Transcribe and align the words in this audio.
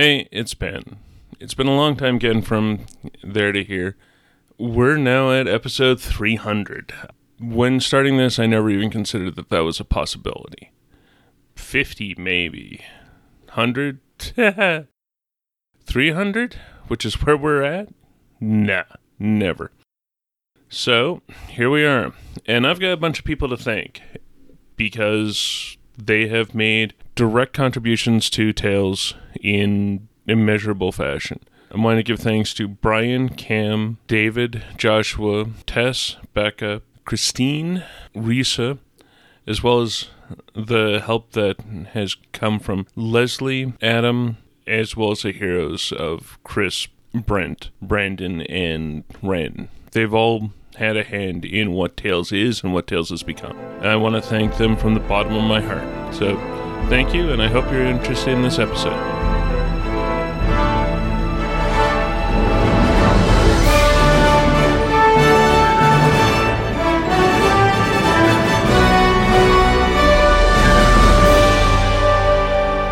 Hey, 0.00 0.28
it's 0.30 0.54
Ben. 0.54 0.98
It's 1.40 1.54
been 1.54 1.66
a 1.66 1.74
long 1.74 1.96
time 1.96 2.18
getting 2.18 2.40
from 2.40 2.86
there 3.20 3.50
to 3.50 3.64
here. 3.64 3.96
We're 4.56 4.96
now 4.96 5.32
at 5.32 5.48
episode 5.48 6.00
300. 6.00 6.94
When 7.40 7.80
starting 7.80 8.16
this, 8.16 8.38
I 8.38 8.46
never 8.46 8.70
even 8.70 8.90
considered 8.90 9.34
that 9.34 9.48
that 9.48 9.64
was 9.64 9.80
a 9.80 9.84
possibility. 9.84 10.70
50, 11.56 12.14
maybe. 12.16 12.84
100? 13.46 13.98
300? 15.84 16.54
Which 16.86 17.04
is 17.04 17.20
where 17.20 17.36
we're 17.36 17.64
at? 17.64 17.88
Nah, 18.38 18.84
never. 19.18 19.72
So, 20.68 21.22
here 21.48 21.70
we 21.70 21.84
are. 21.84 22.12
And 22.46 22.68
I've 22.68 22.78
got 22.78 22.92
a 22.92 22.96
bunch 22.96 23.18
of 23.18 23.24
people 23.24 23.48
to 23.48 23.56
thank 23.56 24.00
because 24.76 25.76
they 25.98 26.28
have 26.28 26.54
made 26.54 26.94
direct 27.14 27.52
contributions 27.52 28.30
to 28.30 28.52
Tales 28.52 29.14
in 29.40 30.08
immeasurable 30.26 30.92
fashion. 30.92 31.40
I 31.74 31.78
want 31.78 31.98
to 31.98 32.02
give 32.02 32.20
thanks 32.20 32.54
to 32.54 32.68
Brian, 32.68 33.28
Cam, 33.28 33.98
David, 34.06 34.62
Joshua, 34.78 35.46
Tess, 35.66 36.16
Becca, 36.32 36.80
Christine, 37.04 37.84
Risa, 38.14 38.78
as 39.46 39.62
well 39.62 39.82
as 39.82 40.08
the 40.54 41.02
help 41.04 41.32
that 41.32 41.60
has 41.92 42.16
come 42.32 42.58
from 42.58 42.86
Leslie, 42.94 43.74
Adam, 43.82 44.38
as 44.66 44.96
well 44.96 45.10
as 45.12 45.22
the 45.22 45.32
heroes 45.32 45.92
of 45.92 46.38
Chris, 46.44 46.86
Brent, 47.14 47.70
Brandon, 47.82 48.42
and 48.42 49.04
Ren. 49.22 49.68
They've 49.92 50.12
all 50.12 50.52
had 50.78 50.96
a 50.96 51.02
hand 51.02 51.44
in 51.44 51.72
what 51.72 51.96
Tales 51.96 52.30
is 52.30 52.62
and 52.62 52.72
what 52.72 52.86
Tales 52.86 53.10
has 53.10 53.24
become. 53.24 53.58
And 53.78 53.88
I 53.88 53.96
want 53.96 54.14
to 54.14 54.22
thank 54.22 54.56
them 54.58 54.76
from 54.76 54.94
the 54.94 55.00
bottom 55.00 55.34
of 55.34 55.42
my 55.42 55.60
heart. 55.60 56.14
So, 56.14 56.36
thank 56.88 57.12
you, 57.12 57.30
and 57.30 57.42
I 57.42 57.48
hope 57.48 57.64
you're 57.72 57.84
interested 57.84 58.32
in 58.32 58.42
this 58.42 58.60
episode. 58.60 58.92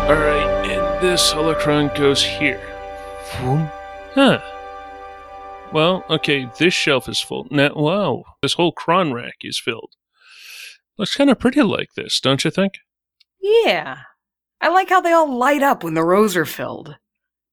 All 0.07 0.15
right, 0.15 0.69
and 0.69 1.01
this 1.01 1.31
holocron 1.31 1.97
goes 1.97 2.21
here. 2.21 2.61
Huh. 4.13 4.41
Well, 5.73 6.05
okay, 6.09 6.49
this 6.57 6.73
shelf 6.73 7.09
is 7.09 7.19
full. 7.19 7.45
Now, 7.51 7.73
wow, 7.75 8.23
this 8.41 8.55
holocron 8.55 9.13
rack 9.13 9.35
is 9.41 9.59
filled. 9.59 9.93
Looks 10.97 11.15
kind 11.15 11.29
of 11.29 11.39
pretty 11.39 11.61
like 11.61 11.89
this, 11.95 12.19
don't 12.21 12.43
you 12.43 12.49
think? 12.49 12.75
Yeah. 13.41 13.99
I 14.61 14.69
like 14.69 14.89
how 14.89 15.01
they 15.01 15.11
all 15.11 15.31
light 15.31 15.61
up 15.61 15.83
when 15.83 15.93
the 15.93 16.03
rows 16.03 16.35
are 16.35 16.45
filled. 16.45 16.95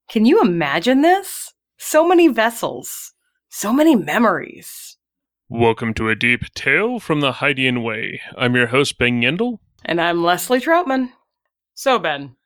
Can 0.09 0.25
you 0.25 0.41
imagine 0.41 1.03
this? 1.03 1.53
So 1.77 2.07
many 2.07 2.29
vessels. 2.29 3.13
So 3.51 3.73
many 3.73 3.97
memories. 3.97 4.97
Welcome 5.49 5.93
to 5.95 6.09
a 6.09 6.15
deep 6.17 6.55
tale 6.55 7.01
from 7.01 7.21
the 7.21 7.33
Hydian 7.33 7.85
Way. 7.85 8.23
I'm 8.39 8.55
your 8.55 8.69
host, 8.69 8.97
Ben 8.97 9.21
Yendel. 9.21 9.59
And 9.85 10.01
I'm 10.01 10.23
Leslie 10.23 10.61
Troutman. 10.61 11.11
So, 11.75 11.99
Ben, 11.99 12.37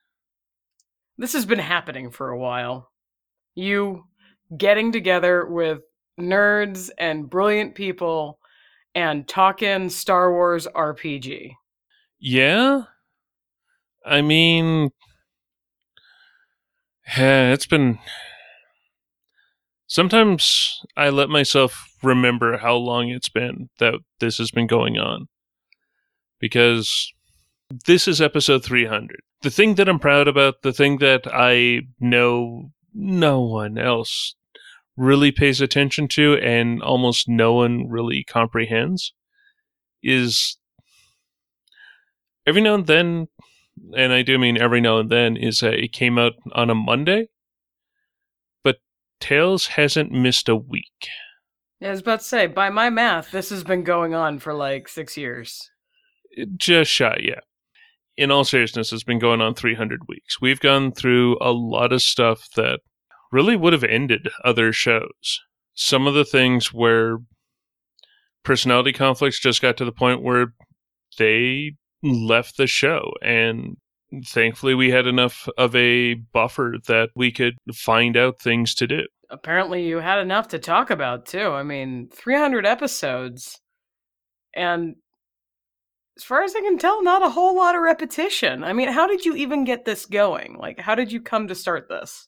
this 1.19 1.35
has 1.35 1.47
been 1.47 1.61
happening 1.61 2.11
for 2.11 2.31
a 2.31 2.39
while. 2.39 2.91
You 3.55 4.08
getting 4.57 4.93
together 4.93 5.47
with 5.47 5.81
nerds 6.19 6.91
and 6.99 7.29
brilliant 7.29 7.75
people 7.75 8.39
and 8.95 9.29
talking 9.29 9.89
Star 9.91 10.33
Wars 10.33 10.67
RPG. 10.75 11.53
Yeah? 12.19 12.83
I 14.05 14.23
mean, 14.23 14.91
yeah, 17.17 17.53
it's 17.53 17.67
been. 17.67 17.99
Sometimes 19.87 20.81
I 20.97 21.09
let 21.09 21.29
myself 21.29 21.89
remember 22.03 22.59
how 22.59 22.75
long 22.75 23.09
it's 23.09 23.29
been 23.29 23.71
that 23.79 23.95
this 24.21 24.39
has 24.39 24.51
been 24.51 24.67
going 24.67 24.99
on. 24.99 25.29
Because 26.41 27.13
this 27.87 28.07
is 28.07 28.21
episode 28.21 28.65
300. 28.65 29.21
The 29.43 29.51
thing 29.51 29.75
that 29.75 29.89
I'm 29.89 29.99
proud 29.99 30.29
about, 30.29 30.63
the 30.63 30.73
thing 30.73 30.99
that 30.99 31.23
I 31.27 31.83
know 32.01 32.71
no 32.95 33.41
one 33.41 33.79
else 33.79 34.35
really 34.99 35.31
pays 35.31 35.61
attention 35.61 36.09
to 36.09 36.35
and 36.43 36.83
almost 36.83 37.29
no 37.29 37.55
one 37.55 37.89
really 37.89 38.25
comprehends 38.25 39.13
is 40.03 40.59
every 42.47 42.61
now 42.61 42.75
and 42.75 42.87
then 42.87 43.29
and 43.97 44.13
I 44.13 44.23
do 44.23 44.39
mean 44.39 44.61
every 44.61 44.81
now 44.81 44.99
and 44.99 45.09
then 45.09 45.37
is 45.37 45.61
that 45.61 45.75
it 45.75 45.93
came 45.93 46.19
out 46.19 46.33
on 46.53 46.69
a 46.69 46.75
Monday 46.75 47.29
but 48.65 48.79
Tales 49.21 49.69
hasn't 49.69 50.11
missed 50.11 50.49
a 50.49 50.57
week. 50.57 51.09
Yeah, 51.81 51.89
I 51.89 51.91
was 51.93 52.01
about 52.01 52.21
to 52.21 52.25
say, 52.27 52.47
by 52.47 52.71
my 52.71 52.91
math, 52.91 53.31
this 53.31 53.51
has 53.51 53.63
been 53.63 53.85
going 53.85 54.15
on 54.15 54.41
for 54.41 54.53
like 54.53 54.89
six 54.89 55.17
years. 55.17 55.71
Just 56.57 56.91
shy, 56.91 57.19
yeah. 57.23 57.41
In 58.17 58.33
all 58.33 58.43
seriousness, 58.43 58.93
it's 58.93 59.05
been 59.05 59.21
going 59.21 59.41
on 59.41 59.55
300 59.55 60.09
weeks. 60.09 60.41
We've 60.41 60.59
gone 60.59 60.91
through 60.91 61.39
a 61.41 61.53
lot 61.53 61.93
of 61.93 62.03
stuff 62.03 62.49
that 62.57 62.81
really 63.31 63.57
would 63.57 63.73
have 63.73 63.85
ended 63.85 64.29
other 64.45 64.73
shows. 64.73 65.41
Some 65.75 66.07
of 66.07 66.15
the 66.15 66.25
things 66.25 66.73
where 66.73 67.19
personality 68.45 68.93
conflicts 68.93 69.41
just 69.41 69.63
got 69.63 69.77
to 69.77 69.85
the 69.85 69.93
point 69.93 70.23
where 70.23 70.55
they 71.19 71.73
left 72.03 72.57
the 72.57 72.67
show 72.67 73.13
and 73.23 73.77
thankfully 74.27 74.75
we 74.75 74.91
had 74.91 75.07
enough 75.07 75.49
of 75.59 75.75
a 75.75 76.15
buffer 76.15 76.77
that 76.87 77.11
we 77.15 77.31
could 77.31 77.55
find 77.75 78.17
out 78.17 78.41
things 78.41 78.75
to 78.75 78.87
do. 78.87 79.03
Apparently 79.31 79.87
you 79.87 79.99
had 79.99 80.19
enough 80.19 80.49
to 80.49 80.59
talk 80.59 80.91
about 80.91 81.27
too. 81.27 81.51
I 81.51 81.63
mean, 81.63 82.09
300 82.15 82.65
episodes 82.65 83.61
and 84.55 84.97
as 86.17 86.25
far 86.25 86.43
as 86.43 86.57
I 86.57 86.61
can 86.61 86.79
tell, 86.79 87.03
not 87.03 87.25
a 87.25 87.31
whole 87.31 87.57
lot 87.57 87.77
of 87.77 87.83
repetition. 87.83 88.65
I 88.65 88.73
mean, 88.73 88.89
how 88.89 89.07
did 89.07 89.25
you 89.25 89.37
even 89.37 89.65
get 89.65 89.85
this 89.85 90.05
going? 90.05 90.57
Like, 90.59 90.81
how 90.81 90.97
did 90.97 91.13
you 91.13 91.21
come 91.21 91.47
to 91.47 91.55
start 91.55 91.89
this? 91.89 92.27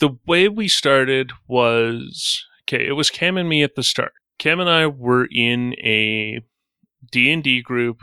The 0.00 0.16
way 0.26 0.48
we 0.48 0.68
started 0.68 1.32
was 1.46 2.44
okay 2.64 2.86
it 2.86 2.92
was 2.92 3.10
cam 3.10 3.36
and 3.36 3.48
me 3.48 3.62
at 3.62 3.74
the 3.74 3.82
start. 3.82 4.12
Cam 4.38 4.60
and 4.60 4.70
i 4.70 4.86
were 4.86 5.28
in 5.30 5.74
a 5.74 6.40
d&d 7.10 7.62
group 7.62 8.02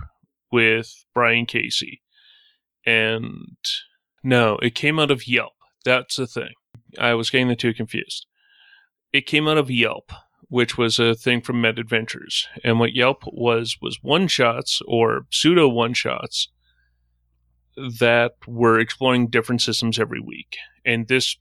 with 0.51 1.05
brian 1.13 1.45
casey. 1.45 2.01
And 2.85 3.57
no 4.23 4.57
it 4.61 4.75
came 4.75 4.99
out 4.99 5.11
of 5.11 5.27
yelp. 5.27 5.53
That's 5.83 6.15
the 6.15 6.27
thing. 6.27 6.53
I 6.99 7.13
was 7.13 7.29
getting 7.29 7.47
the 7.47 7.55
two 7.55 7.73
confused. 7.73 8.25
It 9.11 9.25
came 9.25 9.47
out 9.47 9.57
of 9.57 9.71
yelp 9.71 10.11
which 10.49 10.77
was 10.77 10.97
a 10.99 11.13
thing 11.15 11.41
from 11.41 11.61
Mad 11.61 11.79
Adventures. 11.79 12.47
And 12.63 12.79
what 12.79 12.93
yelp 12.93 13.23
was 13.27 13.77
was 13.81 13.99
one 14.01 14.27
shots 14.27 14.81
or 14.87 15.27
pseudo 15.31 15.69
one 15.69 15.93
shots 15.93 16.49
that 17.77 18.31
were 18.47 18.79
exploring 18.79 19.29
different 19.29 19.61
systems 19.61 19.99
every 19.99 20.19
week. 20.19 20.57
And 20.83 21.07
this 21.07 21.37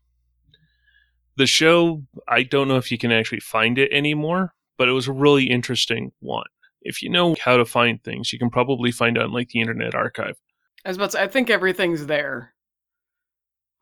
the 1.38 1.46
show, 1.46 2.02
I 2.26 2.42
don't 2.42 2.68
know 2.68 2.76
if 2.76 2.90
you 2.90 2.98
can 2.98 3.12
actually 3.12 3.40
find 3.40 3.78
it 3.78 3.92
anymore, 3.92 4.54
but 4.76 4.88
it 4.88 4.92
was 4.92 5.06
a 5.06 5.12
really 5.12 5.44
interesting 5.44 6.10
one. 6.18 6.46
If 6.82 7.00
you 7.00 7.08
know 7.08 7.36
how 7.40 7.56
to 7.56 7.64
find 7.64 8.02
things, 8.02 8.32
you 8.32 8.38
can 8.38 8.50
probably 8.50 8.90
find 8.90 9.16
it 9.16 9.22
on 9.22 9.32
like 9.32 9.50
the 9.50 9.60
Internet 9.60 9.94
Archive. 9.94 10.36
I 10.84 10.88
was 10.88 10.96
about 10.96 11.06
to 11.06 11.12
say, 11.12 11.22
I 11.22 11.28
think 11.28 11.48
everything's 11.48 12.06
there. 12.06 12.54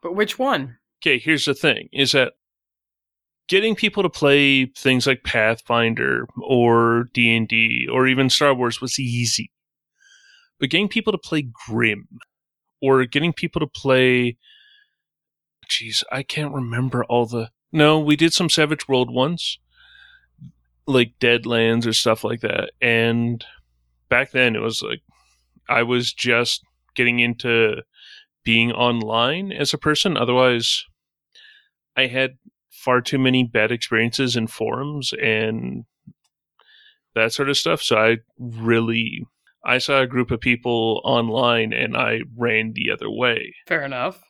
But 0.03 0.15
which 0.15 0.39
one? 0.39 0.77
Okay, 1.03 1.19
here's 1.19 1.47
the 1.47 1.55
thing 1.55 1.89
is 1.93 2.12
that 2.12 2.34
getting 3.49 3.75
people 3.75 4.03
to 4.03 4.11
play 4.11 4.67
things 4.67 5.06
like 5.06 5.25
Pathfinder 5.25 6.27
or 6.43 7.09
D&D 7.15 7.88
or 7.91 8.06
even 8.06 8.28
Star 8.28 8.55
Wars 8.55 8.83
was 8.83 8.99
easy. 8.99 9.50
But 10.61 10.71
getting 10.71 10.88
people 10.88 11.12
to 11.12 11.19
play 11.19 11.49
Grim 11.67 12.06
or 12.83 13.05
getting 13.06 13.33
people 13.33 13.61
to 13.61 13.67
play 13.67 14.37
Jeez, 15.69 16.03
I 16.10 16.22
can't 16.22 16.55
remember 16.55 17.05
all 17.05 17.26
the. 17.26 17.50
No, 17.73 17.99
we 17.99 18.17
did 18.17 18.32
some 18.32 18.49
Savage 18.49 18.88
World 18.88 19.12
ones, 19.12 19.58
like 20.87 21.14
Deadlands 21.20 21.87
or 21.87 21.93
stuff 21.93 22.25
like 22.25 22.40
that. 22.40 22.70
And 22.81 23.44
back 24.08 24.31
then, 24.31 24.55
it 24.55 24.61
was 24.61 24.82
like 24.82 25.02
I 25.69 25.82
was 25.82 26.12
just 26.12 26.62
getting 26.94 27.19
into 27.19 27.82
being 28.44 28.73
online 28.73 29.52
as 29.52 29.75
a 29.75 29.79
person. 29.79 30.17
Otherwise, 30.17 30.85
I 31.96 32.06
had 32.06 32.38
far 32.70 33.00
too 33.00 33.19
many 33.19 33.43
bad 33.43 33.73
experiences 33.73 34.37
in 34.37 34.46
forums 34.46 35.12
and 35.20 35.85
that 37.14 37.32
sort 37.32 37.49
of 37.49 37.56
stuff. 37.56 37.82
So 37.82 37.96
I 37.96 38.19
really 38.38 39.26
I 39.64 39.79
saw 39.79 40.00
a 40.00 40.06
group 40.06 40.31
of 40.31 40.40
people 40.40 41.00
online 41.05 41.73
and 41.73 41.96
I 41.96 42.20
ran 42.37 42.73
the 42.75 42.93
other 42.93 43.11
way. 43.11 43.56
Fair 43.67 43.82
enough 43.82 44.23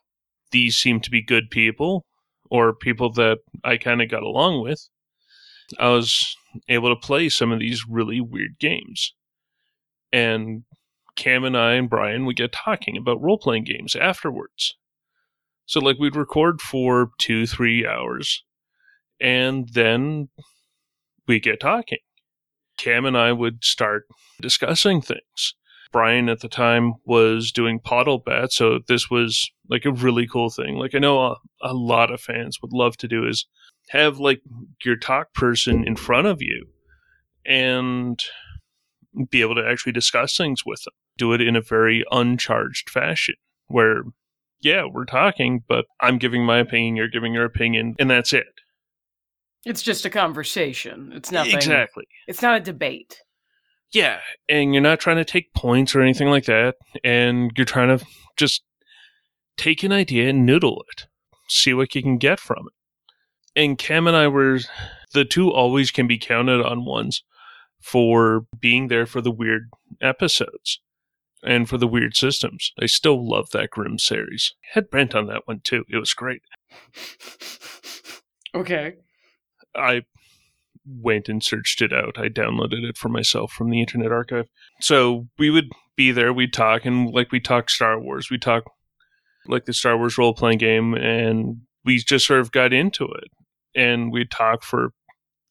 these 0.51 0.77
seem 0.77 1.01
to 1.01 1.11
be 1.11 1.23
good 1.23 1.51
people 1.51 2.05
or 2.51 2.75
people 2.75 3.13
that 3.13 3.39
I 3.65 3.77
kind 3.77 4.01
of 4.03 4.11
got 4.11 4.23
along 4.23 4.63
with, 4.63 4.89
I 5.79 5.89
was 5.89 6.37
able 6.69 6.89
to 6.89 7.01
play 7.01 7.29
some 7.29 7.53
of 7.53 7.59
these 7.59 7.87
really 7.89 8.21
weird 8.21 8.59
games. 8.59 9.15
And 10.13 10.63
Cam 11.17 11.45
and 11.45 11.57
I 11.57 11.73
and 11.73 11.91
Brian 11.91 12.25
would 12.27 12.37
get 12.37 12.53
talking 12.53 12.97
about 12.97 13.21
role 13.21 13.39
playing 13.39 13.65
games 13.65 13.97
afterwards. 13.97 14.77
So, 15.65 15.81
like, 15.81 15.99
we'd 15.99 16.15
record 16.15 16.61
for 16.61 17.11
two, 17.19 17.47
three 17.47 17.85
hours, 17.85 18.45
and 19.21 19.69
then 19.73 20.29
we 21.27 21.41
get 21.41 21.59
talking. 21.59 21.99
Cam 22.79 23.05
and 23.05 23.17
I 23.17 23.33
would 23.33 23.65
start 23.65 24.05
discussing 24.41 25.01
things. 25.03 25.55
Brian 25.97 26.29
at 26.29 26.41
the 26.41 26.49
time 26.51 26.93
was 27.07 27.51
doing 27.51 27.81
Puddle 27.81 28.19
Bat, 28.19 28.53
so 28.53 28.81
this 28.87 29.09
was 29.09 29.51
like 29.71 29.87
a 29.87 29.91
really 29.91 30.27
cool 30.27 30.51
thing. 30.51 30.75
Like 30.75 30.95
I 30.95 30.99
know 30.99 31.23
a, 31.23 31.37
a 31.63 31.73
lot 31.73 32.13
of 32.13 32.21
fans 32.21 32.59
would 32.61 32.75
love 32.75 32.99
to 32.99 33.09
do 33.09 33.27
is 33.27 33.47
have 33.89 34.19
like 34.19 34.43
your 34.85 34.97
talk 34.97 35.33
person 35.33 35.87
in 35.87 35.97
front 35.97 36.27
of 36.27 36.43
you 36.43 36.67
and 37.47 38.23
be 39.31 39.41
able 39.41 39.55
to 39.55 39.67
actually 39.67 39.93
discuss 39.93 40.37
things 40.37 40.67
with 40.67 40.83
them. 40.85 40.93
Do 41.17 41.33
it 41.33 41.41
in 41.41 41.57
a 41.57 41.63
very 41.63 42.05
uncharged 42.11 42.91
fashion 42.91 43.37
where 43.69 44.03
yeah, 44.61 44.83
we're 44.85 45.07
talking, 45.07 45.65
but 45.67 45.87
I'm 45.99 46.19
giving 46.19 46.45
my 46.45 46.59
opinion, 46.59 46.97
you're 46.97 47.09
giving 47.09 47.33
your 47.33 47.47
opinion, 47.47 47.97
and 47.99 48.11
that's 48.11 48.35
it. 48.35 48.45
It's 49.65 49.81
just 49.81 50.05
a 50.05 50.11
conversation. 50.11 51.13
It's 51.15 51.33
nothing. 51.33 51.55
Exactly. 51.55 52.05
It's 52.29 52.43
not 52.43 52.59
a 52.59 52.61
debate. 52.61 53.23
Yeah, 53.97 54.21
and 54.47 54.75
you're 54.75 54.83
not 54.83 55.01
trying 55.01 55.17
to 55.17 55.25
take 55.25 55.55
points 55.55 55.95
or 55.95 56.03
anything 56.03 56.29
like 56.29 56.45
that, 56.45 56.75
and 57.03 57.51
you're 57.57 57.65
trying 57.65 57.97
to 57.97 58.05
just 58.37 58.63
take 59.57 59.83
an 59.83 59.91
idea 59.91 60.29
and 60.29 60.45
noodle 60.45 60.85
it, 60.93 61.07
see 61.49 61.73
what 61.73 61.95
you 61.95 62.03
can 62.03 62.19
get 62.19 62.39
from 62.39 62.67
it. 62.67 62.75
And 63.59 63.79
Cam 63.79 64.07
and 64.07 64.15
I 64.15 64.29
were 64.29 64.59
the 65.15 65.25
two 65.25 65.51
always 65.51 65.91
can 65.91 66.07
be 66.07 66.19
counted 66.19 66.61
on 66.61 66.85
ones 66.85 67.25
for 67.81 68.45
being 68.61 68.89
there 68.89 69.07
for 69.07 69.23
the 69.23 69.31
weird 69.31 69.71
episodes 70.03 70.79
and 71.43 71.67
for 71.67 71.79
the 71.79 71.89
weird 71.89 72.15
systems. 72.15 72.73
I 72.79 72.85
still 72.85 73.27
love 73.27 73.49
that 73.53 73.71
Grim 73.71 73.99
series. 73.99 74.53
I 74.63 74.69
Had 74.75 74.91
Brent 74.91 75.15
on 75.15 75.27
that 75.29 75.47
one 75.47 75.61
too. 75.65 75.87
It 75.89 75.97
was 75.97 76.13
great. 76.13 76.43
Okay. 78.55 78.95
I 79.75 80.05
went 80.87 81.29
and 81.29 81.43
searched 81.43 81.83
it 81.83 81.93
out. 81.93 82.19
I 82.19 82.29
downloaded 82.29 82.89
it 82.89 82.97
for 82.97 83.09
myself 83.09 83.53
from 83.53 83.71
the 83.71 83.81
Internet 83.81 84.13
Archive. 84.13 84.49
So 84.81 85.29
we 85.39 85.51
would 85.51 85.71
be 85.97 86.13
there, 86.13 86.33
we'd 86.33 86.53
talk, 86.53 86.85
and 86.85 87.13
like 87.13 87.33
we 87.33 87.41
talk 87.41 87.71
Star 87.71 88.01
Wars, 88.01 88.31
we 88.31 88.39
talk 88.39 88.65
like 89.47 89.65
the 89.65 89.73
Star 89.73 89.97
Wars 89.97 90.19
role 90.19 90.35
playing 90.35 90.59
game, 90.59 90.95
and 90.95 91.59
we 91.85 91.99
just 91.99 92.27
sort 92.27 92.41
of 92.41 92.53
got 92.53 92.73
into 92.73 93.05
it. 93.05 93.31
And 93.75 94.13
we'd 94.13 94.31
talk 94.31 94.63
for 94.63 94.91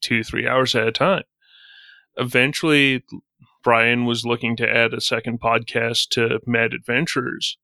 two, 0.02 0.24
three 0.24 0.48
hours 0.48 0.76
at 0.76 0.88
a 0.88 0.92
time. 0.92 1.24
Eventually, 2.18 3.04
Brian 3.64 4.06
was 4.06 4.26
looking 4.26 4.56
to 4.58 4.70
add 4.70 4.94
a 4.94 5.02
second 5.02 5.42
podcast 5.42 6.10
to 6.10 6.40
Mad 6.46 6.74
Adventurers. 6.74 7.58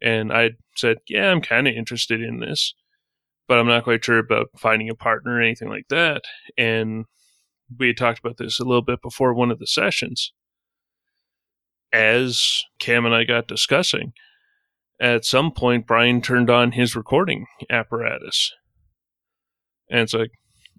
And 0.00 0.32
I 0.32 0.52
said, 0.76 0.98
Yeah, 1.08 1.30
I'm 1.30 1.40
kind 1.40 1.66
of 1.68 1.74
interested 1.74 2.20
in 2.20 2.40
this 2.40 2.74
but 3.48 3.58
I'm 3.58 3.66
not 3.66 3.84
quite 3.84 4.04
sure 4.04 4.18
about 4.18 4.48
finding 4.56 4.88
a 4.88 4.94
partner 4.94 5.36
or 5.36 5.40
anything 5.40 5.68
like 5.68 5.88
that. 5.88 6.22
And 6.56 7.04
we 7.78 7.88
had 7.88 7.96
talked 7.96 8.18
about 8.18 8.36
this 8.38 8.60
a 8.60 8.64
little 8.64 8.82
bit 8.82 9.00
before 9.02 9.34
one 9.34 9.50
of 9.50 9.58
the 9.58 9.66
sessions. 9.66 10.32
As 11.92 12.62
Cam 12.78 13.06
and 13.06 13.14
I 13.14 13.24
got 13.24 13.46
discussing, 13.46 14.12
at 15.00 15.24
some 15.24 15.52
point, 15.52 15.86
Brian 15.86 16.20
turned 16.20 16.50
on 16.50 16.72
his 16.72 16.96
recording 16.96 17.46
apparatus. 17.70 18.52
And 19.90 20.00
it's 20.00 20.14
like, 20.14 20.30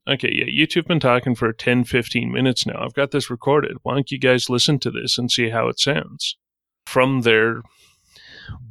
okay, 0.08 0.32
yeah, 0.32 0.46
you 0.48 0.66
two 0.68 0.80
have 0.80 0.88
been 0.88 1.00
talking 1.00 1.36
for 1.36 1.52
10, 1.54 1.86
15 1.86 2.32
minutes 2.32 2.66
now. 2.66 2.84
I've 2.84 2.94
got 2.94 3.12
this 3.12 3.30
recorded. 3.30 3.78
Why 3.84 3.94
don't 3.94 4.12
you 4.12 4.20
guys 4.20 4.50
listen 4.50 4.80
to 4.80 4.92
this 4.92 5.18
and 5.18 5.32
see 5.32 5.50
how 5.50 5.68
it 5.68 5.80
sounds? 5.80 6.38
From 6.86 7.22
there, 7.22 7.62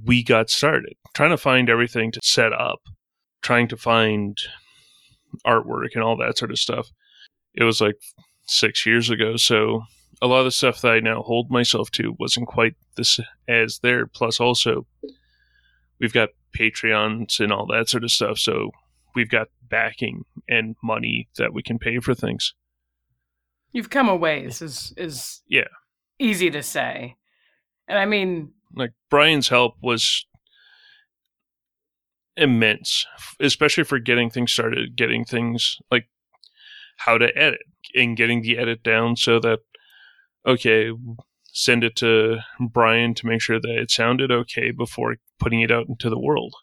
we 0.04 0.22
got 0.22 0.50
started 0.50 0.94
trying 1.14 1.30
to 1.30 1.36
find 1.36 1.70
everything 1.70 2.12
to 2.12 2.20
set 2.22 2.52
up 2.52 2.80
trying 3.44 3.68
to 3.68 3.76
find 3.76 4.40
artwork 5.46 5.90
and 5.94 6.02
all 6.02 6.16
that 6.16 6.38
sort 6.38 6.50
of 6.50 6.58
stuff. 6.58 6.90
It 7.54 7.62
was 7.62 7.80
like 7.80 7.96
six 8.46 8.84
years 8.84 9.10
ago, 9.10 9.36
so 9.36 9.82
a 10.22 10.26
lot 10.26 10.38
of 10.38 10.46
the 10.46 10.50
stuff 10.50 10.80
that 10.80 10.92
I 10.92 11.00
now 11.00 11.22
hold 11.22 11.50
myself 11.50 11.90
to 11.92 12.16
wasn't 12.18 12.48
quite 12.48 12.74
this 12.96 13.20
as 13.46 13.80
there. 13.80 14.06
Plus, 14.06 14.40
also 14.40 14.86
we've 16.00 16.12
got 16.12 16.30
Patreons 16.58 17.38
and 17.38 17.52
all 17.52 17.66
that 17.66 17.88
sort 17.88 18.02
of 18.02 18.10
stuff, 18.10 18.38
so 18.38 18.70
we've 19.14 19.30
got 19.30 19.48
backing 19.68 20.24
and 20.48 20.74
money 20.82 21.28
that 21.36 21.52
we 21.52 21.62
can 21.62 21.78
pay 21.78 21.98
for 21.98 22.14
things. 22.14 22.54
You've 23.72 23.90
come 23.90 24.08
a 24.08 24.16
ways 24.16 24.62
is 24.62 24.94
is 24.96 25.42
yeah 25.48 25.68
easy 26.18 26.50
to 26.50 26.62
say, 26.62 27.16
and 27.86 27.98
I 27.98 28.06
mean 28.06 28.52
like 28.74 28.92
Brian's 29.10 29.48
help 29.48 29.74
was 29.82 30.26
immense, 32.36 33.06
especially 33.40 33.84
for 33.84 33.98
getting 33.98 34.30
things 34.30 34.52
started, 34.52 34.96
getting 34.96 35.24
things 35.24 35.78
like 35.90 36.08
how 36.98 37.18
to 37.18 37.36
edit 37.36 37.62
and 37.94 38.16
getting 38.16 38.42
the 38.42 38.58
edit 38.58 38.82
down 38.82 39.16
so 39.16 39.38
that, 39.40 39.60
okay, 40.46 40.90
send 41.52 41.84
it 41.84 41.94
to 41.96 42.38
Brian 42.58 43.14
to 43.14 43.26
make 43.26 43.40
sure 43.40 43.60
that 43.60 43.78
it 43.78 43.90
sounded 43.90 44.30
okay 44.30 44.70
before 44.72 45.16
putting 45.38 45.60
it 45.60 45.70
out 45.70 45.86
into 45.88 46.10
the 46.10 46.18
world. 46.18 46.54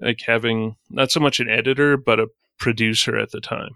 Like 0.00 0.22
having 0.26 0.76
not 0.88 1.10
so 1.10 1.20
much 1.20 1.40
an 1.40 1.48
editor, 1.48 1.96
but 1.96 2.18
a 2.18 2.28
producer 2.58 3.16
at 3.16 3.30
the 3.30 3.40
time. 3.40 3.70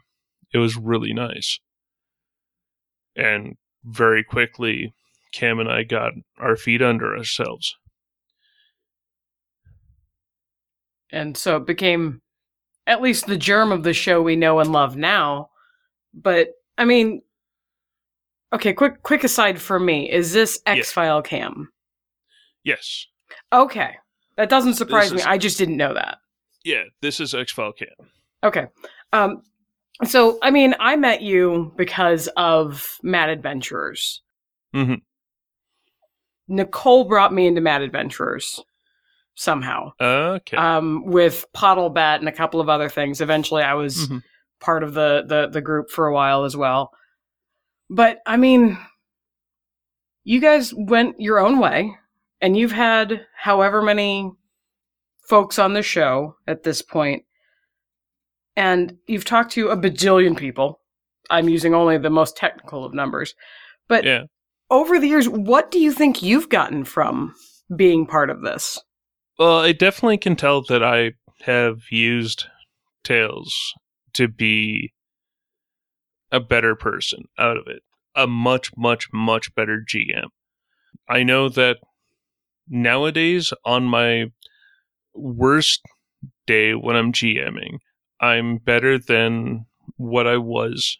It 0.52 0.58
was 0.58 0.76
really 0.76 1.12
nice. 1.12 1.60
And 3.16 3.56
very 3.84 4.24
quickly, 4.24 4.94
Cam 5.32 5.60
and 5.60 5.70
I 5.70 5.82
got 5.82 6.12
our 6.38 6.56
feet 6.56 6.82
under 6.82 7.16
ourselves. 7.16 7.76
And 11.12 11.36
so 11.36 11.56
it 11.56 11.66
became 11.66 12.20
at 12.86 13.02
least 13.02 13.26
the 13.26 13.36
germ 13.36 13.72
of 13.72 13.82
the 13.82 13.92
show 13.94 14.20
we 14.22 14.36
know 14.36 14.60
and 14.60 14.72
love 14.72 14.96
now. 14.96 15.50
But 16.12 16.48
I 16.78 16.84
mean, 16.84 17.22
okay, 18.52 18.72
quick 18.72 19.02
quick 19.02 19.24
aside 19.24 19.60
for 19.60 19.78
me, 19.78 20.10
is 20.10 20.32
this 20.32 20.60
X 20.66 20.92
File 20.92 21.22
Cam? 21.22 21.70
Yes. 22.62 23.06
Okay. 23.52 23.96
That 24.36 24.48
doesn't 24.48 24.74
surprise 24.74 25.10
This 25.10 25.24
me. 25.24 25.30
I 25.30 25.38
just 25.38 25.58
didn't 25.58 25.76
know 25.76 25.94
that. 25.94 26.18
Yeah, 26.64 26.84
this 27.00 27.20
is 27.20 27.34
X 27.34 27.52
File 27.52 27.72
Cam. 27.72 27.88
Okay. 28.42 28.66
Um 29.12 29.42
so 30.04 30.38
I 30.42 30.50
mean, 30.50 30.74
I 30.80 30.96
met 30.96 31.22
you 31.22 31.72
because 31.76 32.28
of 32.36 32.98
Mad 33.02 33.28
Adventurers. 33.30 34.22
Mhm. 34.74 35.02
Nicole 36.48 37.04
brought 37.04 37.32
me 37.32 37.46
into 37.46 37.60
Mad 37.60 37.82
Adventurers 37.82 38.60
somehow. 39.34 39.92
Okay. 40.00 40.56
um, 40.56 41.04
with 41.06 41.44
Pottlebat 41.54 42.18
and 42.20 42.28
a 42.28 42.32
couple 42.32 42.60
of 42.60 42.68
other 42.68 42.88
things. 42.88 43.20
Eventually, 43.20 43.62
I 43.62 43.74
was 43.74 44.08
Mhm. 44.08 44.22
part 44.60 44.82
of 44.82 44.94
the, 44.94 45.24
the 45.26 45.48
the 45.48 45.60
group 45.60 45.90
for 45.90 46.06
a 46.06 46.14
while 46.14 46.44
as 46.44 46.56
well. 46.56 46.92
But 47.90 48.18
I 48.26 48.36
mean, 48.36 48.78
you 50.24 50.40
guys 50.40 50.72
went 50.76 51.20
your 51.20 51.38
own 51.38 51.58
way, 51.58 51.96
and 52.40 52.56
you've 52.56 52.72
had 52.72 53.26
however 53.36 53.82
many 53.82 54.30
folks 55.28 55.58
on 55.58 55.72
the 55.74 55.82
show 55.82 56.36
at 56.46 56.62
this 56.62 56.80
point, 56.82 57.24
and 58.56 58.96
you've 59.06 59.24
talked 59.24 59.52
to 59.52 59.68
a 59.68 59.76
bajillion 59.76 60.36
people. 60.36 60.80
I'm 61.30 61.48
using 61.48 61.74
only 61.74 61.98
the 61.98 62.10
most 62.10 62.36
technical 62.36 62.84
of 62.84 62.92
numbers, 62.94 63.34
but 63.88 64.04
yeah. 64.04 64.24
over 64.70 65.00
the 65.00 65.08
years, 65.08 65.28
what 65.28 65.70
do 65.70 65.78
you 65.78 65.90
think 65.92 66.22
you've 66.22 66.48
gotten 66.50 66.84
from 66.84 67.34
being 67.74 68.06
part 68.06 68.28
of 68.30 68.42
this? 68.42 68.78
Well, 69.38 69.58
I 69.58 69.72
definitely 69.72 70.18
can 70.18 70.36
tell 70.36 70.62
that 70.62 70.82
I 70.82 71.12
have 71.42 71.78
used 71.90 72.46
Tales 73.02 73.74
to 74.12 74.28
be 74.28 74.92
a 76.30 76.38
better 76.38 76.76
person 76.76 77.24
out 77.38 77.56
of 77.56 77.66
it. 77.66 77.82
A 78.14 78.28
much, 78.28 78.70
much, 78.76 79.08
much 79.12 79.52
better 79.56 79.82
GM. 79.86 80.28
I 81.08 81.24
know 81.24 81.48
that 81.48 81.78
nowadays, 82.68 83.52
on 83.64 83.84
my 83.84 84.26
worst 85.14 85.82
day 86.46 86.74
when 86.74 86.94
I'm 86.94 87.12
GMing, 87.12 87.78
I'm 88.20 88.58
better 88.58 88.98
than 88.98 89.66
what 89.96 90.28
I 90.28 90.36
was 90.36 90.98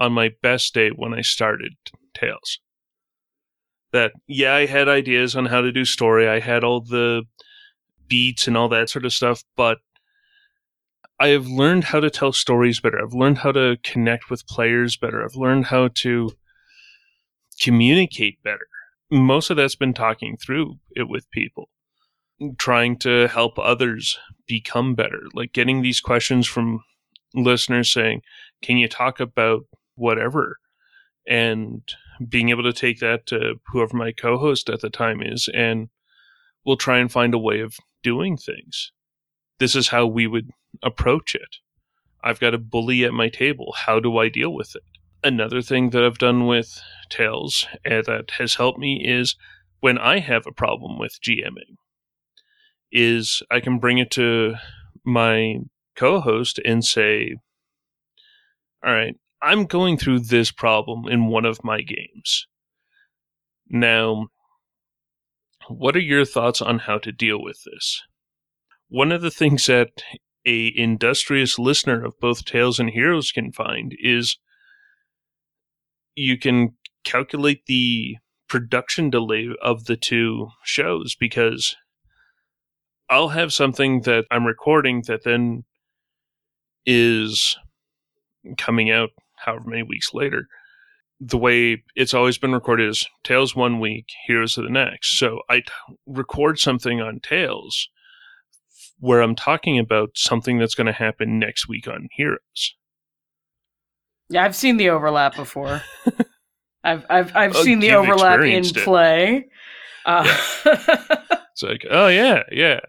on 0.00 0.12
my 0.12 0.30
best 0.42 0.72
day 0.72 0.88
when 0.88 1.12
I 1.12 1.20
started 1.20 1.74
Tales. 2.14 2.60
That, 3.92 4.12
yeah, 4.26 4.54
I 4.54 4.66
had 4.66 4.88
ideas 4.88 5.36
on 5.36 5.46
how 5.46 5.60
to 5.60 5.72
do 5.72 5.84
story, 5.84 6.26
I 6.28 6.40
had 6.40 6.64
all 6.64 6.80
the 6.80 7.24
beats 8.08 8.46
and 8.46 8.56
all 8.56 8.68
that 8.68 8.90
sort 8.90 9.04
of 9.04 9.12
stuff, 9.12 9.44
but 9.56 9.78
I 11.20 11.28
have 11.28 11.46
learned 11.46 11.84
how 11.84 12.00
to 12.00 12.10
tell 12.10 12.32
stories 12.32 12.80
better. 12.80 13.02
I've 13.02 13.12
learned 13.12 13.38
how 13.38 13.52
to 13.52 13.76
connect 13.82 14.30
with 14.30 14.46
players 14.46 14.96
better. 14.96 15.24
I've 15.24 15.34
learned 15.34 15.66
how 15.66 15.88
to 15.96 16.30
communicate 17.60 18.42
better. 18.42 18.68
Most 19.10 19.50
of 19.50 19.56
that's 19.56 19.74
been 19.74 19.94
talking 19.94 20.36
through 20.36 20.78
it 20.94 21.08
with 21.08 21.30
people, 21.30 21.70
trying 22.58 22.98
to 22.98 23.26
help 23.28 23.58
others 23.58 24.16
become 24.46 24.94
better, 24.94 25.22
like 25.34 25.52
getting 25.52 25.82
these 25.82 26.00
questions 26.00 26.46
from 26.46 26.84
listeners 27.34 27.92
saying, 27.92 28.22
Can 28.62 28.76
you 28.76 28.88
talk 28.88 29.18
about 29.18 29.62
whatever? 29.96 30.58
And 31.26 31.82
being 32.26 32.50
able 32.50 32.62
to 32.62 32.72
take 32.72 33.00
that 33.00 33.26
to 33.26 33.56
whoever 33.68 33.96
my 33.96 34.12
co 34.12 34.38
host 34.38 34.68
at 34.70 34.80
the 34.80 34.90
time 34.90 35.22
is 35.22 35.48
and 35.52 35.88
we'll 36.64 36.76
try 36.76 36.98
and 36.98 37.10
find 37.12 37.34
a 37.34 37.38
way 37.38 37.60
of 37.60 37.76
doing 38.02 38.36
things. 38.36 38.92
This 39.58 39.74
is 39.74 39.88
how 39.88 40.06
we 40.06 40.26
would 40.26 40.50
approach 40.82 41.34
it. 41.34 41.56
I've 42.22 42.40
got 42.40 42.54
a 42.54 42.58
bully 42.58 43.04
at 43.04 43.12
my 43.12 43.28
table. 43.28 43.74
How 43.86 44.00
do 44.00 44.18
I 44.18 44.28
deal 44.28 44.52
with 44.52 44.74
it? 44.74 44.82
Another 45.22 45.62
thing 45.62 45.90
that 45.90 46.04
I've 46.04 46.18
done 46.18 46.46
with 46.46 46.80
Tales 47.08 47.66
and 47.84 47.94
eh, 47.94 48.02
that 48.06 48.32
has 48.38 48.54
helped 48.54 48.78
me 48.78 49.04
is 49.04 49.36
when 49.80 49.98
I 49.98 50.18
have 50.20 50.46
a 50.46 50.52
problem 50.52 50.98
with 50.98 51.18
GMing, 51.22 51.76
is 52.90 53.42
I 53.50 53.60
can 53.60 53.78
bring 53.78 53.98
it 53.98 54.10
to 54.12 54.54
my 55.04 55.58
co-host 55.96 56.60
and 56.64 56.84
say, 56.84 57.36
"All 58.84 58.92
right, 58.92 59.16
I'm 59.40 59.66
going 59.66 59.98
through 59.98 60.20
this 60.20 60.50
problem 60.50 61.06
in 61.08 61.26
one 61.26 61.44
of 61.44 61.64
my 61.64 61.80
games. 61.80 62.46
Now, 63.68 64.28
what 65.68 65.96
are 65.96 66.00
your 66.00 66.24
thoughts 66.24 66.60
on 66.60 66.80
how 66.80 66.98
to 66.98 67.12
deal 67.12 67.42
with 67.42 67.62
this?" 67.64 68.02
One 68.88 69.12
of 69.12 69.22
the 69.22 69.30
things 69.30 69.66
that 69.66 70.02
a 70.46 70.72
industrious 70.76 71.58
listener 71.58 72.04
of 72.04 72.18
both 72.20 72.44
Tales 72.44 72.78
and 72.78 72.90
Heroes 72.90 73.32
can 73.32 73.52
find 73.52 73.94
is 73.98 74.38
you 76.14 76.38
can 76.38 76.76
calculate 77.04 77.66
the 77.66 78.16
production 78.48 79.10
delay 79.10 79.48
of 79.62 79.84
the 79.84 79.96
two 79.96 80.48
shows 80.64 81.14
because 81.14 81.76
I'll 83.10 83.28
have 83.28 83.52
something 83.52 84.02
that 84.02 84.26
I'm 84.30 84.46
recording 84.46 85.02
that 85.06 85.24
then 85.24 85.64
is 86.84 87.56
coming 88.56 88.90
out 88.90 89.10
however 89.36 89.68
many 89.68 89.82
weeks 89.82 90.14
later. 90.14 90.48
The 91.20 91.38
way 91.38 91.82
it's 91.96 92.14
always 92.14 92.38
been 92.38 92.52
recorded 92.52 92.88
is 92.88 93.06
Tales 93.24 93.56
one 93.56 93.80
week, 93.80 94.06
Heroes 94.26 94.56
of 94.56 94.64
the 94.64 94.70
next. 94.70 95.18
So 95.18 95.40
I 95.50 95.62
record 96.06 96.58
something 96.58 97.00
on 97.00 97.20
Tales 97.20 97.88
where 99.00 99.20
I'm 99.20 99.34
talking 99.34 99.78
about 99.78 100.10
something 100.14 100.58
that's 100.58 100.74
going 100.74 100.86
to 100.86 100.92
happen 100.92 101.38
next 101.38 101.68
week 101.68 101.88
on 101.88 102.08
Heroes. 102.12 102.76
Yeah, 104.28 104.44
I've 104.44 104.56
seen 104.56 104.76
the 104.76 104.90
overlap 104.90 105.34
before. 105.34 105.82
I've 106.84 107.04
I've 107.10 107.34
I've 107.34 107.56
oh, 107.56 107.62
seen 107.62 107.80
the 107.80 107.92
overlap 107.92 108.40
in 108.40 108.64
it. 108.64 108.76
play. 108.76 109.46
Uh, 110.06 110.24
yeah. 110.64 110.74
it's 111.52 111.62
like, 111.62 111.84
oh 111.90 112.08
yeah, 112.08 112.42
yeah. 112.52 112.80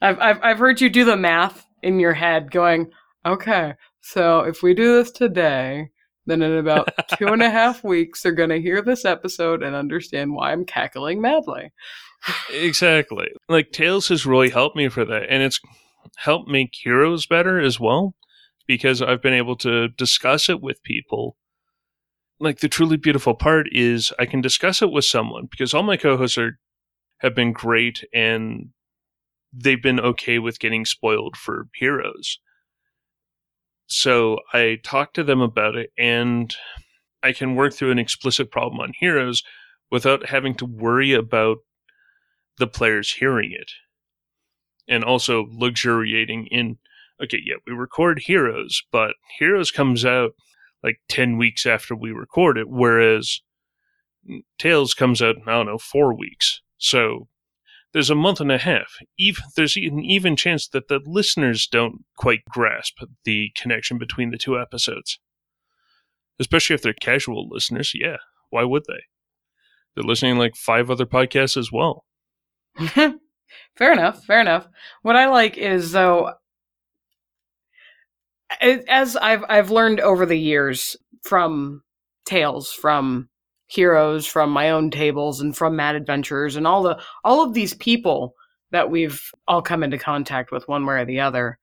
I've 0.00 0.18
I've 0.18 0.38
I've 0.42 0.58
heard 0.58 0.80
you 0.80 0.90
do 0.90 1.04
the 1.04 1.16
math 1.16 1.66
in 1.82 2.00
your 2.00 2.14
head, 2.14 2.50
going, 2.50 2.90
okay, 3.24 3.74
so 4.00 4.40
if 4.40 4.62
we 4.62 4.74
do 4.74 4.96
this 4.96 5.10
today, 5.10 5.90
then 6.26 6.42
in 6.42 6.56
about 6.56 6.88
two 7.18 7.28
and 7.28 7.42
a 7.42 7.50
half 7.50 7.82
weeks, 7.82 8.22
they're 8.22 8.32
going 8.32 8.50
to 8.50 8.60
hear 8.60 8.82
this 8.82 9.04
episode 9.04 9.62
and 9.62 9.74
understand 9.74 10.34
why 10.34 10.52
I'm 10.52 10.64
cackling 10.64 11.20
madly. 11.20 11.72
exactly. 12.50 13.28
Like 13.48 13.72
Tales 13.72 14.08
has 14.08 14.26
really 14.26 14.50
helped 14.50 14.76
me 14.76 14.88
for 14.88 15.04
that, 15.04 15.26
and 15.28 15.42
it's 15.42 15.60
helped 16.16 16.48
make 16.48 16.70
Heroes 16.74 17.26
better 17.26 17.60
as 17.60 17.80
well 17.80 18.14
because 18.66 19.02
I've 19.02 19.22
been 19.22 19.34
able 19.34 19.56
to 19.56 19.88
discuss 19.88 20.48
it 20.48 20.60
with 20.60 20.82
people. 20.82 21.36
Like 22.38 22.60
the 22.60 22.68
truly 22.68 22.96
beautiful 22.96 23.34
part 23.34 23.68
is 23.70 24.12
I 24.18 24.26
can 24.26 24.40
discuss 24.40 24.82
it 24.82 24.90
with 24.90 25.04
someone 25.04 25.46
because 25.50 25.74
all 25.74 25.82
my 25.82 25.96
co-hosts 25.96 26.38
are 26.38 26.58
have 27.18 27.34
been 27.36 27.52
great 27.52 28.04
and 28.12 28.70
they've 29.52 29.82
been 29.82 30.00
okay 30.00 30.38
with 30.38 30.58
getting 30.58 30.84
spoiled 30.84 31.36
for 31.36 31.68
Heroes. 31.74 32.38
So 33.92 34.38
I 34.52 34.78
talk 34.82 35.12
to 35.14 35.24
them 35.24 35.40
about 35.40 35.76
it 35.76 35.90
and 35.98 36.54
I 37.22 37.32
can 37.32 37.54
work 37.54 37.74
through 37.74 37.90
an 37.90 37.98
explicit 37.98 38.50
problem 38.50 38.80
on 38.80 38.92
Heroes 38.98 39.42
without 39.90 40.30
having 40.30 40.54
to 40.56 40.64
worry 40.66 41.12
about 41.12 41.58
the 42.58 42.66
players 42.66 43.12
hearing 43.12 43.52
it. 43.52 43.70
And 44.88 45.04
also 45.04 45.46
luxuriating 45.50 46.46
in 46.50 46.78
okay, 47.22 47.38
yeah, 47.44 47.56
we 47.66 47.72
record 47.74 48.20
Heroes, 48.20 48.82
but 48.90 49.14
Heroes 49.38 49.70
comes 49.70 50.04
out 50.04 50.32
like 50.82 51.00
10 51.08 51.36
weeks 51.36 51.66
after 51.66 51.94
we 51.94 52.10
record 52.10 52.58
it, 52.58 52.68
whereas 52.68 53.42
Tales 54.58 54.94
comes 54.94 55.22
out, 55.22 55.36
I 55.46 55.52
don't 55.52 55.66
know, 55.66 55.78
four 55.78 56.16
weeks. 56.16 56.62
So 56.78 57.28
there's 57.92 58.10
a 58.10 58.14
month 58.14 58.40
and 58.40 58.50
a 58.50 58.58
half. 58.58 58.96
Even, 59.18 59.42
there's 59.56 59.76
an 59.76 60.00
even 60.00 60.36
chance 60.36 60.68
that 60.68 60.88
the 60.88 61.00
listeners 61.04 61.66
don't 61.66 62.04
quite 62.16 62.44
grasp 62.48 62.98
the 63.24 63.50
connection 63.54 63.98
between 63.98 64.30
the 64.30 64.38
two 64.38 64.58
episodes. 64.58 65.18
Especially 66.38 66.74
if 66.74 66.82
they're 66.82 66.94
casual 66.94 67.48
listeners. 67.48 67.92
Yeah, 67.94 68.16
why 68.50 68.64
would 68.64 68.84
they? 68.88 69.02
They're 69.94 70.04
listening 70.04 70.38
like 70.38 70.56
five 70.56 70.90
other 70.90 71.06
podcasts 71.06 71.56
as 71.56 71.70
well. 71.70 72.04
fair 72.78 73.92
enough. 73.92 74.24
Fair 74.24 74.40
enough. 74.40 74.66
What 75.02 75.16
I 75.16 75.28
like 75.28 75.58
is 75.58 75.92
though, 75.92 76.32
as 78.60 79.16
I've 79.16 79.44
I've 79.48 79.70
learned 79.70 80.00
over 80.00 80.24
the 80.24 80.38
years 80.38 80.96
from 81.22 81.82
tales 82.24 82.72
from 82.72 83.28
heroes 83.72 84.26
from 84.26 84.50
my 84.50 84.70
own 84.70 84.90
tables 84.90 85.40
and 85.40 85.56
from 85.56 85.74
mad 85.74 85.94
adventures 85.94 86.56
and 86.56 86.66
all 86.66 86.82
the 86.82 87.00
all 87.24 87.42
of 87.42 87.54
these 87.54 87.72
people 87.74 88.34
that 88.70 88.90
we've 88.90 89.30
all 89.48 89.62
come 89.62 89.82
into 89.82 89.96
contact 89.96 90.52
with 90.52 90.68
one 90.68 90.84
way 90.84 90.96
or 90.96 91.04
the 91.06 91.20
other 91.20 91.58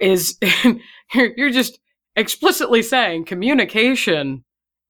is 0.00 0.36
you're, 1.14 1.50
just 1.50 1.78
explicitly 2.16 2.82
saying 2.82 3.24
communication 3.24 4.44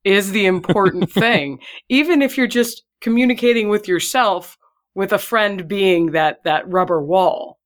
is 0.04 0.33
the 0.33 0.47
important 0.47 1.11
thing. 1.12 1.59
Even 1.88 2.23
if 2.23 2.37
you're 2.37 2.47
just 2.47 2.85
communicating 3.00 3.69
with 3.69 3.87
yourself 3.87 4.57
with 4.95 5.12
a 5.12 5.19
friend 5.19 5.69
being 5.69 6.12
that 6.12 6.43
that 6.45 6.71
rubber 6.71 7.02
wall. 7.02 7.59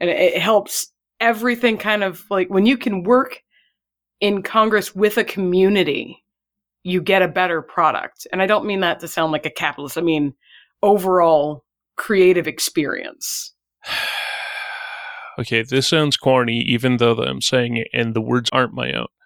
And 0.00 0.10
it, 0.10 0.34
it 0.34 0.42
helps 0.42 0.92
everything 1.20 1.78
kind 1.78 2.02
of 2.02 2.24
like 2.28 2.48
when 2.48 2.66
you 2.66 2.76
can 2.76 3.02
work 3.02 3.42
in 4.20 4.42
congress 4.42 4.94
with 4.94 5.16
a 5.16 5.24
community 5.24 6.24
you 6.84 7.00
get 7.00 7.22
a 7.22 7.28
better 7.28 7.62
product. 7.62 8.26
And 8.32 8.40
I 8.40 8.46
don't 8.46 8.66
mean 8.66 8.80
that 8.80 9.00
to 9.00 9.08
sound 9.08 9.32
like 9.32 9.46
a 9.46 9.50
capitalist. 9.50 9.98
I 9.98 10.00
mean 10.00 10.34
overall 10.82 11.64
creative 11.96 12.46
experience. 12.46 13.54
okay, 15.38 15.62
this 15.62 15.86
sounds 15.86 16.16
corny, 16.16 16.60
even 16.60 16.96
though 16.96 17.16
I'm 17.16 17.42
saying 17.42 17.76
it 17.76 17.88
and 17.92 18.14
the 18.14 18.20
words 18.20 18.50
aren't 18.52 18.74
my 18.74 18.92
own. 18.92 19.06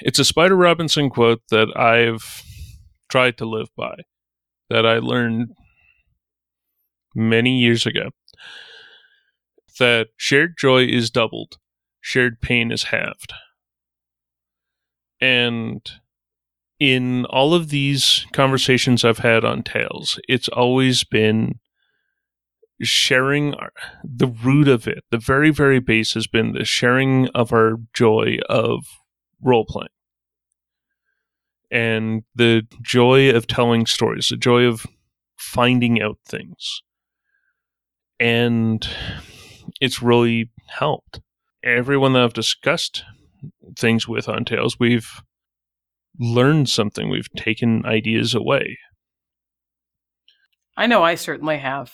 It's 0.00 0.20
a 0.20 0.24
Spider 0.24 0.56
Robinson 0.56 1.10
quote 1.10 1.42
that 1.50 1.76
I've 1.76 2.42
tried 3.10 3.36
to 3.38 3.44
live 3.44 3.68
by, 3.76 3.96
that 4.70 4.86
I 4.86 4.98
learned 4.98 5.52
many 7.14 7.58
years 7.58 7.84
ago. 7.84 8.10
That 9.78 10.08
shared 10.16 10.54
joy 10.56 10.84
is 10.84 11.10
doubled, 11.10 11.58
shared 12.00 12.40
pain 12.40 12.70
is 12.70 12.84
halved. 12.84 13.32
And 15.20 15.80
in 16.78 17.24
all 17.26 17.54
of 17.54 17.70
these 17.70 18.26
conversations 18.32 19.04
I've 19.04 19.18
had 19.18 19.44
on 19.44 19.62
Tales, 19.62 20.20
it's 20.28 20.48
always 20.48 21.04
been 21.04 21.58
sharing 22.82 23.54
our, 23.54 23.72
the 24.04 24.26
root 24.26 24.68
of 24.68 24.86
it. 24.86 25.04
The 25.10 25.18
very, 25.18 25.50
very 25.50 25.80
base 25.80 26.12
has 26.14 26.26
been 26.26 26.52
the 26.52 26.64
sharing 26.64 27.28
of 27.28 27.52
our 27.52 27.76
joy 27.94 28.38
of 28.48 28.84
role 29.42 29.64
playing 29.66 29.88
and 31.70 32.22
the 32.34 32.62
joy 32.82 33.30
of 33.30 33.46
telling 33.46 33.86
stories, 33.86 34.28
the 34.28 34.36
joy 34.36 34.64
of 34.64 34.86
finding 35.36 36.00
out 36.00 36.18
things. 36.26 36.82
And 38.20 38.86
it's 39.80 40.02
really 40.02 40.50
helped. 40.68 41.20
Everyone 41.64 42.12
that 42.12 42.22
I've 42.22 42.32
discussed 42.32 43.04
things 43.76 44.06
with 44.06 44.28
on 44.28 44.44
Tales, 44.44 44.78
we've 44.78 45.22
learned 46.18 46.68
something. 46.68 47.08
We've 47.08 47.32
taken 47.36 47.84
ideas 47.86 48.34
away. 48.34 48.78
I 50.76 50.86
know 50.86 51.02
I 51.02 51.14
certainly 51.14 51.58
have. 51.58 51.92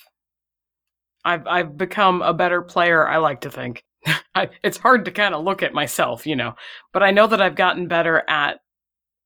I've 1.25 1.47
I've 1.47 1.76
become 1.76 2.23
a 2.23 2.35
better 2.35 2.62
player, 2.62 3.07
I 3.07 3.19
like 3.19 3.43
to 3.43 3.50
think. 3.50 3.85
I, 4.35 4.50
it's 4.64 4.79
hard 4.79 5.05
to 5.05 5.11
kind 5.11 5.35
of 5.35 5.45
look 5.45 5.62
at 5.62 5.75
myself, 5.75 6.26
you 6.26 6.35
know, 6.35 6.55
but 6.93 7.02
I 7.02 7.12
know 7.12 7.26
that 7.29 7.41
I've 7.41 7.55
gotten 7.55 7.87
better 7.87 8.23
at 8.29 8.59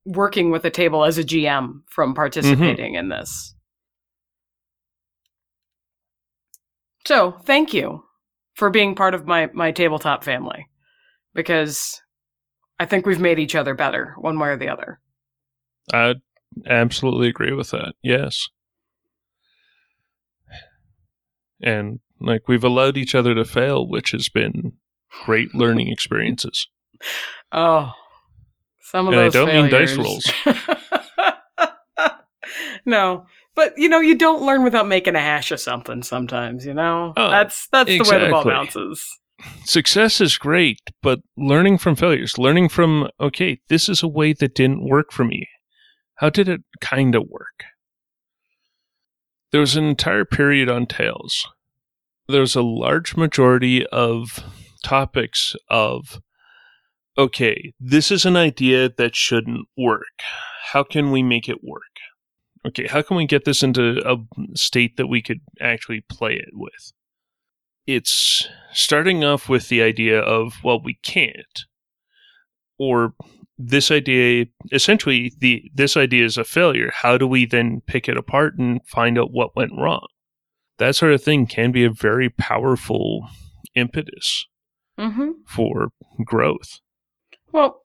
working 0.05 0.51
with 0.51 0.65
a 0.65 0.71
table 0.71 1.05
as 1.05 1.19
a 1.19 1.25
GM 1.25 1.81
from 1.89 2.15
participating 2.15 2.95
mm-hmm. 2.95 2.97
in 2.97 3.09
this. 3.09 3.55
So, 7.07 7.33
thank 7.45 7.73
you 7.73 8.05
for 8.55 8.69
being 8.69 8.95
part 8.95 9.15
of 9.15 9.27
my 9.27 9.49
my 9.55 9.73
tabletop 9.73 10.25
family 10.25 10.67
because 11.35 12.03
I 12.79 12.87
think 12.87 13.07
we've 13.07 13.21
made 13.21 13.39
each 13.39 13.55
other 13.55 13.75
better, 13.75 14.15
one 14.19 14.39
way 14.39 14.49
or 14.49 14.57
the 14.57 14.69
other. 14.69 15.01
I 15.93 16.17
absolutely 16.67 17.29
agree 17.29 17.53
with 17.53 17.71
that. 17.71 17.95
Yes. 18.03 18.49
And 21.63 22.01
like 22.21 22.49
we've 22.49 22.65
allowed 22.65 22.97
each 22.97 23.15
other 23.15 23.35
to 23.35 23.45
fail, 23.45 23.87
which 23.89 24.11
has 24.11 24.29
been 24.29 24.73
great 25.25 25.55
learning 25.55 25.89
experiences. 25.89 26.69
Oh, 27.53 27.93
some 28.81 29.09
of 29.09 29.15
and 29.15 29.23
those. 29.23 29.35
I 29.37 29.39
don't 29.39 29.49
failures. 29.71 29.71
mean 29.73 29.81
dice 29.81 29.97
rolls. 29.97 30.33
no, 32.87 33.27
But 33.55 33.73
you 33.79 33.89
know, 33.89 34.01
you 34.01 34.17
don't 34.17 34.43
learn 34.45 34.65
without 34.65 34.87
making 34.87 35.15
a 35.15 35.21
hash 35.21 35.51
of 35.51 35.61
something. 35.61 36.03
Sometimes, 36.03 36.67
you 36.67 36.75
know, 36.75 37.15
Oh, 37.17 37.31
that's 37.31 37.69
that's 37.69 37.89
the 37.89 38.01
way 38.09 38.25
the 38.25 38.31
ball 38.31 38.45
bounces. 38.45 39.19
Success 39.65 40.21
is 40.21 40.39
great, 40.39 40.81
but 41.03 41.21
learning 41.37 41.79
from 41.79 41.97
failures, 41.97 42.39
learning 42.39 42.69
from, 42.69 43.09
okay, 43.21 43.61
this 43.69 43.89
is 43.89 44.03
a 44.03 44.09
way 44.09 44.33
that 44.33 44.55
didn't 44.55 44.89
work 44.89 45.13
for 45.13 45.25
me. 45.25 45.49
How 46.17 46.31
did 46.31 46.49
it 46.49 46.61
kind 46.81 47.15
of 47.15 47.25
work? 47.29 47.65
There 49.51 49.61
was 49.61 49.77
an 49.77 49.85
entire 49.85 50.25
period 50.25 50.71
on 50.71 50.87
Tales. 50.87 51.49
There 52.29 52.41
was 52.41 52.55
a 52.55 52.63
large 52.63 53.17
majority 53.17 53.87
of 53.87 54.45
topics 54.85 55.57
of, 55.69 56.21
okay, 57.19 57.73
this 57.81 58.11
is 58.11 58.25
an 58.25 58.37
idea 58.37 58.89
that 58.97 59.17
shouldn't 59.17 59.67
work. 59.77 60.23
How 60.73 60.83
can 60.83 61.11
we 61.11 61.23
make 61.23 61.49
it 61.49 61.65
work? 61.65 61.83
Okay, 62.67 62.87
how 62.87 63.03
can 63.03 63.17
we 63.17 63.27
get 63.27 63.45
this 63.45 63.63
into 63.63 64.01
a 64.05 64.17
state 64.57 64.97
that 64.97 65.07
we 65.07 65.23
could 65.23 65.41
actually 65.61 66.03
play 66.09 66.35
it 66.35 66.51
with? 66.53 66.93
It's 67.87 68.49
starting 68.73 69.25
off 69.25 69.49
with 69.49 69.69
the 69.69 69.83
idea 69.83 70.21
of, 70.21 70.55
well, 70.65 70.81
we 70.83 70.99
can't. 71.03 71.65
Or 72.79 73.15
this 73.59 73.91
idea 73.91 74.47
essentially 74.71 75.33
the 75.39 75.71
this 75.75 75.97
idea 75.97 76.25
is 76.25 76.37
a 76.37 76.45
failure. 76.45 76.93
How 76.95 77.17
do 77.17 77.27
we 77.27 77.47
then 77.47 77.81
pick 77.87 78.07
it 78.09 78.17
apart 78.19 78.59
and 78.59 78.81
find 78.87 79.19
out 79.19 79.33
what 79.33 79.57
went 79.57 79.73
wrong? 79.73 80.07
That 80.79 80.95
sort 80.95 81.13
of 81.13 81.23
thing 81.23 81.47
can 81.47 81.73
be 81.73 81.85
a 81.85 81.91
very 81.91 82.29
powerful 82.29 83.27
impetus 83.75 84.47
Mm-hmm. 84.99 85.33
for 85.47 85.89
growth. 86.25 86.81
Well, 87.53 87.83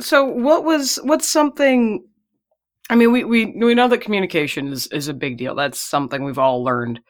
so 0.00 0.24
what 0.24 0.64
was 0.64 1.00
what's 1.02 1.28
something? 1.28 2.04
I 2.90 2.94
mean, 2.94 3.10
we 3.10 3.24
we 3.24 3.46
we 3.46 3.74
know 3.74 3.88
that 3.88 4.00
communication 4.00 4.68
is 4.68 4.86
is 4.88 5.08
a 5.08 5.14
big 5.14 5.36
deal. 5.36 5.56
That's 5.56 5.80
something 5.80 6.22
we've 6.22 6.38
all 6.38 6.62
learned, 6.62 7.00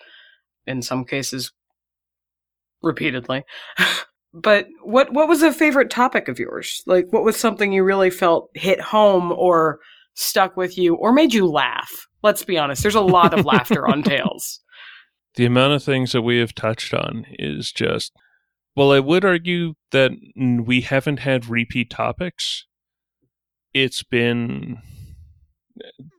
in 0.67 0.81
some 0.81 1.05
cases, 1.05 1.53
repeatedly. 2.85 3.45
but 4.35 4.67
what 4.83 5.13
what 5.13 5.29
was 5.29 5.43
a 5.43 5.53
favorite 5.53 5.91
topic 5.91 6.29
of 6.29 6.39
yours? 6.39 6.83
Like, 6.87 7.07
what 7.11 7.25
was 7.25 7.37
something 7.37 7.73
you 7.73 7.85
really 7.85 8.11
felt 8.11 8.51
hit 8.55 8.81
home 8.81 9.33
or 9.33 9.79
stuck 10.15 10.57
with 10.57 10.77
you 10.79 10.95
or 10.95 11.13
made 11.13 11.35
you 11.35 11.47
laugh? 11.47 12.07
Let's 12.23 12.45
be 12.45 12.59
honest. 12.59 12.83
There's 12.83 12.95
a 12.95 13.01
lot 13.01 13.39
of 13.39 13.45
laughter 13.45 13.87
on 13.87 14.03
Tales. 14.05 14.61
The 15.37 15.45
amount 15.47 15.73
of 15.73 15.83
things 15.83 16.13
that 16.13 16.23
we 16.23 16.39
have 16.39 16.55
touched 16.55 16.95
on 16.95 17.27
is 17.39 17.73
just 17.73 18.13
well, 18.77 18.93
I 18.93 19.01
would 19.01 19.25
argue 19.25 19.75
that 19.93 20.11
we 20.37 20.81
haven't 20.81 21.21
had 21.21 21.49
repeat 21.49 21.91
topics. 21.91 22.67
It's 23.73 24.03
been 24.03 24.79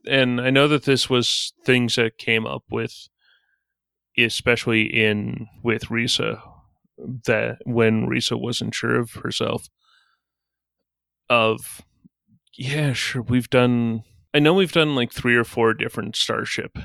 and 0.08 0.40
I 0.40 0.50
know 0.50 0.68
that 0.68 0.84
this 0.84 1.08
was 1.08 1.52
things 1.64 1.96
that 1.96 2.18
came 2.18 2.46
up 2.46 2.64
with 2.70 3.08
especially 4.18 4.82
in 4.82 5.46
with 5.62 5.86
Risa 5.86 6.40
that 6.98 7.58
when 7.64 8.06
Risa 8.06 8.40
wasn't 8.40 8.74
sure 8.74 8.98
of 8.98 9.12
herself 9.14 9.68
of 11.28 11.82
yeah, 12.54 12.92
sure 12.92 13.22
we've 13.22 13.50
done 13.50 14.02
I 14.32 14.38
know 14.38 14.54
we've 14.54 14.72
done 14.72 14.94
like 14.94 15.12
three 15.12 15.36
or 15.36 15.44
four 15.44 15.74
different 15.74 16.16
starship 16.16 16.78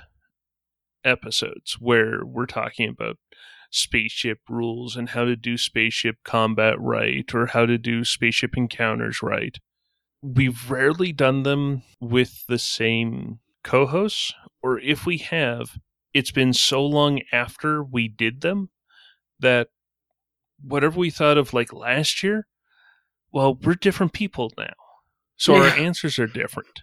episodes 1.03 1.77
where 1.80 2.25
we're 2.25 2.46
talking 2.46 2.89
about 2.89 3.18
spaceship 3.72 4.39
rules 4.50 4.96
and 4.96 5.10
how 5.10 5.24
to 5.24 5.36
do 5.36 5.58
spaceship 5.58 6.18
combat 6.24 6.75
right 6.80 7.34
or 7.34 7.48
how 7.48 7.65
to 7.65 7.77
do 7.77 8.03
spaceship 8.03 8.56
encounters 8.58 9.22
right. 9.22 9.58
We've 10.22 10.70
rarely 10.70 11.12
done 11.13 11.44
them 11.44 11.84
with 12.00 12.46
the 12.48 12.60
same 12.60 13.39
co 13.63 13.86
hosts, 13.88 14.34
or 14.62 14.80
if 14.80 15.06
we 15.06 15.18
have, 15.18 15.80
it's 16.13 16.32
been 16.32 16.53
so 16.53 16.86
long 16.86 17.22
after 17.32 17.84
we 17.84 18.08
did 18.08 18.41
them 18.41 18.70
that 19.39 19.70
whatever 20.63 21.00
we 21.00 21.10
thought 21.10 21.38
of 21.38 21.53
like 21.53 21.74
last 21.74 22.24
year, 22.24 22.48
well, 23.31 23.55
we're 23.55 23.75
different 23.75 24.14
people 24.14 24.51
now. 24.57 24.74
So 25.38 25.55
our 25.55 25.68
answers 25.77 26.20
are 26.20 26.27
different 26.27 26.81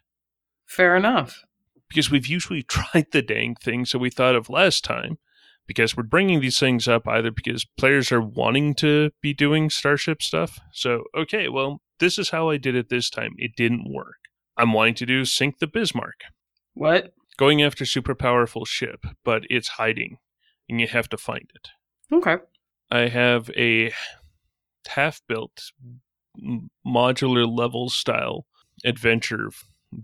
Fair 0.66 0.96
enough. 0.96 1.44
because 1.88 2.10
we've 2.10 2.26
usually 2.26 2.62
tried 2.68 3.06
the 3.12 3.22
dang 3.22 3.54
things 3.56 3.92
that 3.92 3.98
we 3.98 4.10
thought 4.10 4.34
of 4.34 4.48
last 4.50 4.84
time 4.84 5.18
because 5.66 5.96
we're 5.96 6.02
bringing 6.02 6.40
these 6.40 6.58
things 6.58 6.88
up 6.88 7.06
either 7.06 7.30
because 7.30 7.64
players 7.76 8.10
are 8.10 8.20
wanting 8.22 8.74
to 8.76 9.10
be 9.20 9.34
doing 9.34 9.68
starship 9.70 10.22
stuff 10.22 10.58
so 10.72 11.04
okay 11.16 11.48
well 11.48 11.82
this 12.00 12.18
is 12.18 12.30
how 12.30 12.48
i 12.48 12.56
did 12.56 12.74
it 12.74 12.88
this 12.88 13.10
time 13.10 13.32
it 13.36 13.50
didn't 13.54 13.84
work 13.92 14.16
i'm 14.56 14.72
wanting 14.72 14.94
to 14.94 15.04
do 15.04 15.24
sink 15.26 15.58
the 15.58 15.66
bismarck 15.66 16.20
What? 16.72 17.12
going 17.36 17.62
after 17.62 17.84
super 17.84 18.14
powerful 18.14 18.64
ship 18.64 19.04
but 19.24 19.42
it's 19.50 19.68
hiding 19.68 20.16
and 20.70 20.80
you 20.80 20.86
have 20.88 21.08
to 21.10 21.16
find 21.18 21.50
it 21.54 21.68
Okay. 22.10 22.36
I 22.90 23.08
have 23.08 23.50
a 23.56 23.92
half 24.88 25.20
built 25.28 25.72
modular 26.86 27.46
level 27.48 27.88
style 27.88 28.46
adventure 28.84 29.50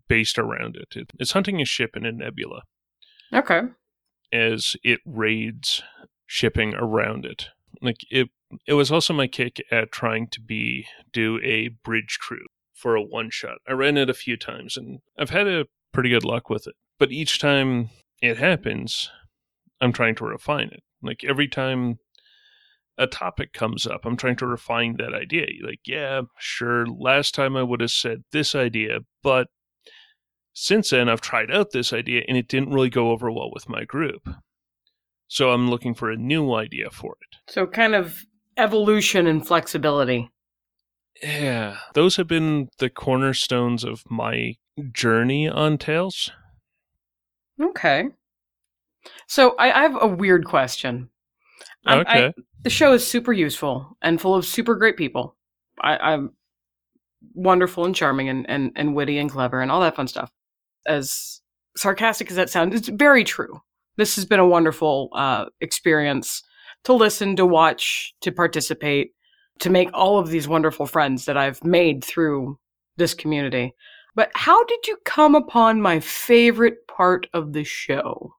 based 0.09 0.39
around 0.39 0.77
it. 0.77 0.97
it 0.97 1.11
it's 1.19 1.33
hunting 1.33 1.61
a 1.61 1.65
ship 1.65 1.97
in 1.97 2.05
a 2.05 2.13
nebula 2.13 2.63
Okay. 3.33 3.63
as 4.33 4.77
it 4.83 5.01
raids 5.05 5.83
shipping 6.27 6.75
around 6.75 7.25
it. 7.27 7.49
Like 7.83 7.99
it 8.11 8.29
it 8.67 8.75
was 8.75 8.91
also 8.93 9.13
my 9.13 9.27
kick 9.27 9.63
at 9.71 9.91
trying 9.93 10.29
to 10.29 10.41
be 10.41 10.87
do 11.13 11.41
a 11.43 11.69
bridge 11.83 12.19
crew 12.21 12.45
for 12.73 12.95
a 12.97 13.03
one 13.03 13.31
shot. 13.31 13.59
I 13.69 13.73
ran 13.73 13.97
it 13.97 14.09
a 14.11 14.15
few 14.15 14.37
times 14.37 14.77
and 14.77 15.01
I've 15.19 15.31
had 15.31 15.47
a 15.49 15.67
pretty 15.93 16.11
good 16.11 16.25
luck 16.25 16.49
with 16.51 16.67
it. 16.67 16.75
But 16.99 17.11
each 17.13 17.39
time 17.41 17.91
it 18.23 18.39
happens, 18.39 19.11
I'm 19.81 19.93
trying 19.93 20.15
to 20.17 20.25
refine 20.25 20.69
it. 20.69 20.83
Like 21.03 21.25
every 21.25 21.49
time 21.49 21.99
a 22.99 23.07
topic 23.07 23.53
comes 23.53 23.87
up, 23.87 24.05
I'm 24.05 24.17
trying 24.17 24.37
to 24.37 24.47
refine 24.47 24.97
that 24.99 25.15
idea. 25.15 25.47
You're 25.49 25.69
like, 25.69 25.81
yeah, 25.87 26.23
sure, 26.39 26.87
last 26.87 27.35
time 27.35 27.57
I 27.57 27.63
would 27.63 27.81
have 27.81 27.91
said 27.91 28.25
this 28.33 28.55
idea, 28.55 29.01
but 29.23 29.49
since 30.53 30.91
then 30.91 31.09
I've 31.09 31.21
tried 31.21 31.51
out 31.51 31.73
this 31.73 31.93
idea 31.93 32.23
and 32.29 32.37
it 32.37 32.49
didn't 32.49 32.73
really 32.73 32.91
go 32.91 33.11
over 33.11 33.31
well 33.31 33.51
with 33.53 33.69
my 33.69 33.85
group. 33.85 34.29
So 35.27 35.51
I'm 35.51 35.69
looking 35.69 35.95
for 35.95 36.11
a 36.11 36.17
new 36.17 36.55
idea 36.55 36.91
for 36.91 37.17
it. 37.21 37.53
So 37.53 37.67
kind 37.67 37.95
of 37.95 38.25
evolution 38.57 39.27
and 39.27 39.45
flexibility. 39.45 40.31
Yeah, 41.23 41.79
those 41.95 42.17
have 42.17 42.29
been 42.29 42.69
the 42.79 42.91
cornerstones 42.91 43.85
of 43.85 44.03
my 44.09 44.57
journey 44.93 45.49
on 45.49 45.79
Tales. 45.79 46.31
Okay. 47.61 48.07
So 49.29 49.55
I, 49.59 49.71
I 49.71 49.83
have 49.83 49.97
a 50.01 50.07
weird 50.07 50.45
question. 50.45 51.11
Um, 51.87 52.05
I- 52.07 52.21
the 52.63 52.71
show 52.71 52.93
is 52.95 53.07
super 53.07 53.33
useful 53.33 53.97
and 54.03 54.21
full 54.21 54.35
of 54.35 54.47
super 54.47 54.75
great 54.75 54.97
people. 54.97 55.37
I, 55.83 55.97
I'm 55.99 56.31
wonderful 57.35 57.85
and 57.85 57.95
charming 57.95 58.29
and, 58.29 58.49
and, 58.49 58.73
and 58.77 58.95
witty 58.95 59.19
and 59.19 59.31
clever 59.31 59.61
and 59.61 59.71
all 59.71 59.81
that 59.81 59.97
fun 59.97 60.09
stuff. 60.09 60.31
As 60.87 61.41
sarcastic 61.77 62.31
as 62.31 62.37
that 62.37 62.51
sounds, 62.51 62.75
it's 62.75 62.89
very 62.89 63.25
true. 63.25 63.61
This 63.97 64.17
has 64.17 64.25
been 64.25 64.41
a 64.41 64.47
wonderful 64.47 65.11
uh, 65.15 65.47
experience 65.61 66.43
to 66.85 66.93
listen, 66.93 67.37
to 67.37 67.47
watch, 67.47 68.15
to 68.23 68.33
participate, 68.33 69.13
to 69.61 69.71
make 69.71 69.91
all 69.93 70.19
of 70.19 70.29
these 70.29 70.49
wonderful 70.49 70.87
friends 70.87 71.25
that 71.27 71.37
I've 71.37 71.63
made 71.65 72.05
through 72.05 72.59
this 72.97 73.15
community. 73.15 73.75
But 74.15 74.31
how 74.35 74.65
did 74.65 74.87
you 74.87 74.97
come 75.05 75.35
upon 75.35 75.81
my 75.81 76.01
favorite 76.01 76.87
part 76.87 77.27
of 77.33 77.53
the 77.53 77.65
show? 77.65 78.35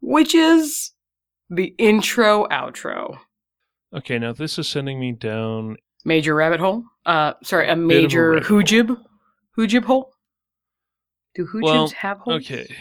Which 0.00 0.34
is 0.34 0.92
the 1.50 1.74
intro 1.78 2.46
outro. 2.48 3.18
Okay, 3.94 4.18
now 4.18 4.32
this 4.32 4.58
is 4.58 4.68
sending 4.68 5.00
me 5.00 5.12
down. 5.12 5.76
Major 6.04 6.34
rabbit 6.34 6.60
hole? 6.60 6.84
Uh, 7.06 7.34
sorry, 7.42 7.68
a 7.68 7.72
of 7.72 7.78
a 7.78 7.82
major 7.82 8.30
rabbit 8.30 8.46
hole. 8.46 8.62
hoojib? 8.62 8.96
Hoojib 9.58 9.84
hole? 9.84 10.12
Do 11.34 11.46
hoojibs 11.46 11.62
Well, 11.62 11.88
have 11.88 12.18
holes? 12.18 12.42
Okay. 12.42 12.74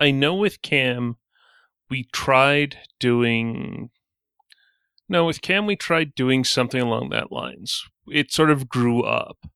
I 0.00 0.10
know 0.10 0.34
with 0.34 0.62
Cam, 0.62 1.16
we 1.90 2.04
tried 2.12 2.76
doing. 2.98 3.90
No, 5.08 5.24
with 5.26 5.42
Cam, 5.42 5.66
we 5.66 5.76
tried 5.76 6.14
doing 6.14 6.44
something 6.44 6.80
along 6.80 7.10
that 7.10 7.30
lines. 7.30 7.84
It 8.08 8.32
sort 8.32 8.50
of 8.50 8.68
grew 8.68 9.02
up 9.02 9.46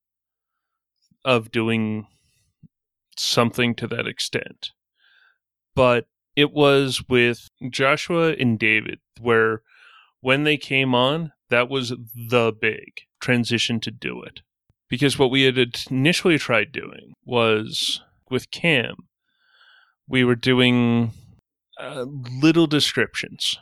of 1.25 1.51
doing 1.51 2.07
something 3.17 3.75
to 3.75 3.87
that 3.89 4.07
extent. 4.07 4.71
But 5.75 6.07
it 6.39 6.53
was 6.53 7.03
with 7.09 7.49
Joshua 7.69 8.33
and 8.33 8.61
David, 8.61 9.01
where 9.21 9.63
when 10.21 10.45
they 10.45 10.57
came 10.57 10.95
on, 10.95 11.33
that 11.51 11.69
was 11.69 11.89
the 11.89 12.53
big 12.61 12.93
transition 13.21 13.81
to 13.81 13.91
do 13.91 14.23
it. 14.23 14.43
Because 14.89 15.19
what 15.19 15.33
we 15.33 15.43
had 15.43 15.59
initially 15.91 16.39
tried 16.39 16.71
doing 16.71 17.15
was 17.25 18.03
with 18.31 18.53
Cam, 18.53 18.95
we 20.07 20.23
were 20.23 20.37
doing 20.37 21.11
uh, 21.77 22.05
little 22.41 22.69
descriptions. 22.69 23.59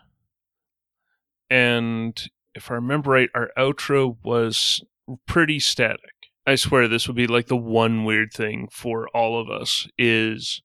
And 1.49 2.29
if 2.55 2.71
I 2.71 2.75
remember 2.75 3.13
right, 3.13 3.31
our 3.35 3.53
outro 3.57 4.19
was 4.23 4.85
pretty 5.27 5.61
static. 5.61 6.13
I 6.47 6.57
swear 6.57 6.89
this 6.89 7.07
would 7.07 7.17
be 7.17 7.27
like 7.27 7.47
the 7.47 7.57
one 7.57 8.05
weird 8.05 8.35
thing 8.35 8.69
for 8.71 9.09
all 9.15 9.41
of 9.41 9.49
us 9.49 9.89
is 9.97 10.61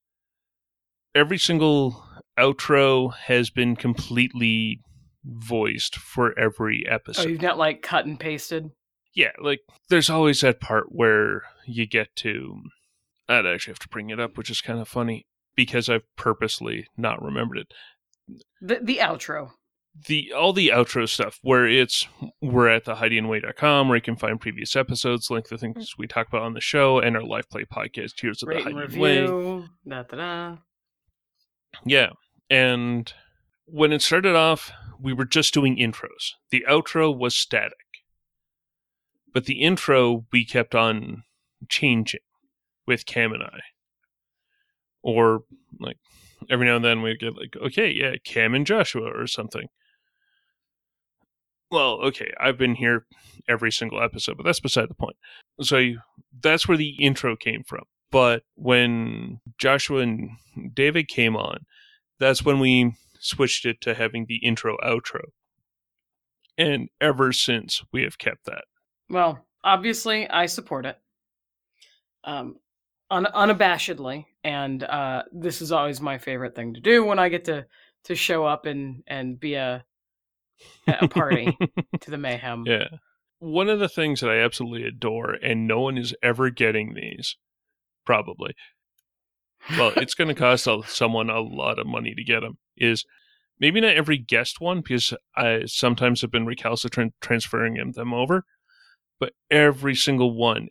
every 1.15 1.37
single 1.37 2.03
outro 2.37 3.13
has 3.13 3.49
been 3.49 3.75
completely 3.75 4.81
voiced 5.23 5.95
for 5.95 6.37
every 6.37 6.85
oh, 6.89 6.93
episode. 6.93 7.25
Oh, 7.25 7.29
you've 7.29 7.41
not 7.41 7.57
like 7.57 7.81
cut 7.81 8.05
and 8.05 8.19
pasted. 8.19 8.71
yeah, 9.13 9.31
like 9.41 9.61
there's 9.89 10.09
always 10.09 10.41
that 10.41 10.59
part 10.59 10.85
where 10.89 11.43
you 11.67 11.85
get 11.85 12.15
to. 12.17 12.61
I'd 13.29 13.45
actually 13.45 13.71
have 13.71 13.79
to 13.79 13.89
bring 13.89 14.09
it 14.09 14.19
up, 14.19 14.37
which 14.37 14.49
is 14.49 14.61
kind 14.61 14.79
of 14.79 14.87
funny 14.87 15.25
because 15.55 15.89
I've 15.89 16.03
purposely 16.15 16.87
not 16.97 17.21
remembered 17.21 17.59
it. 17.59 17.73
The 18.61 18.79
the 18.81 18.97
outro. 18.97 19.51
the 20.07 20.31
all 20.33 20.53
the 20.53 20.69
outro 20.69 21.07
stuff 21.07 21.39
where 21.41 21.67
it's 21.67 22.07
we're 22.41 22.69
at 22.69 22.85
the 22.85 22.95
hydianway.com 22.95 23.89
where 23.89 23.97
you 23.97 24.01
can 24.01 24.15
find 24.15 24.39
previous 24.39 24.75
episodes 24.75 25.29
link 25.29 25.49
the 25.49 25.57
things 25.57 25.77
mm. 25.77 25.97
we 25.97 26.07
talk 26.07 26.27
about 26.27 26.43
on 26.43 26.53
the 26.53 26.61
show 26.61 26.99
and 26.99 27.17
our 27.17 27.23
live 27.23 27.49
play 27.49 27.65
podcast 27.65 28.13
here's 28.21 28.39
the 28.39 28.47
Rate 28.47 28.65
and 28.65 28.75
Hydian 28.75 28.97
Way. 28.97 29.67
Da 29.85 30.03
da 30.03 30.15
da. 30.15 30.57
Yeah 31.85 32.09
and 32.49 33.13
when 33.65 33.91
it 33.91 34.01
started 34.01 34.35
off 34.35 34.71
we 35.01 35.13
were 35.13 35.25
just 35.25 35.53
doing 35.53 35.77
intros. 35.77 36.33
The 36.51 36.63
outro 36.69 37.15
was 37.15 37.35
static. 37.35 37.73
But 39.33 39.45
the 39.45 39.61
intro 39.61 40.25
we 40.31 40.45
kept 40.45 40.75
on 40.75 41.23
changing 41.69 42.21
with 42.85 43.05
cam 43.05 43.31
and 43.33 43.43
i. 43.43 43.59
Or 45.01 45.41
like 45.79 45.97
every 46.49 46.67
now 46.67 46.75
and 46.75 46.85
then 46.85 47.01
we 47.01 47.15
get 47.17 47.35
like 47.35 47.55
okay 47.61 47.89
yeah 47.89 48.15
cam 48.23 48.53
and 48.53 48.65
joshua 48.65 49.09
or 49.09 49.27
something. 49.27 49.67
Well 51.71 51.99
okay 52.03 52.31
i've 52.39 52.57
been 52.57 52.75
here 52.75 53.05
every 53.47 53.71
single 53.71 54.01
episode 54.01 54.37
but 54.37 54.43
that's 54.43 54.59
beside 54.59 54.89
the 54.89 54.95
point. 54.95 55.15
So 55.61 55.93
that's 56.41 56.67
where 56.67 56.77
the 56.77 56.95
intro 56.99 57.35
came 57.35 57.63
from 57.63 57.83
but 58.11 58.43
when 58.55 59.39
joshua 59.59 60.01
and 60.01 60.29
david 60.73 61.07
came 61.07 61.35
on 61.35 61.59
that's 62.19 62.43
when 62.43 62.59
we 62.59 62.93
switched 63.19 63.65
it 63.65 63.79
to 63.81 63.93
having 63.93 64.25
the 64.27 64.37
intro 64.37 64.77
outro 64.83 65.21
and 66.57 66.89
ever 66.99 67.31
since 67.31 67.81
we 67.91 68.03
have 68.03 68.17
kept 68.17 68.45
that 68.45 68.63
Well, 69.09 69.45
obviously, 69.63 70.29
I 70.29 70.45
support 70.45 70.85
it. 70.85 70.97
Um, 72.23 72.57
un- 73.09 73.27
unabashedly, 73.33 74.25
and 74.43 74.83
uh, 74.83 75.23
this 75.31 75.61
is 75.61 75.71
always 75.71 76.01
my 76.01 76.17
favorite 76.17 76.55
thing 76.55 76.73
to 76.75 76.79
do 76.79 77.03
when 77.03 77.19
I 77.19 77.29
get 77.29 77.45
to 77.45 77.65
to 78.05 78.15
show 78.15 78.45
up 78.45 78.65
and 78.65 79.03
and 79.07 79.39
be 79.39 79.55
a 79.55 79.83
a 80.87 81.07
party 81.07 81.57
to 82.01 82.11
the 82.11 82.17
mayhem. 82.17 82.63
Yeah. 82.65 82.87
One 83.39 83.69
of 83.69 83.79
the 83.79 83.89
things 83.89 84.21
that 84.21 84.29
I 84.29 84.37
absolutely 84.37 84.87
adore, 84.87 85.31
and 85.33 85.67
no 85.67 85.81
one 85.81 85.97
is 85.97 86.13
ever 86.21 86.51
getting 86.51 86.93
these, 86.93 87.37
probably. 88.05 88.53
Well, 89.71 89.93
it's 89.97 90.15
going 90.15 90.27
to 90.27 90.33
cost 90.33 90.67
someone 90.87 91.29
a 91.29 91.39
lot 91.39 91.79
of 91.79 91.85
money 91.87 92.13
to 92.15 92.23
get 92.23 92.41
them. 92.41 92.57
Is 92.77 93.05
maybe 93.59 93.79
not 93.79 93.95
every 93.95 94.17
guest 94.17 94.59
one 94.59 94.81
because 94.81 95.13
I 95.35 95.63
sometimes 95.65 96.21
have 96.21 96.31
been 96.31 96.45
recalcitrant 96.45 97.13
transferring 97.21 97.75
them- 97.75 97.91
them 97.91 98.13
over, 98.13 98.43
but 99.19 99.33
every 99.49 99.95
single 99.95 100.35
one 100.35 100.69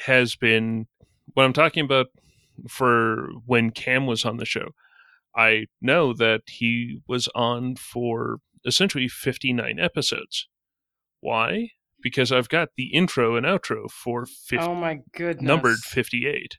has 0.00 0.36
been. 0.36 0.86
What 1.32 1.44
I'm 1.44 1.52
talking 1.52 1.84
about 1.84 2.06
for 2.68 3.28
when 3.46 3.70
Cam 3.70 4.06
was 4.06 4.24
on 4.24 4.36
the 4.36 4.44
show, 4.44 4.72
I 5.34 5.66
know 5.80 6.12
that 6.12 6.42
he 6.46 7.00
was 7.06 7.28
on 7.34 7.76
for 7.76 8.38
essentially 8.64 9.08
59 9.08 9.78
episodes. 9.78 10.48
Why? 11.20 11.70
Because 12.02 12.30
I've 12.30 12.48
got 12.48 12.70
the 12.76 12.92
intro 12.94 13.36
and 13.36 13.46
outro 13.46 13.90
for 13.90 14.26
50, 14.26 14.58
oh 14.58 14.74
my 14.74 15.00
goodness, 15.12 15.42
numbered 15.46 15.78
58. 15.78 16.58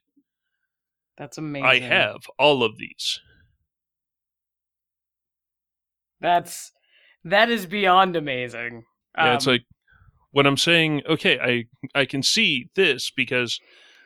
That's 1.17 1.37
amazing. 1.37 1.65
I 1.65 1.79
have 1.79 2.21
all 2.37 2.63
of 2.63 2.77
these. 2.77 3.19
That's 6.19 6.71
that 7.23 7.49
is 7.49 7.65
beyond 7.65 8.15
amazing. 8.15 8.83
Yeah, 9.17 9.35
it's 9.35 9.47
Um, 9.47 9.53
like 9.53 9.63
when 10.31 10.45
I'm 10.45 10.57
saying, 10.57 11.03
okay, 11.07 11.39
I 11.39 11.99
I 11.99 12.05
can 12.05 12.23
see 12.23 12.69
this 12.75 13.11
because 13.11 13.59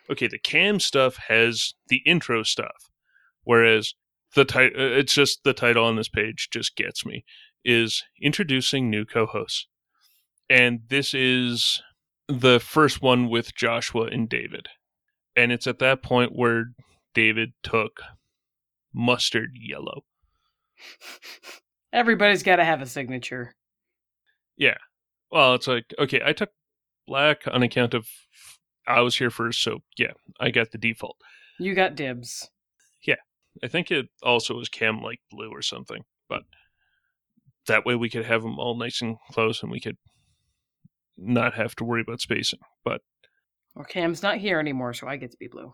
okay, 0.09 0.27
the 0.27 0.39
cam 0.39 0.79
stuff 0.79 1.17
has 1.27 1.73
the 1.87 2.01
intro 2.05 2.43
stuff, 2.43 2.89
whereas 3.43 3.93
the 4.35 4.45
title 4.45 4.73
it's 4.77 5.13
just 5.13 5.43
the 5.43 5.53
title 5.53 5.85
on 5.85 5.95
this 5.97 6.09
page 6.09 6.49
just 6.51 6.75
gets 6.75 7.05
me 7.05 7.25
is 7.63 8.03
introducing 8.21 8.89
new 8.89 9.05
co-hosts, 9.05 9.67
and 10.49 10.81
this 10.89 11.13
is 11.13 11.81
the 12.27 12.59
first 12.59 13.01
one 13.01 13.29
with 13.29 13.53
Joshua 13.55 14.05
and 14.05 14.27
David, 14.29 14.69
and 15.35 15.51
it's 15.51 15.67
at 15.67 15.79
that 15.79 16.01
point 16.01 16.31
where 16.33 16.71
David 17.13 17.53
took 17.63 18.01
mustard 18.93 19.51
yellow. 19.55 20.03
everybody's 21.93 22.43
got 22.43 22.57
to 22.57 22.63
have 22.63 22.81
a 22.81 22.85
signature. 22.85 23.55
Yeah. 24.57 24.77
Well, 25.31 25.55
it's 25.55 25.67
like 25.67 25.93
okay, 25.97 26.21
I 26.25 26.33
took 26.33 26.49
black 27.07 27.43
on 27.47 27.63
account 27.63 27.93
of 27.93 28.07
I 28.87 29.01
was 29.01 29.17
here 29.17 29.29
first, 29.29 29.63
so 29.63 29.79
yeah, 29.97 30.11
I 30.39 30.51
got 30.51 30.71
the 30.71 30.77
default. 30.77 31.17
You 31.59 31.75
got 31.75 31.95
dibs. 31.95 32.49
Yeah. 33.03 33.15
I 33.63 33.67
think 33.67 33.91
it 33.91 34.07
also 34.23 34.55
was 34.55 34.69
cam 34.69 35.01
like 35.01 35.19
blue 35.29 35.49
or 35.49 35.61
something, 35.61 36.03
but 36.27 36.43
that 37.67 37.85
way 37.85 37.95
we 37.95 38.09
could 38.09 38.25
have 38.25 38.41
them 38.41 38.59
all 38.59 38.75
nice 38.75 39.01
and 39.01 39.17
close, 39.31 39.61
and 39.61 39.71
we 39.71 39.79
could 39.79 39.97
not 41.17 41.53
have 41.53 41.75
to 41.75 41.83
worry 41.83 42.01
about 42.01 42.21
spacing. 42.21 42.59
But 42.83 43.01
Well, 43.75 43.85
Cam's 43.85 44.23
not 44.23 44.37
here 44.37 44.59
anymore, 44.59 44.93
so 44.93 45.07
I 45.07 45.17
get 45.17 45.31
to 45.31 45.37
be 45.37 45.47
blue. 45.47 45.73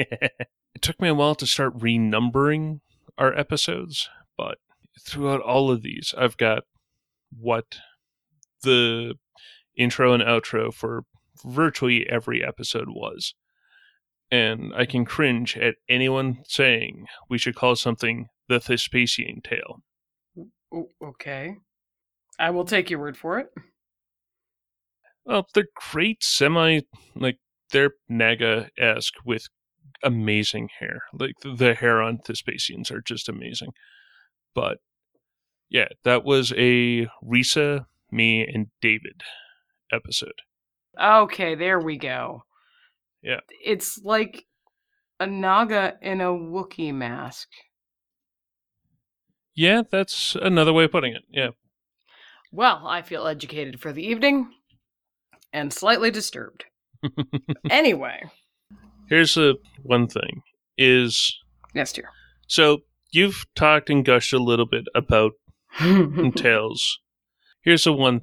it 0.74 0.82
took 0.82 1.00
me 1.00 1.08
a 1.08 1.14
while 1.14 1.34
to 1.36 1.46
start 1.46 1.78
renumbering 1.78 2.80
our 3.18 3.36
episodes, 3.36 4.08
but 4.36 4.58
throughout 5.00 5.40
all 5.40 5.70
of 5.70 5.82
these, 5.82 6.14
I've 6.16 6.36
got 6.36 6.62
what 7.38 7.78
the 8.62 9.14
intro 9.76 10.12
and 10.12 10.22
outro 10.22 10.72
for 10.72 11.04
virtually 11.44 12.08
every 12.08 12.44
episode 12.44 12.88
was. 12.88 13.34
And 14.30 14.72
I 14.74 14.86
can 14.86 15.04
cringe 15.04 15.56
at 15.56 15.74
anyone 15.88 16.42
saying 16.46 17.06
we 17.28 17.38
should 17.38 17.56
call 17.56 17.76
something 17.76 18.28
the 18.48 18.60
Thespasian 18.60 19.42
tale. 19.42 19.82
Okay. 21.02 21.56
I 22.38 22.50
will 22.50 22.64
take 22.64 22.90
your 22.90 23.00
word 23.00 23.16
for 23.16 23.38
it. 23.38 23.48
Well, 25.24 25.46
they're 25.52 25.66
great 25.92 26.22
semi, 26.22 26.80
like, 27.14 27.38
they're 27.72 27.92
Naga 28.08 28.70
esque 28.78 29.14
with 29.24 29.48
amazing 30.02 30.68
hair. 30.78 31.02
Like, 31.12 31.34
the 31.42 31.74
hair 31.74 32.00
on 32.02 32.18
Thespasians 32.18 32.90
are 32.90 33.00
just 33.00 33.28
amazing. 33.28 33.70
But, 34.54 34.78
yeah, 35.68 35.88
that 36.04 36.24
was 36.24 36.52
a 36.56 37.06
Risa, 37.24 37.86
me, 38.10 38.46
and 38.46 38.68
David 38.80 39.22
episode. 39.92 40.40
Okay, 41.00 41.54
there 41.54 41.80
we 41.80 41.96
go. 41.96 42.42
Yeah. 43.22 43.40
It's 43.64 43.98
like 44.02 44.46
a 45.18 45.26
Naga 45.26 45.94
in 46.02 46.20
a 46.20 46.26
Wookiee 46.26 46.94
mask. 46.94 47.48
Yeah, 49.54 49.82
that's 49.88 50.36
another 50.40 50.72
way 50.72 50.84
of 50.84 50.92
putting 50.92 51.14
it. 51.14 51.22
Yeah. 51.30 51.50
Well, 52.52 52.86
I 52.86 53.02
feel 53.02 53.26
educated 53.26 53.80
for 53.80 53.92
the 53.92 54.04
evening 54.04 54.50
and 55.52 55.72
slightly 55.72 56.10
disturbed. 56.10 56.64
anyway, 57.70 58.22
Here's 59.10 59.34
the 59.34 59.56
one 59.82 60.06
thing 60.06 60.42
is 60.78 61.36
yes, 61.74 61.92
dear. 61.92 62.08
so 62.46 62.78
you've 63.12 63.44
talked 63.54 63.90
and 63.90 64.04
gushed 64.04 64.32
a 64.32 64.38
little 64.38 64.66
bit 64.66 64.84
about 64.94 65.32
Tales. 66.36 67.00
Here's 67.62 67.84
the 67.84 67.92
one 67.92 68.22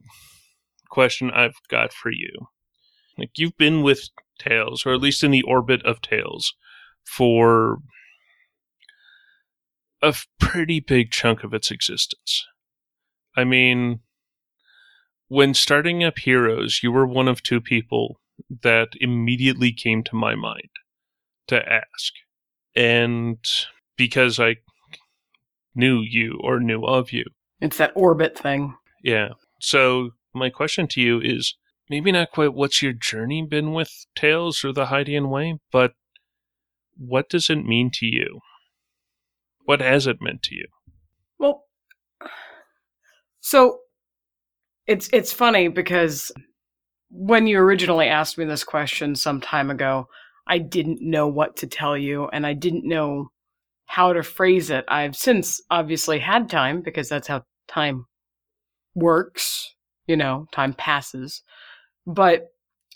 question 0.90 1.30
I've 1.30 1.58
got 1.70 1.94
for 1.94 2.10
you. 2.12 2.32
Like 3.18 3.32
you've 3.38 3.58
been 3.58 3.84
with 3.84 4.10
Tales, 4.40 4.86
or 4.86 4.94
at 4.94 5.02
least 5.02 5.24
in 5.24 5.32
the 5.32 5.44
orbit 5.44 5.86
of 5.86 6.02
Tales, 6.02 6.54
for 7.04 7.80
a 10.02 10.16
pretty 10.40 10.80
big 10.80 11.12
chunk 11.12 11.44
of 11.44 11.54
its 11.54 11.70
existence. 11.70 12.46
I 13.36 13.44
mean, 13.44 14.00
when 15.28 15.54
starting 15.54 16.04
up 16.04 16.20
Heroes, 16.20 16.80
you 16.82 16.92
were 16.92 17.06
one 17.06 17.28
of 17.28 17.44
two 17.44 17.60
people 17.60 18.20
that 18.64 18.90
immediately 19.00 19.72
came 19.72 20.04
to 20.04 20.16
my 20.16 20.36
mind 20.36 20.70
to 21.48 21.62
ask. 21.68 22.14
And 22.76 23.38
because 23.96 24.40
I 24.40 24.58
knew 25.76 26.02
you 26.02 26.40
or 26.44 26.60
knew 26.60 26.84
of 26.84 27.12
you, 27.12 27.26
it's 27.60 27.78
that 27.78 27.94
orbit 27.96 28.38
thing. 28.38 28.76
yeah. 29.04 29.30
So 29.60 30.12
my 30.34 30.50
question 30.50 30.88
to 30.90 31.02
you 31.02 31.20
is 31.20 31.56
maybe 31.90 32.12
not 32.12 32.32
quite 32.32 32.54
what's 32.54 32.82
your 32.82 32.94
journey 32.94 33.42
been 33.42 33.74
with 33.74 34.06
Tales 34.16 34.64
or 34.64 34.72
the 34.72 34.86
Hydian 34.86 35.30
Way, 35.30 35.58
but 35.72 35.94
what 36.96 37.30
does 37.30 37.50
it 37.50 37.66
mean 37.66 37.90
to 37.96 38.06
you? 38.06 38.40
What 39.66 39.82
has 39.82 40.08
it 40.08 40.22
meant 40.22 40.44
to 40.44 40.56
you? 40.56 40.66
Well, 41.40 41.64
so 43.42 43.80
it's 44.86 45.10
it's 45.12 45.34
funny 45.34 45.68
because 45.68 46.32
when 47.10 47.48
you 47.48 47.60
originally 47.60 48.08
asked 48.08 48.38
me 48.38 48.46
this 48.46 48.64
question 48.64 49.16
some 49.16 49.42
time 49.42 49.70
ago, 49.70 50.08
I 50.48 50.58
didn't 50.58 51.02
know 51.02 51.28
what 51.28 51.58
to 51.58 51.68
tell 51.68 51.98
you, 51.98 52.28
and 52.28 52.46
I 52.46 52.54
didn't 52.54 52.88
know 52.88 53.30
how 53.86 54.14
to 54.14 54.24
phrase 54.24 54.70
it. 54.70 54.86
I've 54.88 55.16
since 55.16 55.62
obviously 55.70 56.20
had 56.20 56.50
time 56.50 56.82
because 56.82 57.10
that's 57.10 57.28
how 57.28 57.44
time 57.68 58.06
works, 58.96 59.74
you 60.08 60.18
know, 60.18 60.48
time 60.52 60.74
passes. 60.74 61.42
But 62.06 62.48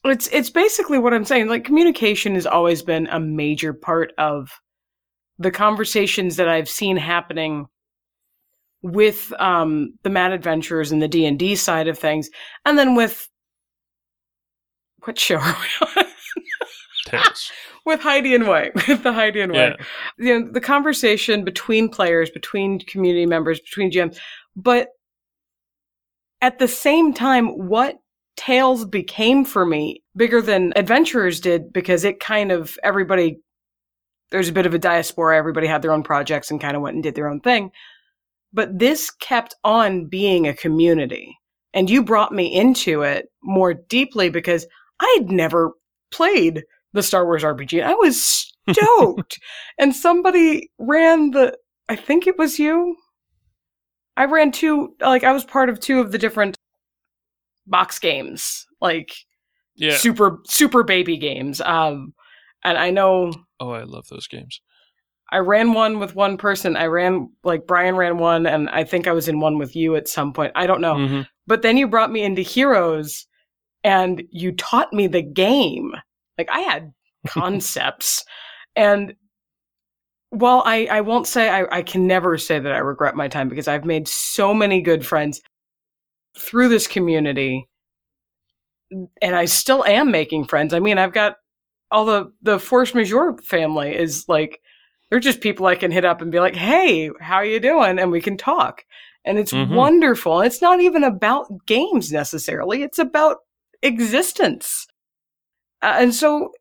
it's 0.03 0.27
it's 0.31 0.49
basically 0.49 0.97
what 0.99 1.13
I'm 1.13 1.25
saying. 1.25 1.47
Like 1.47 1.63
communication 1.63 2.35
has 2.35 2.45
always 2.45 2.81
been 2.81 3.07
a 3.07 3.19
major 3.19 3.73
part 3.73 4.13
of 4.17 4.49
the 5.37 5.51
conversations 5.51 6.35
that 6.35 6.47
I've 6.49 6.69
seen 6.69 6.97
happening 6.97 7.67
with 8.83 9.31
um, 9.39 9.93
the 10.03 10.09
Mad 10.09 10.31
Adventures 10.31 10.91
and 10.91 11.01
the 11.01 11.07
D 11.07 11.25
and 11.25 11.37
D 11.37 11.55
side 11.55 11.87
of 11.87 11.97
things, 11.97 12.29
and 12.65 12.77
then 12.77 12.95
with 12.95 13.27
what 15.03 15.19
show 15.19 15.37
are 15.37 15.57
we 15.59 16.01
on? 16.01 16.05
With 17.85 18.01
Hydian 18.01 18.47
Way, 18.47 18.69
with 18.75 19.01
the 19.01 19.11
Hydian 19.11 19.51
Way. 19.51 19.75
Yeah. 19.75 19.85
You 20.17 20.39
know, 20.39 20.51
the 20.51 20.61
conversation 20.61 21.43
between 21.43 21.89
players, 21.89 22.29
between 22.29 22.79
community 22.79 23.25
members, 23.25 23.59
between 23.59 23.91
GMs, 23.91 24.19
but 24.55 24.89
at 26.41 26.59
the 26.59 26.67
same 26.67 27.11
time, 27.11 27.47
what 27.67 27.97
Tales 28.37 28.85
became 28.85 29.45
for 29.45 29.65
me 29.65 30.03
bigger 30.15 30.41
than 30.41 30.73
Adventurers 30.75 31.39
did 31.39 31.73
because 31.73 32.03
it 32.03 32.19
kind 32.19 32.51
of 32.51 32.77
everybody 32.83 33.39
there's 34.31 34.49
a 34.49 34.53
bit 34.53 34.65
of 34.65 34.73
a 34.73 34.79
diaspora, 34.79 35.37
everybody 35.37 35.67
had 35.67 35.81
their 35.81 35.91
own 35.91 36.03
projects 36.03 36.49
and 36.49 36.61
kind 36.61 36.75
of 36.75 36.81
went 36.81 36.95
and 36.95 37.03
did 37.03 37.15
their 37.15 37.27
own 37.27 37.41
thing. 37.41 37.71
But 38.53 38.79
this 38.79 39.11
kept 39.11 39.55
on 39.63 40.05
being 40.05 40.47
a 40.47 40.53
community. 40.53 41.37
And 41.73 41.89
you 41.89 42.03
brought 42.03 42.33
me 42.33 42.53
into 42.53 43.01
it 43.01 43.27
more 43.43 43.73
deeply 43.73 44.29
because 44.29 44.65
I 45.01 45.17
had 45.19 45.29
never 45.31 45.71
played 46.11 46.63
the 46.93 47.03
Star 47.03 47.25
Wars 47.25 47.43
RPG. 47.43 47.83
I 47.83 47.93
was 47.95 48.53
stoked. 48.69 49.39
and 49.79 49.95
somebody 49.95 50.69
ran 50.77 51.31
the 51.31 51.57
I 51.89 51.95
think 51.97 52.27
it 52.27 52.37
was 52.37 52.59
you. 52.59 52.95
I 54.15 54.25
ran 54.25 54.51
two 54.51 54.93
like 55.01 55.23
I 55.23 55.31
was 55.33 55.43
part 55.43 55.69
of 55.69 55.79
two 55.79 55.99
of 55.99 56.11
the 56.11 56.17
different 56.17 56.55
box 57.67 57.99
games. 57.99 58.65
Like 58.79 59.11
Yeah. 59.75 59.95
super 59.97 60.39
super 60.45 60.83
baby 60.83 61.17
games. 61.17 61.61
Um 61.61 62.13
and 62.63 62.77
I 62.77 62.91
know 62.91 63.33
Oh, 63.59 63.71
I 63.71 63.83
love 63.83 64.05
those 64.09 64.27
games. 64.27 64.61
I 65.31 65.37
ran 65.37 65.73
one 65.73 65.99
with 65.99 66.13
one 66.13 66.37
person. 66.37 66.75
I 66.75 66.85
ran 66.87 67.29
like 67.43 67.65
Brian 67.65 67.95
ran 67.95 68.17
one 68.17 68.45
and 68.45 68.69
I 68.69 68.83
think 68.83 69.07
I 69.07 69.13
was 69.13 69.27
in 69.29 69.39
one 69.39 69.57
with 69.57 69.75
you 69.75 69.95
at 69.95 70.07
some 70.09 70.33
point. 70.33 70.51
I 70.55 70.67
don't 70.67 70.81
know. 70.81 70.95
Mhm. 70.95 71.27
But 71.47 71.61
then 71.61 71.77
you 71.77 71.87
brought 71.87 72.11
me 72.11 72.21
into 72.21 72.41
Heroes 72.41 73.25
and 73.83 74.23
you 74.31 74.51
taught 74.53 74.93
me 74.93 75.07
the 75.07 75.21
game. 75.21 75.93
Like 76.37 76.49
I 76.51 76.61
had 76.61 76.93
concepts. 77.27 78.23
and 78.75 79.15
while 80.29 80.63
I, 80.65 80.85
I 80.89 81.01
won't 81.01 81.27
say 81.27 81.49
I, 81.49 81.65
I 81.79 81.81
can 81.81 82.07
never 82.07 82.37
say 82.37 82.57
that 82.57 82.71
I 82.71 82.77
regret 82.77 83.15
my 83.15 83.27
time 83.27 83.49
because 83.49 83.67
I've 83.67 83.83
made 83.83 84.07
so 84.07 84.53
many 84.53 84.81
good 84.81 85.05
friends 85.05 85.41
through 86.37 86.69
this 86.69 86.87
community 86.87 87.67
and 89.21 89.35
I 89.35 89.45
still 89.45 89.83
am 89.85 90.11
making 90.11 90.45
friends. 90.45 90.73
I 90.73 90.79
mean, 90.79 90.97
I've 90.97 91.13
got 91.13 91.35
all 91.91 92.05
the 92.05 92.31
the 92.41 92.59
force 92.59 92.93
majeure 92.93 93.37
family 93.43 93.95
is 93.95 94.25
like 94.27 94.59
they're 95.09 95.19
just 95.19 95.41
people 95.41 95.65
I 95.65 95.75
can 95.75 95.91
hit 95.91 96.05
up 96.05 96.21
and 96.21 96.31
be 96.31 96.39
like, 96.39 96.55
"Hey, 96.55 97.09
how 97.19 97.35
are 97.35 97.45
you 97.45 97.59
doing?" 97.59 97.99
and 97.99 98.11
we 98.11 98.21
can 98.21 98.37
talk. 98.37 98.85
And 99.25 99.37
it's 99.37 99.51
Mhm. 99.53 99.75
wonderful. 99.75 100.41
It's 100.41 100.61
not 100.61 100.81
even 100.81 101.03
about 101.03 101.47
games 101.67 102.11
necessarily. 102.11 102.83
It's 102.83 102.99
about 102.99 103.37
existence. 103.81 104.87
Uh, 105.81 105.95
and 105.99 106.13
so 106.13 106.51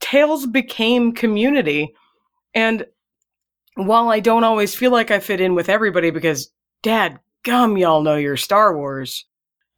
Tales 0.00 0.46
became 0.46 1.12
community. 1.12 1.94
And 2.54 2.86
while 3.74 4.10
I 4.10 4.20
don't 4.20 4.44
always 4.44 4.74
feel 4.74 4.90
like 4.90 5.10
I 5.10 5.20
fit 5.20 5.40
in 5.40 5.54
with 5.54 5.68
everybody 5.68 6.10
because 6.10 6.50
dad 6.82 7.18
gum 7.42 7.76
y'all 7.76 8.02
know 8.02 8.16
your 8.16 8.36
Star 8.36 8.76
Wars 8.76 9.24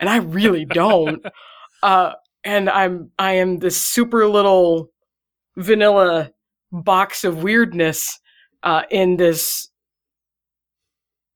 and 0.01 0.09
I 0.09 0.17
really 0.17 0.65
don't. 0.65 1.25
uh 1.83 2.13
and 2.45 2.69
I'm 2.69 3.11
I 3.19 3.33
am 3.35 3.59
this 3.59 3.81
super 3.81 4.27
little 4.27 4.91
vanilla 5.57 6.33
box 6.73 7.25
of 7.25 7.43
weirdness 7.43 8.19
uh 8.63 8.83
in 8.91 9.17
this 9.17 9.69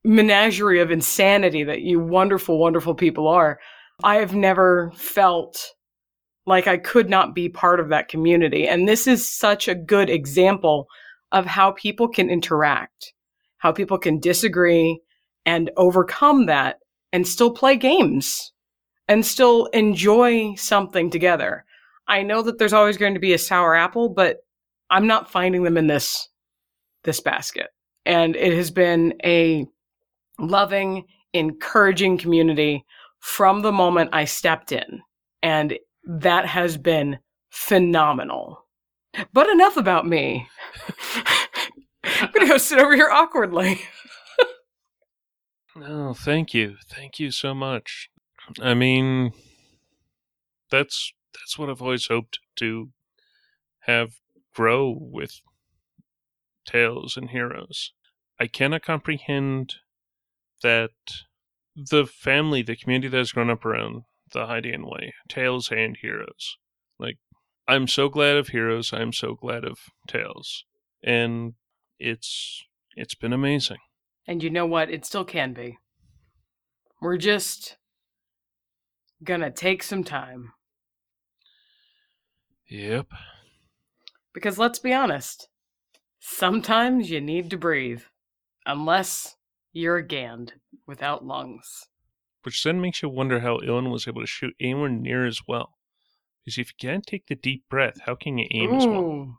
menagerie 0.04 0.80
of 0.80 0.90
insanity 0.90 1.64
that 1.64 1.82
you 1.82 2.00
wonderful 2.00 2.58
wonderful 2.58 2.94
people 2.94 3.28
are. 3.28 3.60
I 4.02 4.16
have 4.16 4.34
never 4.34 4.92
felt 4.94 5.74
like 6.44 6.66
I 6.66 6.76
could 6.76 7.08
not 7.08 7.34
be 7.34 7.48
part 7.48 7.80
of 7.80 7.88
that 7.88 8.08
community 8.08 8.68
and 8.68 8.88
this 8.88 9.06
is 9.06 9.28
such 9.28 9.68
a 9.68 9.74
good 9.74 10.08
example 10.10 10.86
of 11.32 11.46
how 11.46 11.72
people 11.72 12.08
can 12.08 12.30
interact, 12.30 13.12
how 13.58 13.72
people 13.72 13.98
can 13.98 14.20
disagree 14.20 15.00
and 15.44 15.70
overcome 15.76 16.46
that 16.46 16.78
and 17.12 17.26
still 17.26 17.50
play 17.50 17.76
games 17.76 18.52
and 19.08 19.24
still 19.24 19.66
enjoy 19.66 20.54
something 20.56 21.10
together. 21.10 21.64
I 22.08 22.22
know 22.22 22.42
that 22.42 22.58
there's 22.58 22.72
always 22.72 22.96
going 22.96 23.14
to 23.14 23.20
be 23.20 23.32
a 23.32 23.38
sour 23.38 23.74
apple, 23.74 24.08
but 24.08 24.38
I'm 24.90 25.06
not 25.06 25.30
finding 25.30 25.62
them 25.62 25.76
in 25.76 25.86
this 25.86 26.28
this 27.04 27.20
basket. 27.20 27.68
And 28.04 28.36
it 28.36 28.52
has 28.52 28.70
been 28.70 29.14
a 29.24 29.66
loving, 30.38 31.04
encouraging 31.32 32.18
community 32.18 32.84
from 33.26 33.60
the 33.62 33.72
moment 33.72 34.08
I 34.12 34.24
stepped 34.24 34.70
in. 34.70 35.02
And 35.42 35.76
that 36.04 36.46
has 36.46 36.76
been 36.76 37.18
phenomenal. 37.50 38.64
But 39.32 39.48
enough 39.48 39.76
about 39.76 40.06
me. 40.06 40.46
I'm 42.04 42.30
going 42.32 42.46
to 42.46 42.52
go 42.52 42.56
sit 42.56 42.78
over 42.78 42.94
here 42.94 43.10
awkwardly. 43.10 43.80
No, 45.74 45.86
oh, 46.10 46.14
thank 46.14 46.54
you. 46.54 46.76
Thank 46.88 47.18
you 47.18 47.32
so 47.32 47.52
much. 47.52 48.10
I 48.62 48.74
mean, 48.74 49.32
that's 50.70 51.12
that's 51.34 51.58
what 51.58 51.68
I've 51.68 51.82
always 51.82 52.06
hoped 52.06 52.38
to 52.56 52.90
have 53.80 54.12
grow 54.54 54.96
with 54.98 55.40
tales 56.64 57.16
and 57.16 57.30
heroes. 57.30 57.92
I 58.38 58.46
cannot 58.46 58.82
comprehend 58.82 59.74
that 60.62 60.92
the 61.76 62.06
family, 62.06 62.62
the 62.62 62.76
community 62.76 63.08
that 63.08 63.18
has 63.18 63.32
grown 63.32 63.50
up 63.50 63.64
around 63.64 64.02
the 64.32 64.46
Hydian 64.46 64.84
way, 64.84 65.14
tales 65.28 65.70
and 65.70 65.96
heroes. 66.00 66.56
Like, 66.98 67.18
I'm 67.68 67.86
so 67.86 68.08
glad 68.08 68.36
of 68.36 68.48
heroes. 68.48 68.92
I'm 68.92 69.12
so 69.12 69.34
glad 69.34 69.64
of 69.64 69.78
tales, 70.08 70.64
and 71.04 71.54
it's 71.98 72.64
it's 72.96 73.14
been 73.14 73.32
amazing. 73.32 73.78
And 74.26 74.42
you 74.42 74.50
know 74.50 74.66
what? 74.66 74.90
It 74.90 75.04
still 75.04 75.24
can 75.24 75.52
be. 75.52 75.78
We're 77.00 77.18
just 77.18 77.76
gonna 79.22 79.50
take 79.50 79.82
some 79.82 80.02
time. 80.02 80.52
Yep. 82.68 83.06
Because 84.32 84.58
let's 84.58 84.78
be 84.78 84.92
honest, 84.92 85.48
sometimes 86.20 87.10
you 87.10 87.20
need 87.20 87.50
to 87.50 87.56
breathe. 87.56 88.02
Unless 88.64 89.36
you're 89.76 89.96
a 89.98 90.06
Gand 90.06 90.54
without 90.86 91.24
lungs. 91.24 91.86
which 92.42 92.62
then 92.62 92.80
makes 92.80 93.02
you 93.02 93.08
wonder 93.08 93.40
how 93.40 93.58
Ilan 93.58 93.90
was 93.90 94.06
able 94.08 94.22
to 94.22 94.26
shoot 94.26 94.54
anywhere 94.60 94.88
near 94.88 95.26
as 95.26 95.40
well. 95.48 95.74
Because 96.44 96.58
if 96.58 96.68
you 96.70 96.88
can't 96.88 97.04
take 97.04 97.26
the 97.26 97.34
deep 97.34 97.64
breath, 97.68 98.00
how 98.06 98.14
can 98.14 98.38
you 98.38 98.46
aim 98.52 98.74
as 98.74 98.86
well? 98.86 99.38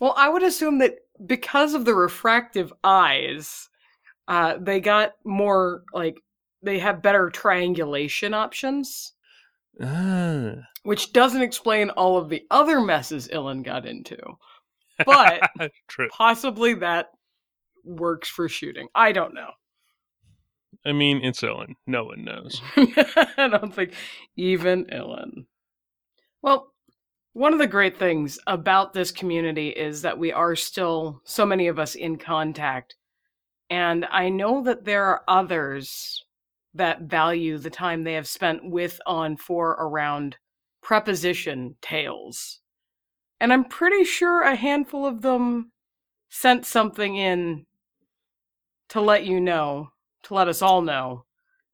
Well, 0.00 0.14
I 0.16 0.28
would 0.28 0.42
assume 0.42 0.78
that 0.78 0.96
because 1.24 1.74
of 1.74 1.84
the 1.84 1.94
refractive 1.94 2.72
eyes, 2.82 3.68
uh, 4.26 4.56
they 4.60 4.80
got 4.80 5.12
more 5.24 5.84
like 5.94 6.16
they 6.62 6.78
have 6.80 7.00
better 7.02 7.30
triangulation 7.30 8.34
options, 8.34 9.14
Ah, 9.80 10.54
which 10.82 11.12
doesn't 11.12 11.42
explain 11.42 11.90
all 11.90 12.18
of 12.18 12.28
the 12.28 12.44
other 12.50 12.80
messes 12.80 13.28
Ilan 13.28 13.62
got 13.64 13.86
into. 13.86 14.18
But 15.06 15.42
possibly 16.10 16.74
that 16.74 17.06
works 17.84 18.28
for 18.28 18.48
shooting. 18.48 18.88
I 18.94 19.12
don't 19.12 19.34
know. 19.34 19.50
I 20.84 20.92
mean, 20.92 21.20
it's 21.22 21.42
Ilan. 21.42 21.74
No 21.86 22.04
one 22.04 22.24
knows. 22.24 22.60
I 22.76 23.48
don't 23.48 23.74
think 23.74 23.92
even 24.36 24.86
Ilan. 24.86 25.46
Well, 26.42 26.72
one 27.34 27.52
of 27.52 27.58
the 27.58 27.66
great 27.66 27.98
things 27.98 28.38
about 28.46 28.92
this 28.92 29.10
community 29.10 29.68
is 29.68 30.02
that 30.02 30.18
we 30.18 30.32
are 30.32 30.56
still 30.56 31.22
so 31.24 31.46
many 31.46 31.68
of 31.68 31.78
us 31.78 31.94
in 31.94 32.18
contact. 32.18 32.96
And 33.70 34.06
I 34.10 34.28
know 34.28 34.62
that 34.64 34.84
there 34.84 35.04
are 35.06 35.22
others 35.28 36.24
that 36.74 37.02
value 37.02 37.58
the 37.58 37.70
time 37.70 38.02
they 38.02 38.14
have 38.14 38.28
spent 38.28 38.68
with, 38.68 39.00
on, 39.06 39.36
for, 39.36 39.70
around 39.72 40.36
preposition 40.82 41.76
tales. 41.80 42.60
And 43.40 43.52
I'm 43.52 43.64
pretty 43.64 44.04
sure 44.04 44.42
a 44.42 44.54
handful 44.54 45.06
of 45.06 45.22
them 45.22 45.72
sent 46.28 46.66
something 46.66 47.16
in 47.16 47.66
to 48.90 49.00
let 49.00 49.24
you 49.24 49.40
know, 49.40 49.91
to 50.24 50.34
let 50.34 50.48
us 50.48 50.62
all 50.62 50.82
know 50.82 51.24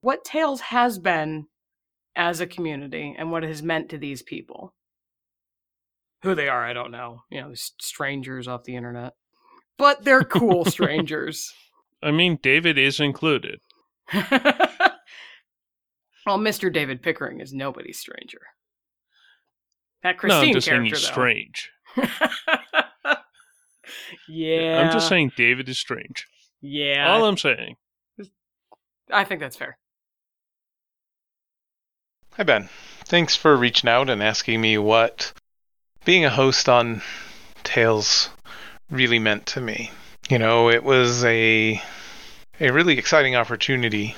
what 0.00 0.24
Tales 0.24 0.60
has 0.60 0.98
been 0.98 1.46
as 2.16 2.40
a 2.40 2.46
community 2.46 3.14
and 3.16 3.30
what 3.30 3.44
it 3.44 3.48
has 3.48 3.62
meant 3.62 3.88
to 3.90 3.98
these 3.98 4.22
people. 4.22 4.74
Who 6.22 6.34
they 6.34 6.48
are, 6.48 6.64
I 6.64 6.72
don't 6.72 6.90
know. 6.90 7.22
You 7.30 7.42
know, 7.42 7.52
strangers 7.54 8.48
off 8.48 8.64
the 8.64 8.74
internet. 8.76 9.14
but 9.76 10.04
they're 10.04 10.24
cool 10.24 10.64
strangers. 10.64 11.52
I 12.02 12.10
mean, 12.10 12.38
David 12.42 12.78
is 12.78 13.00
included. 13.00 13.60
well, 14.12 14.28
Mr. 16.26 16.72
David 16.72 17.02
Pickering 17.02 17.40
is 17.40 17.52
nobody's 17.52 17.98
stranger. 17.98 18.40
That 20.02 20.16
no, 20.16 20.18
Christine 20.20 20.48
I'm 20.48 20.54
just 20.54 20.66
saying 20.66 20.84
he's 20.84 20.92
though. 21.02 21.08
strange. 21.08 21.70
yeah. 24.28 24.80
I'm 24.80 24.92
just 24.92 25.08
saying 25.08 25.32
David 25.36 25.68
is 25.68 25.78
strange. 25.78 26.26
Yeah. 26.60 27.12
All 27.12 27.24
I'm 27.24 27.36
saying. 27.36 27.76
I 29.10 29.24
think 29.24 29.40
that's 29.40 29.56
fair. 29.56 29.76
Hi, 32.36 32.42
Ben. 32.44 32.68
Thanks 33.04 33.34
for 33.34 33.56
reaching 33.56 33.88
out 33.88 34.10
and 34.10 34.22
asking 34.22 34.60
me 34.60 34.78
what 34.78 35.32
being 36.04 36.24
a 36.24 36.30
host 36.30 36.68
on 36.68 37.02
Tales 37.64 38.30
really 38.90 39.18
meant 39.18 39.46
to 39.46 39.60
me. 39.60 39.90
You 40.28 40.38
know, 40.38 40.70
it 40.70 40.84
was 40.84 41.24
a 41.24 41.82
a 42.60 42.70
really 42.70 42.98
exciting 42.98 43.36
opportunity 43.36 44.16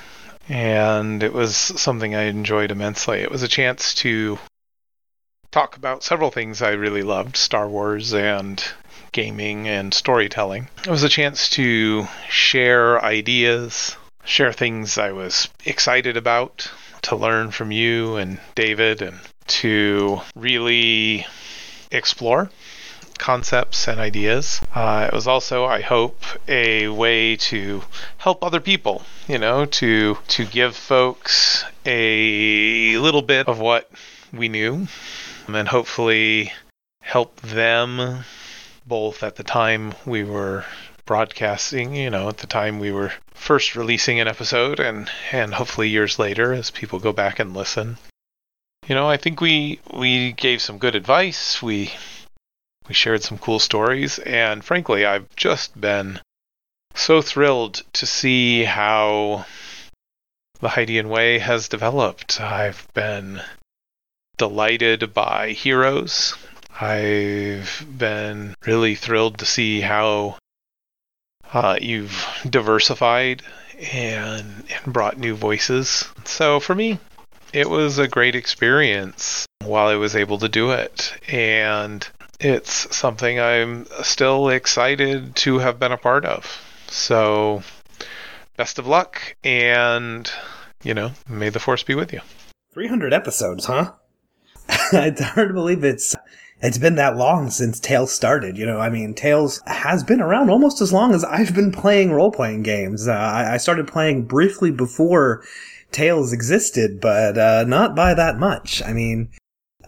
and 0.49 1.23
it 1.23 1.33
was 1.33 1.57
something 1.57 2.15
I 2.15 2.23
enjoyed 2.23 2.71
immensely. 2.71 3.21
It 3.21 3.31
was 3.31 3.43
a 3.43 3.49
chance 3.49 3.95
to 3.97 4.39
talk 5.51 5.77
about 5.77 6.03
several 6.03 6.31
things 6.31 6.63
I 6.63 6.71
really 6.71 7.03
loved, 7.03 7.37
Star 7.37 7.69
Wars 7.69 8.13
and 8.15 8.63
gaming 9.13 9.69
and 9.69 9.93
storytelling. 9.93 10.69
It 10.85 10.91
was 10.91 11.03
a 11.03 11.09
chance 11.09 11.49
to 11.51 12.07
share 12.29 13.05
ideas, 13.05 13.97
share 14.25 14.53
things 14.53 14.99
I 14.99 15.13
was 15.13 15.49
excited 15.65 16.17
about, 16.17 16.71
to 17.03 17.17
learn 17.17 17.51
from 17.51 17.73
you 17.73 18.17
and 18.17 18.41
David, 18.55 19.03
and 19.03 19.21
to 19.47 20.21
really 20.37 21.27
explore 21.91 22.51
concepts 23.19 23.87
and 23.87 24.01
ideas. 24.01 24.61
Uh, 24.75 25.09
it 25.13 25.15
was 25.15 25.27
also, 25.27 25.67
I 25.67 25.83
hope, 25.83 26.25
a 26.49 26.89
way 26.89 27.37
to 27.37 27.83
help 28.17 28.43
other 28.43 28.61
people. 28.61 29.03
You 29.29 29.39
know, 29.39 29.67
to 29.67 30.19
to 30.29 30.45
give 30.45 30.75
folks 30.75 31.65
a 31.85 32.97
little 32.97 33.23
bit 33.23 33.47
of 33.47 33.61
what 33.61 33.91
we 34.33 34.49
knew, 34.49 34.89
and 35.47 35.55
then 35.55 35.67
hopefully 35.67 36.53
help 37.03 37.41
them 37.41 38.25
both 38.87 39.23
at 39.23 39.37
the 39.37 39.45
time 39.45 39.95
we 40.07 40.25
were 40.25 40.65
broadcasting, 41.11 41.93
you 41.93 42.09
know, 42.09 42.29
at 42.29 42.39
the 42.39 42.47
time 42.47 42.79
we 42.79 42.93
were 42.93 43.13
first 43.35 43.75
releasing 43.75 44.21
an 44.21 44.29
episode 44.29 44.79
and 44.79 45.11
and 45.33 45.53
hopefully 45.53 45.89
years 45.89 46.21
later 46.21 46.53
as 46.53 46.71
people 46.71 47.01
go 47.01 47.13
back 47.13 47.41
and 47.41 47.53
listen. 47.53 47.99
You 48.87 48.95
know, 48.95 49.09
I 49.09 49.17
think 49.17 49.41
we 49.41 49.81
we 49.93 50.31
gave 50.31 50.63
some 50.63 50.79
good 50.79 50.95
advice. 50.95 51.61
We 51.61 51.93
we 52.87 52.95
shared 52.95 53.25
some 53.25 53.39
cool 53.39 53.59
stories 53.59 54.21
and 54.21 54.65
frankly, 54.65 55.05
I've 55.05 55.35
just 55.35 55.81
been 55.81 56.21
so 56.95 57.21
thrilled 57.21 57.83
to 57.95 58.07
see 58.07 58.63
how 58.63 59.47
the 60.61 60.69
Hydian 60.69 61.09
Way 61.09 61.41
has 61.41 61.67
developed. 61.67 62.41
I've 62.41 62.87
been 62.95 63.43
delighted 64.39 65.13
by 65.13 65.51
heroes. 65.51 66.37
I've 66.81 67.85
been 67.99 68.55
really 68.65 68.95
thrilled 68.95 69.39
to 69.39 69.45
see 69.45 69.81
how 69.81 70.39
uh, 71.53 71.79
you've 71.81 72.27
diversified 72.49 73.43
and, 73.93 74.65
and 74.85 74.93
brought 74.93 75.19
new 75.19 75.35
voices. 75.35 76.09
So 76.25 76.61
for 76.61 76.75
me, 76.75 76.99
it 77.53 77.69
was 77.69 77.99
a 77.99 78.09
great 78.09 78.35
experience 78.37 79.47
while 79.65 79.89
I 79.89 79.97
was 79.97 80.17
able 80.17 80.39
to 80.39 80.49
do 80.49 80.71
it. 80.71 81.13
And 81.29 82.07
it's 82.39 82.95
something 82.97 83.41
I'm 83.41 83.87
still 84.03 84.49
excited 84.49 85.37
to 85.37 85.59
have 85.59 85.79
been 85.79 85.93
a 85.93 85.97
part 85.97 86.25
of. 86.25 86.63
So 86.89 87.63
best 88.57 88.79
of 88.79 88.87
luck 88.87 89.37
and, 89.45 90.31
you 90.83 90.95
know, 90.95 91.13
may 91.29 91.49
the 91.49 91.61
force 91.61 91.83
be 91.83 91.95
with 91.95 92.13
you. 92.13 92.21
300 92.73 93.13
episodes, 93.13 93.67
huh? 93.67 93.93
it's 94.93 95.21
hard 95.21 95.49
to 95.49 95.55
believe 95.55 95.83
it's 95.83 96.15
it's 96.63 96.79
been 96.79 96.97
that 96.97 97.17
long 97.17 97.51
since 97.51 97.81
Tales 97.81 98.13
started. 98.13 98.59
You 98.59 98.67
know, 98.67 98.79
I 98.79 98.91
mean, 98.91 99.15
Tales 99.15 99.63
has 99.67 100.05
been 100.05 100.21
around 100.21 100.51
almost 100.51 100.81
as 100.81 100.93
long 100.93 101.15
as 101.15 101.25
I've 101.25 101.55
been 101.55 101.73
playing 101.73 102.13
role 102.13 102.31
playing 102.31 102.63
games. 102.63 103.09
Uh, 103.09 103.13
I, 103.13 103.55
I 103.55 103.57
started 103.57 103.89
playing 103.89 104.25
briefly 104.25 104.71
before 104.71 105.43
Tales 105.91 106.33
existed, 106.33 107.01
but 107.01 107.39
uh, 107.39 107.65
not 107.65 107.97
by 107.97 108.15
that 108.15 108.39
much. 108.39 108.83
I 108.85 108.93
mean, 108.93 109.31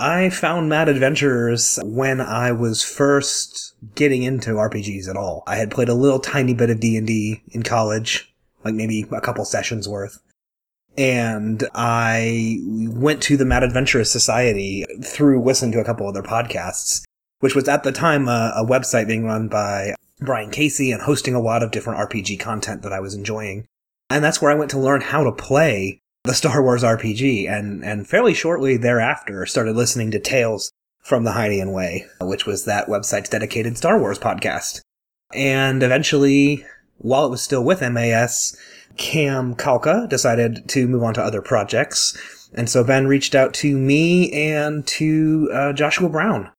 I 0.01 0.31
found 0.31 0.69
Mad 0.69 0.89
Adventures 0.89 1.79
when 1.85 2.21
I 2.21 2.53
was 2.53 2.83
first 2.83 3.75
getting 3.95 4.23
into 4.23 4.53
RPGs 4.53 5.09
at 5.09 5.17
all. 5.17 5.43
I 5.47 5.57
had 5.57 5.71
played 5.71 5.91
a 5.91 5.95
little 5.95 6.19
tiny 6.19 6.55
bit 6.55 6.71
of 6.71 6.81
D&D 6.81 7.43
in 7.51 7.63
college, 7.63 8.35
like 8.65 8.75
maybe 8.75 9.07
a 9.13 9.21
couple 9.21 9.45
sessions 9.45 9.89
worth 9.89 10.19
and 10.97 11.65
I 11.75 12.59
went 12.63 13.23
to 13.25 13.37
the 13.37 13.45
Mad 13.45 13.63
Adventurers 13.63 14.11
Society 14.11 14.85
through 15.03 15.43
listening 15.43 15.73
to 15.73 15.81
a 15.81 15.85
couple 15.85 16.07
other 16.07 16.23
podcasts, 16.23 17.03
which 17.41 17.55
was 17.55 17.69
at 17.69 17.83
the 17.83 17.93
time 17.93 18.29
a, 18.29 18.53
a, 18.57 18.65
website 18.65 19.07
being 19.07 19.25
run 19.25 19.49
by 19.49 19.95
Brian 20.21 20.51
Casey 20.51 20.93
and 20.93 21.03
hosting 21.03 21.35
a 21.35 21.41
lot 21.41 21.63
of 21.63 21.71
different 21.71 22.11
RPG 22.11 22.39
content 22.41 22.83
that 22.83 22.93
I 22.93 23.01
was 23.01 23.15
enjoying. 23.15 23.67
And 24.11 24.23
that's 24.23 24.43
where 24.43 24.51
I 24.51 24.55
went 24.55 24.71
to 24.73 24.79
learn 24.79 25.01
how 25.01 25.25
to 25.25 25.33
play 25.33 26.01
the 26.25 26.35
Star 26.35 26.63
Wars 26.63 26.83
RPG, 26.83 27.51
and 27.51 27.85
and 27.85 28.07
fairly 28.07 28.35
shortly 28.35 28.77
thereafter 28.77 29.45
started 29.47 29.75
listening 29.75 30.11
to 30.13 30.21
Tales 30.21 30.71
from 31.03 31.25
the 31.25 31.33
Hydian 31.33 31.73
Way, 31.73 32.07
which 32.21 32.47
was 32.47 32.65
that 32.65 32.87
website's 32.87 33.29
dedicated 33.29 33.77
Star 33.77 33.99
Wars 33.99 34.19
podcast. 34.19 34.81
And 35.35 35.83
eventually, 35.83 36.65
while 37.03 37.27
it 37.27 37.31
was 37.31 37.43
still 37.43 37.62
with 37.62 37.81
MAS, 37.81 38.57
Cam 38.97 39.55
Kalka 39.55 40.09
decided 40.09 40.69
to 40.69 40.87
move 40.87 41.03
on 41.03 41.15
to 41.15 41.23
other 41.23 41.43
projects. 41.43 42.17
And 42.55 42.69
so 42.69 42.85
Ben 42.85 43.07
reached 43.07 43.35
out 43.35 43.55
to 43.55 43.77
me 43.77 44.33
and 44.33 44.87
to 44.88 45.51
uh, 45.53 45.73
Joshua 45.73 46.09
Brown 46.09 46.51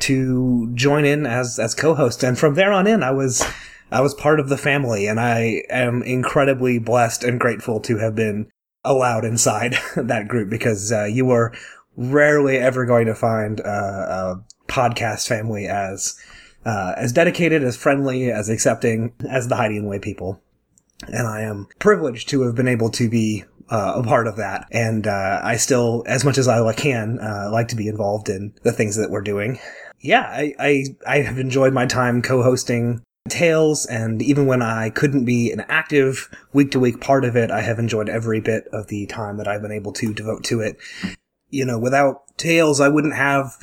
to 0.00 0.70
join 0.74 1.04
in 1.04 1.26
as, 1.26 1.58
as 1.58 1.74
co-host. 1.74 2.22
And 2.22 2.38
from 2.38 2.54
there 2.54 2.72
on 2.72 2.86
in, 2.86 3.02
I 3.02 3.10
was, 3.10 3.44
I 3.90 4.00
was 4.00 4.14
part 4.14 4.40
of 4.40 4.48
the 4.48 4.58
family 4.58 5.06
and 5.06 5.18
I 5.18 5.62
am 5.70 6.02
incredibly 6.02 6.78
blessed 6.78 7.24
and 7.24 7.40
grateful 7.40 7.80
to 7.80 7.98
have 7.98 8.14
been 8.14 8.50
allowed 8.84 9.24
inside 9.24 9.76
that 9.96 10.28
group 10.28 10.50
because 10.50 10.92
uh, 10.92 11.04
you 11.04 11.30
are 11.30 11.52
rarely 11.96 12.58
ever 12.58 12.86
going 12.86 13.06
to 13.06 13.14
find 13.14 13.60
uh, 13.60 13.64
a 13.64 14.44
podcast 14.68 15.26
family 15.26 15.66
as, 15.66 16.16
uh, 16.68 16.94
as 16.96 17.12
dedicated, 17.12 17.62
as 17.62 17.76
friendly, 17.76 18.30
as 18.30 18.48
accepting 18.48 19.12
as 19.28 19.48
the 19.48 19.54
Hydian 19.54 19.88
Way 19.88 19.98
people 19.98 20.42
and 21.06 21.26
I 21.26 21.42
am 21.42 21.68
privileged 21.78 22.28
to 22.30 22.42
have 22.42 22.54
been 22.54 22.68
able 22.68 22.90
to 22.90 23.08
be 23.08 23.44
uh, 23.70 23.94
a 23.96 24.02
part 24.02 24.26
of 24.26 24.36
that. 24.36 24.66
And 24.70 25.06
uh, 25.06 25.40
I 25.42 25.56
still, 25.56 26.02
as 26.06 26.24
much 26.24 26.38
as 26.38 26.48
I 26.48 26.72
can, 26.72 27.18
uh, 27.20 27.50
like 27.52 27.68
to 27.68 27.76
be 27.76 27.88
involved 27.88 28.28
in 28.28 28.54
the 28.62 28.72
things 28.72 28.96
that 28.96 29.10
we're 29.10 29.20
doing. 29.20 29.58
Yeah, 30.00 30.22
I, 30.22 30.54
I, 30.58 30.84
I 31.06 31.18
have 31.18 31.38
enjoyed 31.38 31.72
my 31.72 31.86
time 31.86 32.22
co-hosting 32.22 33.02
Tales, 33.28 33.84
and 33.84 34.22
even 34.22 34.46
when 34.46 34.62
I 34.62 34.88
couldn't 34.88 35.26
be 35.26 35.50
an 35.50 35.60
active 35.68 36.30
week 36.54 36.70
to 36.70 36.80
week 36.80 37.00
part 37.00 37.26
of 37.26 37.36
it, 37.36 37.50
I 37.50 37.60
have 37.60 37.78
enjoyed 37.78 38.08
every 38.08 38.40
bit 38.40 38.64
of 38.72 38.86
the 38.86 39.06
time 39.06 39.36
that 39.36 39.46
I've 39.46 39.60
been 39.60 39.72
able 39.72 39.92
to 39.94 40.14
devote 40.14 40.44
to 40.44 40.60
it. 40.60 40.78
You 41.50 41.66
know, 41.66 41.78
without 41.78 42.22
Tales, 42.38 42.80
I 42.80 42.88
wouldn't 42.88 43.14
have 43.14 43.54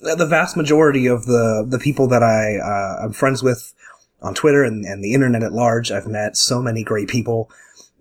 the 0.00 0.26
vast 0.26 0.56
majority 0.56 1.06
of 1.06 1.26
the 1.26 1.66
the 1.68 1.78
people 1.78 2.08
that 2.08 2.22
I 2.22 2.58
uh, 2.58 3.04
I'm 3.04 3.12
friends 3.12 3.42
with 3.42 3.74
on 4.22 4.34
Twitter 4.34 4.64
and, 4.64 4.84
and 4.84 5.02
the 5.02 5.14
internet 5.14 5.42
at 5.42 5.52
large. 5.52 5.90
I've 5.90 6.06
met 6.06 6.36
so 6.36 6.62
many 6.62 6.82
great 6.82 7.08
people 7.08 7.50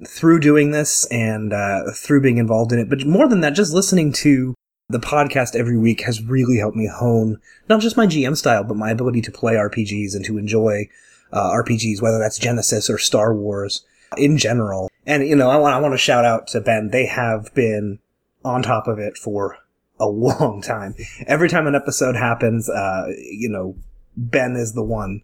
through 0.08 0.40
doing 0.40 0.72
this 0.72 1.06
and 1.12 1.54
uh, 1.54 1.92
through 1.94 2.22
being 2.22 2.38
involved 2.38 2.72
in 2.72 2.80
it. 2.80 2.90
But 2.90 3.06
more 3.06 3.28
than 3.28 3.42
that, 3.42 3.54
just 3.54 3.74
listening 3.74 4.12
to 4.14 4.54
the 4.90 5.00
podcast 5.00 5.56
every 5.56 5.78
week 5.78 6.02
has 6.02 6.22
really 6.22 6.58
helped 6.58 6.78
me 6.78 6.88
hone 6.88 7.40
not 7.70 7.82
just 7.82 7.98
my 7.98 8.06
GM 8.06 8.38
style, 8.38 8.64
but 8.64 8.78
my 8.78 8.92
ability 8.92 9.22
to 9.22 9.32
play 9.32 9.54
RPGs 9.54 10.16
and 10.16 10.24
to 10.26 10.38
enjoy 10.38 10.88
uh, 11.32 11.52
RPGs, 11.52 12.02
whether 12.02 12.20
that's 12.20 12.40
Genesys 12.40 12.90
or 12.90 12.98
Star 12.98 13.34
Wars 13.34 13.86
in 14.18 14.38
general. 14.38 14.92
And 15.06 15.28
you 15.28 15.36
know, 15.36 15.50
I 15.50 15.58
want 15.58 15.76
I 15.76 15.80
want 15.80 15.94
to 15.94 15.98
shout 15.98 16.26
out 16.26 16.48
to 16.48 16.62
Ben. 16.62 16.90
They 16.92 17.06
have 17.06 17.54
been 17.54 18.00
on 18.44 18.62
top 18.62 18.88
of 18.88 19.00
it 19.00 19.18
for 19.18 19.58
a 20.00 20.08
long 20.08 20.62
time. 20.62 20.96
Every 21.28 21.50
time 21.50 21.68
an 21.68 21.76
episode 21.76 22.16
happens, 22.16 22.70
uh, 22.70 23.08
you 23.18 23.50
know, 23.50 23.76
Ben 24.18 24.56
is 24.56 24.74
the 24.74 24.84
one 24.84 25.22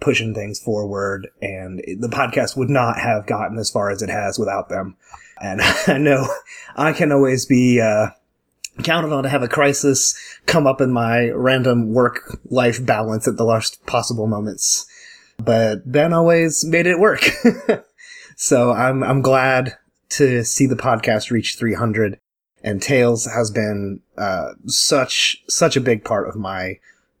pushing 0.00 0.34
things 0.34 0.58
forward 0.58 1.28
and 1.42 1.78
the 1.98 2.08
podcast 2.08 2.56
would 2.56 2.70
not 2.70 2.98
have 2.98 3.26
gotten 3.26 3.58
as 3.58 3.70
far 3.70 3.90
as 3.90 4.02
it 4.02 4.08
has 4.08 4.38
without 4.38 4.68
them. 4.68 4.96
And 5.40 5.60
I 5.86 5.98
know 5.98 6.26
I 6.76 6.92
can 6.92 7.12
always 7.12 7.46
be, 7.46 7.80
uh, 7.80 8.08
counted 8.82 9.12
on 9.12 9.24
to 9.24 9.28
have 9.28 9.42
a 9.42 9.48
crisis 9.48 10.18
come 10.46 10.66
up 10.66 10.80
in 10.80 10.90
my 10.90 11.28
random 11.30 11.92
work 11.92 12.40
life 12.50 12.84
balance 12.84 13.28
at 13.28 13.36
the 13.36 13.44
last 13.44 13.84
possible 13.84 14.26
moments. 14.26 14.86
But 15.38 15.90
Ben 15.90 16.12
always 16.12 16.64
made 16.64 16.86
it 16.86 16.98
work. 16.98 17.30
so 18.36 18.72
I'm, 18.72 19.02
I'm 19.02 19.20
glad 19.22 19.76
to 20.10 20.44
see 20.44 20.66
the 20.66 20.76
podcast 20.76 21.30
reach 21.30 21.56
300 21.58 22.18
and 22.62 22.82
Tales 22.82 23.26
has 23.26 23.50
been, 23.50 24.00
uh, 24.18 24.52
such, 24.66 25.42
such 25.48 25.76
a 25.76 25.80
big 25.80 26.04
part 26.04 26.28
of 26.28 26.36
my 26.36 26.78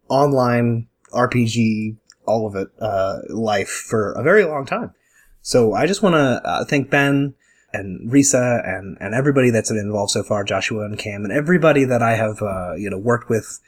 online 0.08 0.88
RPG 1.12 1.96
all 2.30 2.46
of 2.46 2.54
it 2.54 2.68
uh, 2.80 3.18
life 3.28 3.68
for 3.68 4.12
a 4.12 4.22
very 4.22 4.44
long 4.44 4.64
time. 4.64 4.94
So 5.42 5.74
I 5.74 5.86
just 5.86 6.02
want 6.02 6.14
to 6.14 6.40
uh, 6.44 6.64
thank 6.64 6.90
Ben 6.90 7.34
and 7.72 8.10
Risa 8.10 8.66
and, 8.66 8.96
and 9.00 9.14
everybody 9.14 9.50
that's 9.50 9.70
been 9.70 9.78
involved 9.78 10.12
so 10.12 10.22
far, 10.22 10.44
Joshua 10.44 10.84
and 10.84 10.98
Cam, 10.98 11.24
and 11.24 11.32
everybody 11.32 11.84
that 11.84 12.02
I 12.02 12.14
have, 12.14 12.42
uh, 12.42 12.74
you 12.74 12.90
know, 12.90 12.98
worked 12.98 13.28
with, 13.28 13.60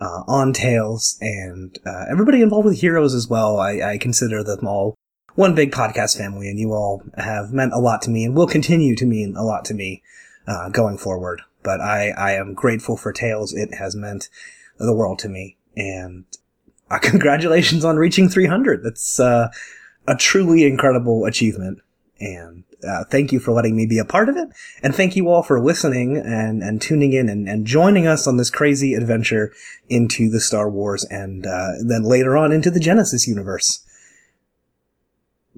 uh, 0.00 0.22
on 0.26 0.52
Tales 0.52 1.18
and, 1.20 1.78
uh, 1.84 2.04
everybody 2.10 2.40
involved 2.40 2.66
with 2.66 2.80
Heroes 2.80 3.14
as 3.14 3.28
well. 3.28 3.58
I, 3.58 3.80
I 3.80 3.98
consider 3.98 4.42
them 4.42 4.66
all 4.66 4.94
one 5.34 5.54
big 5.54 5.70
podcast 5.70 6.16
family 6.16 6.48
and 6.48 6.58
you 6.58 6.72
all 6.72 7.02
have 7.16 7.52
meant 7.52 7.72
a 7.72 7.78
lot 7.78 8.02
to 8.02 8.10
me 8.10 8.24
and 8.24 8.34
will 8.34 8.46
continue 8.46 8.96
to 8.96 9.06
mean 9.06 9.36
a 9.36 9.44
lot 9.44 9.64
to 9.66 9.74
me, 9.74 10.02
uh, 10.48 10.70
going 10.70 10.98
forward. 10.98 11.42
But 11.62 11.80
I, 11.80 12.10
I 12.10 12.32
am 12.32 12.54
grateful 12.54 12.96
for 12.96 13.12
Tales. 13.12 13.52
It 13.52 13.74
has 13.74 13.94
meant 13.94 14.28
the 14.78 14.94
world 14.94 15.18
to 15.20 15.28
me 15.28 15.56
and 15.76 16.24
uh, 16.90 16.98
congratulations 17.02 17.84
on 17.84 17.96
reaching 17.96 18.28
300. 18.28 18.82
That's, 18.82 19.20
uh, 19.20 19.50
a 20.08 20.16
truly 20.16 20.64
incredible 20.64 21.26
achievement 21.26 21.80
and 22.18 22.64
uh, 22.88 23.04
thank 23.04 23.32
you 23.32 23.40
for 23.40 23.52
letting 23.52 23.76
me 23.76 23.86
be 23.86 23.98
a 23.98 24.04
part 24.04 24.28
of 24.28 24.36
it. 24.36 24.48
And 24.82 24.94
thank 24.94 25.16
you 25.16 25.28
all 25.28 25.42
for 25.42 25.60
listening 25.60 26.16
and, 26.16 26.62
and 26.62 26.80
tuning 26.80 27.12
in 27.12 27.28
and, 27.28 27.48
and 27.48 27.66
joining 27.66 28.06
us 28.06 28.26
on 28.26 28.36
this 28.36 28.50
crazy 28.50 28.94
adventure 28.94 29.52
into 29.88 30.30
the 30.30 30.40
Star 30.40 30.70
Wars 30.70 31.04
and 31.04 31.46
uh, 31.46 31.72
then 31.84 32.04
later 32.04 32.36
on 32.36 32.52
into 32.52 32.70
the 32.70 32.80
Genesys 32.80 33.26
universe. 33.26 33.84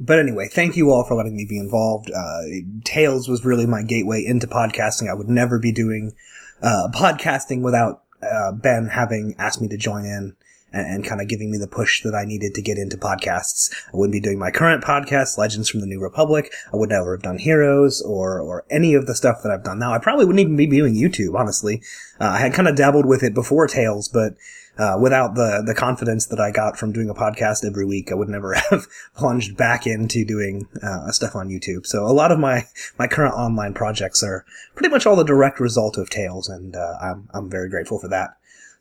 But 0.00 0.18
anyway, 0.18 0.48
thank 0.48 0.76
you 0.76 0.90
all 0.90 1.04
for 1.04 1.14
letting 1.14 1.36
me 1.36 1.44
be 1.46 1.58
involved. 1.58 2.10
Uh, 2.10 2.42
Tales 2.84 3.28
was 3.28 3.44
really 3.44 3.66
my 3.66 3.82
gateway 3.82 4.24
into 4.26 4.46
podcasting. 4.46 5.10
I 5.10 5.14
would 5.14 5.28
never 5.28 5.58
be 5.58 5.72
doing 5.72 6.14
uh, 6.62 6.88
podcasting 6.94 7.60
without 7.60 8.02
uh, 8.22 8.52
Ben 8.52 8.86
having 8.86 9.34
asked 9.38 9.60
me 9.60 9.68
to 9.68 9.76
join 9.76 10.06
in 10.06 10.34
and, 10.72 10.86
and 10.86 11.04
kind 11.04 11.20
of 11.20 11.28
giving 11.28 11.50
me 11.50 11.58
the 11.58 11.66
push 11.66 12.02
that 12.02 12.14
I 12.14 12.24
needed 12.24 12.54
to 12.54 12.62
get 12.62 12.78
into 12.78 12.96
podcasts. 12.96 13.70
I 13.92 13.96
wouldn't 13.96 14.12
be 14.12 14.20
doing 14.20 14.38
my 14.38 14.50
current 14.50 14.82
podcast, 14.82 15.36
Legends 15.36 15.68
from 15.68 15.80
the 15.80 15.86
New 15.86 16.00
Republic. 16.00 16.50
I 16.72 16.76
would 16.76 16.88
never 16.88 17.14
have 17.16 17.22
done 17.22 17.38
Heroes 17.38 18.00
or, 18.00 18.40
or 18.40 18.64
any 18.70 18.94
of 18.94 19.06
the 19.06 19.14
stuff 19.14 19.42
that 19.42 19.52
I've 19.52 19.64
done 19.64 19.78
now. 19.78 19.92
I 19.92 19.98
probably 19.98 20.24
wouldn't 20.24 20.40
even 20.40 20.56
be 20.56 20.66
doing 20.66 20.94
YouTube, 20.94 21.38
honestly. 21.38 21.82
Uh, 22.18 22.24
I 22.24 22.38
had 22.38 22.54
kind 22.54 22.68
of 22.68 22.76
dabbled 22.76 23.06
with 23.06 23.22
it 23.22 23.34
before 23.34 23.66
Tales, 23.66 24.08
but 24.08 24.34
uh, 24.80 24.96
without 24.98 25.34
the 25.34 25.62
the 25.64 25.74
confidence 25.74 26.26
that 26.26 26.40
I 26.40 26.50
got 26.50 26.78
from 26.78 26.92
doing 26.92 27.10
a 27.10 27.14
podcast 27.14 27.64
every 27.66 27.84
week, 27.84 28.10
I 28.10 28.14
would 28.14 28.30
never 28.30 28.54
have 28.70 28.86
plunged 29.14 29.56
back 29.56 29.86
into 29.86 30.24
doing 30.24 30.66
uh, 30.82 31.10
stuff 31.12 31.36
on 31.36 31.48
YouTube. 31.48 31.86
So 31.86 32.04
a 32.04 32.16
lot 32.16 32.32
of 32.32 32.38
my 32.38 32.66
my 32.98 33.06
current 33.06 33.34
online 33.34 33.74
projects 33.74 34.22
are 34.22 34.46
pretty 34.74 34.88
much 34.88 35.06
all 35.06 35.16
the 35.16 35.24
direct 35.24 35.60
result 35.60 35.98
of 35.98 36.08
Tales, 36.08 36.48
and 36.48 36.74
uh, 36.74 36.96
I'm 37.00 37.28
I'm 37.34 37.50
very 37.50 37.68
grateful 37.68 37.98
for 37.98 38.08
that. 38.08 38.30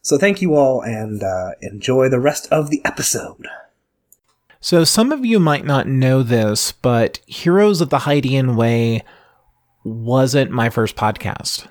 So 0.01 0.17
thank 0.17 0.41
you 0.41 0.55
all 0.55 0.81
and 0.81 1.21
uh, 1.21 1.51
enjoy 1.61 2.07
the 2.07 2.21
rest 2.21 2.47
of 2.51 2.69
the 2.69 2.81
episode. 2.85 3.47
So, 4.61 4.83
some 4.83 5.13
of 5.13 5.25
you 5.25 5.39
might 5.39 5.65
not 5.65 5.87
know 5.87 6.21
this, 6.21 6.73
but 6.73 7.19
Heroes 7.25 7.79
of 7.79 7.89
the 7.89 7.99
Hydian 7.99 8.55
Way 8.57 9.03
wasn't 9.85 10.51
my 10.51 10.69
first 10.69 10.97
podcast. 10.97 11.67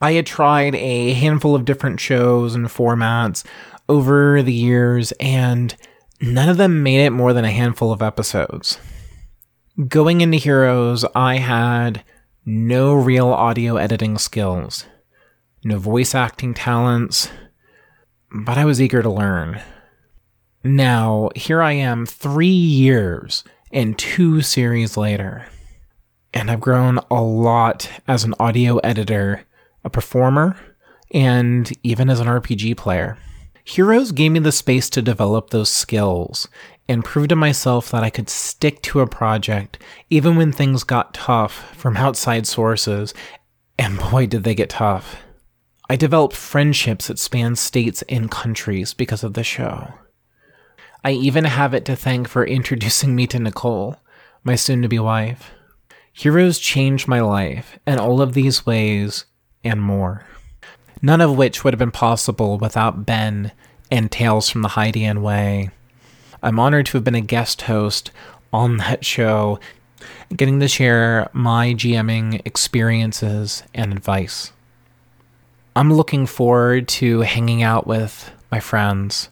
I 0.00 0.12
had 0.12 0.26
tried 0.26 0.74
a 0.74 1.12
handful 1.12 1.54
of 1.54 1.64
different 1.64 2.00
shows 2.00 2.54
and 2.54 2.66
formats 2.66 3.44
over 3.88 4.42
the 4.42 4.52
years, 4.52 5.12
and 5.12 5.74
none 6.20 6.48
of 6.48 6.56
them 6.56 6.82
made 6.82 7.04
it 7.04 7.10
more 7.10 7.32
than 7.32 7.44
a 7.44 7.50
handful 7.50 7.92
of 7.92 8.02
episodes. 8.02 8.78
Going 9.88 10.20
into 10.20 10.38
Heroes, 10.38 11.04
I 11.14 11.36
had 11.36 12.04
no 12.44 12.94
real 12.94 13.28
audio 13.28 13.76
editing 13.76 14.18
skills 14.18 14.86
no 15.66 15.78
voice 15.78 16.14
acting 16.14 16.54
talents, 16.54 17.28
but 18.30 18.56
I 18.56 18.64
was 18.64 18.80
eager 18.80 19.02
to 19.02 19.10
learn. 19.10 19.60
Now, 20.62 21.30
here 21.34 21.60
I 21.60 21.72
am 21.72 22.06
three 22.06 22.46
years 22.46 23.42
and 23.72 23.98
two 23.98 24.42
series 24.42 24.96
later, 24.96 25.46
and 26.32 26.52
I've 26.52 26.60
grown 26.60 27.00
a 27.10 27.20
lot 27.20 27.90
as 28.06 28.22
an 28.22 28.34
audio 28.38 28.78
editor, 28.78 29.44
a 29.86 29.90
performer, 29.90 30.56
and 31.12 31.72
even 31.84 32.10
as 32.10 32.18
an 32.18 32.26
RPG 32.26 32.76
player. 32.76 33.16
Heroes 33.64 34.12
gave 34.12 34.32
me 34.32 34.40
the 34.40 34.52
space 34.52 34.90
to 34.90 35.00
develop 35.00 35.50
those 35.50 35.70
skills 35.70 36.48
and 36.88 37.04
prove 37.04 37.28
to 37.28 37.36
myself 37.36 37.90
that 37.90 38.04
I 38.04 38.10
could 38.10 38.28
stick 38.28 38.82
to 38.82 39.00
a 39.00 39.06
project 39.06 39.82
even 40.10 40.36
when 40.36 40.52
things 40.52 40.84
got 40.84 41.14
tough 41.14 41.74
from 41.74 41.96
outside 41.96 42.46
sources, 42.46 43.14
and 43.78 43.98
boy, 43.98 44.26
did 44.26 44.44
they 44.44 44.54
get 44.54 44.70
tough. 44.70 45.22
I 45.88 45.94
developed 45.96 46.34
friendships 46.36 47.06
that 47.06 47.18
span 47.18 47.54
states 47.54 48.02
and 48.08 48.30
countries 48.30 48.92
because 48.92 49.22
of 49.22 49.34
the 49.34 49.44
show. 49.44 49.94
I 51.04 51.12
even 51.12 51.44
have 51.44 51.74
it 51.74 51.84
to 51.84 51.94
thank 51.94 52.28
for 52.28 52.44
introducing 52.58 53.14
me 53.14 53.28
to 53.28 53.38
Nicole, 53.38 53.96
my 54.42 54.56
soon 54.56 54.82
to 54.82 54.88
be 54.88 54.98
wife. 54.98 55.52
Heroes 56.12 56.58
changed 56.58 57.06
my 57.06 57.20
life 57.20 57.78
in 57.86 57.98
all 58.00 58.20
of 58.20 58.32
these 58.32 58.66
ways 58.66 59.26
and 59.66 59.82
more. 59.82 60.24
None 61.02 61.20
of 61.20 61.36
which 61.36 61.62
would 61.62 61.74
have 61.74 61.78
been 61.78 61.90
possible 61.90 62.58
without 62.58 63.04
Ben 63.04 63.52
and 63.90 64.10
Tales 64.10 64.48
from 64.48 64.62
the 64.62 64.70
Hydian 64.70 65.22
Way. 65.22 65.70
I'm 66.42 66.58
honored 66.58 66.86
to 66.86 66.96
have 66.96 67.04
been 67.04 67.14
a 67.14 67.20
guest 67.20 67.62
host 67.62 68.10
on 68.52 68.78
that 68.78 69.04
show, 69.04 69.58
getting 70.34 70.60
to 70.60 70.68
share 70.68 71.28
my 71.32 71.74
GMing 71.74 72.40
experiences 72.44 73.62
and 73.74 73.92
advice. 73.92 74.52
I'm 75.74 75.92
looking 75.92 76.26
forward 76.26 76.88
to 76.88 77.20
hanging 77.20 77.62
out 77.62 77.86
with 77.86 78.30
my 78.50 78.60
friends, 78.60 79.28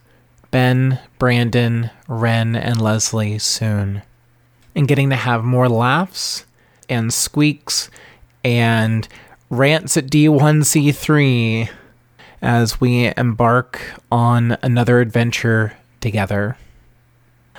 Ben, 0.50 1.00
Brandon, 1.18 1.90
Ren, 2.06 2.54
and 2.54 2.80
Leslie 2.80 3.38
soon, 3.38 4.02
and 4.74 4.86
getting 4.86 5.10
to 5.10 5.16
have 5.16 5.42
more 5.42 5.68
laughs 5.68 6.44
and 6.88 7.12
squeaks 7.12 7.90
and 8.44 9.08
rants 9.50 9.96
at 9.96 10.06
D1C3 10.06 11.68
as 12.42 12.80
we 12.80 13.12
embark 13.16 13.80
on 14.10 14.56
another 14.62 15.00
adventure 15.00 15.76
together. 16.00 16.56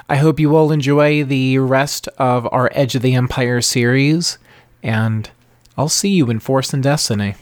I 0.07 0.17
hope 0.17 0.39
you 0.39 0.55
all 0.55 0.71
enjoy 0.71 1.23
the 1.23 1.57
rest 1.57 2.07
of 2.19 2.47
our 2.51 2.69
Edge 2.73 2.95
of 2.95 3.01
the 3.01 3.15
Empire 3.15 3.61
series, 3.61 4.37
and 4.83 5.29
I'll 5.77 5.89
see 5.89 6.09
you 6.09 6.29
in 6.29 6.39
Force 6.39 6.73
and 6.73 6.83
Destiny. 6.83 7.35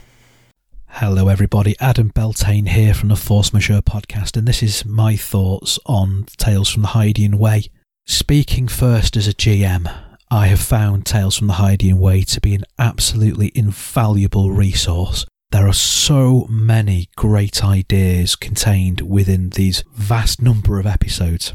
Hello, 0.88 1.28
everybody. 1.28 1.74
Adam 1.80 2.08
Beltane 2.14 2.66
here 2.66 2.94
from 2.94 3.08
the 3.08 3.16
Force 3.16 3.52
Majeure 3.52 3.82
podcast, 3.82 4.36
and 4.36 4.46
this 4.46 4.62
is 4.62 4.84
my 4.84 5.16
thoughts 5.16 5.78
on 5.86 6.26
Tales 6.36 6.70
from 6.70 6.82
the 6.82 6.88
Hydian 6.88 7.34
Way. 7.34 7.64
Speaking 8.06 8.68
first 8.68 9.16
as 9.16 9.26
a 9.26 9.34
GM, 9.34 9.92
I 10.30 10.46
have 10.46 10.60
found 10.60 11.06
Tales 11.06 11.36
from 11.36 11.46
the 11.46 11.54
Hydian 11.54 11.98
Way 11.98 12.22
to 12.22 12.40
be 12.40 12.54
an 12.54 12.64
absolutely 12.78 13.52
invaluable 13.54 14.50
resource. 14.50 15.26
There 15.50 15.68
are 15.68 15.72
so 15.72 16.46
many 16.48 17.08
great 17.16 17.64
ideas 17.64 18.34
contained 18.34 19.02
within 19.02 19.50
these 19.50 19.84
vast 19.94 20.42
number 20.42 20.80
of 20.80 20.86
episodes. 20.86 21.54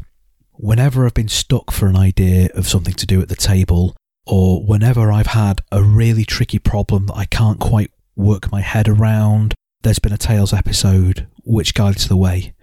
Whenever 0.52 1.04
I've 1.04 1.14
been 1.14 1.28
stuck 1.28 1.70
for 1.70 1.86
an 1.86 1.96
idea 1.96 2.48
of 2.54 2.68
something 2.68 2.94
to 2.94 3.06
do 3.06 3.20
at 3.20 3.28
the 3.28 3.36
table, 3.36 3.94
or 4.26 4.64
whenever 4.64 5.10
I've 5.10 5.28
had 5.28 5.62
a 5.72 5.82
really 5.82 6.24
tricky 6.24 6.58
problem 6.58 7.06
that 7.06 7.16
I 7.16 7.24
can't 7.26 7.58
quite 7.58 7.90
work 8.16 8.52
my 8.52 8.60
head 8.60 8.88
around. 8.88 9.54
There's 9.82 9.98
been 9.98 10.12
a 10.12 10.18
Tales 10.18 10.52
episode 10.52 11.26
which 11.44 11.74
guides 11.74 12.06
the 12.06 12.16
way. 12.16 12.54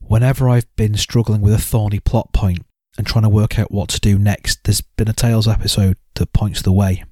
Whenever 0.00 0.48
I've 0.48 0.74
been 0.76 0.96
struggling 0.96 1.40
with 1.40 1.54
a 1.54 1.58
thorny 1.58 2.00
plot 2.00 2.32
point 2.32 2.66
and 2.96 3.06
trying 3.06 3.24
to 3.24 3.28
work 3.28 3.58
out 3.58 3.72
what 3.72 3.88
to 3.90 4.00
do 4.00 4.18
next, 4.18 4.64
there's 4.64 4.80
been 4.80 5.08
a 5.08 5.12
Tales 5.12 5.48
episode 5.48 5.96
that 6.14 6.32
points 6.32 6.62
the 6.62 6.72
way. 6.72 7.04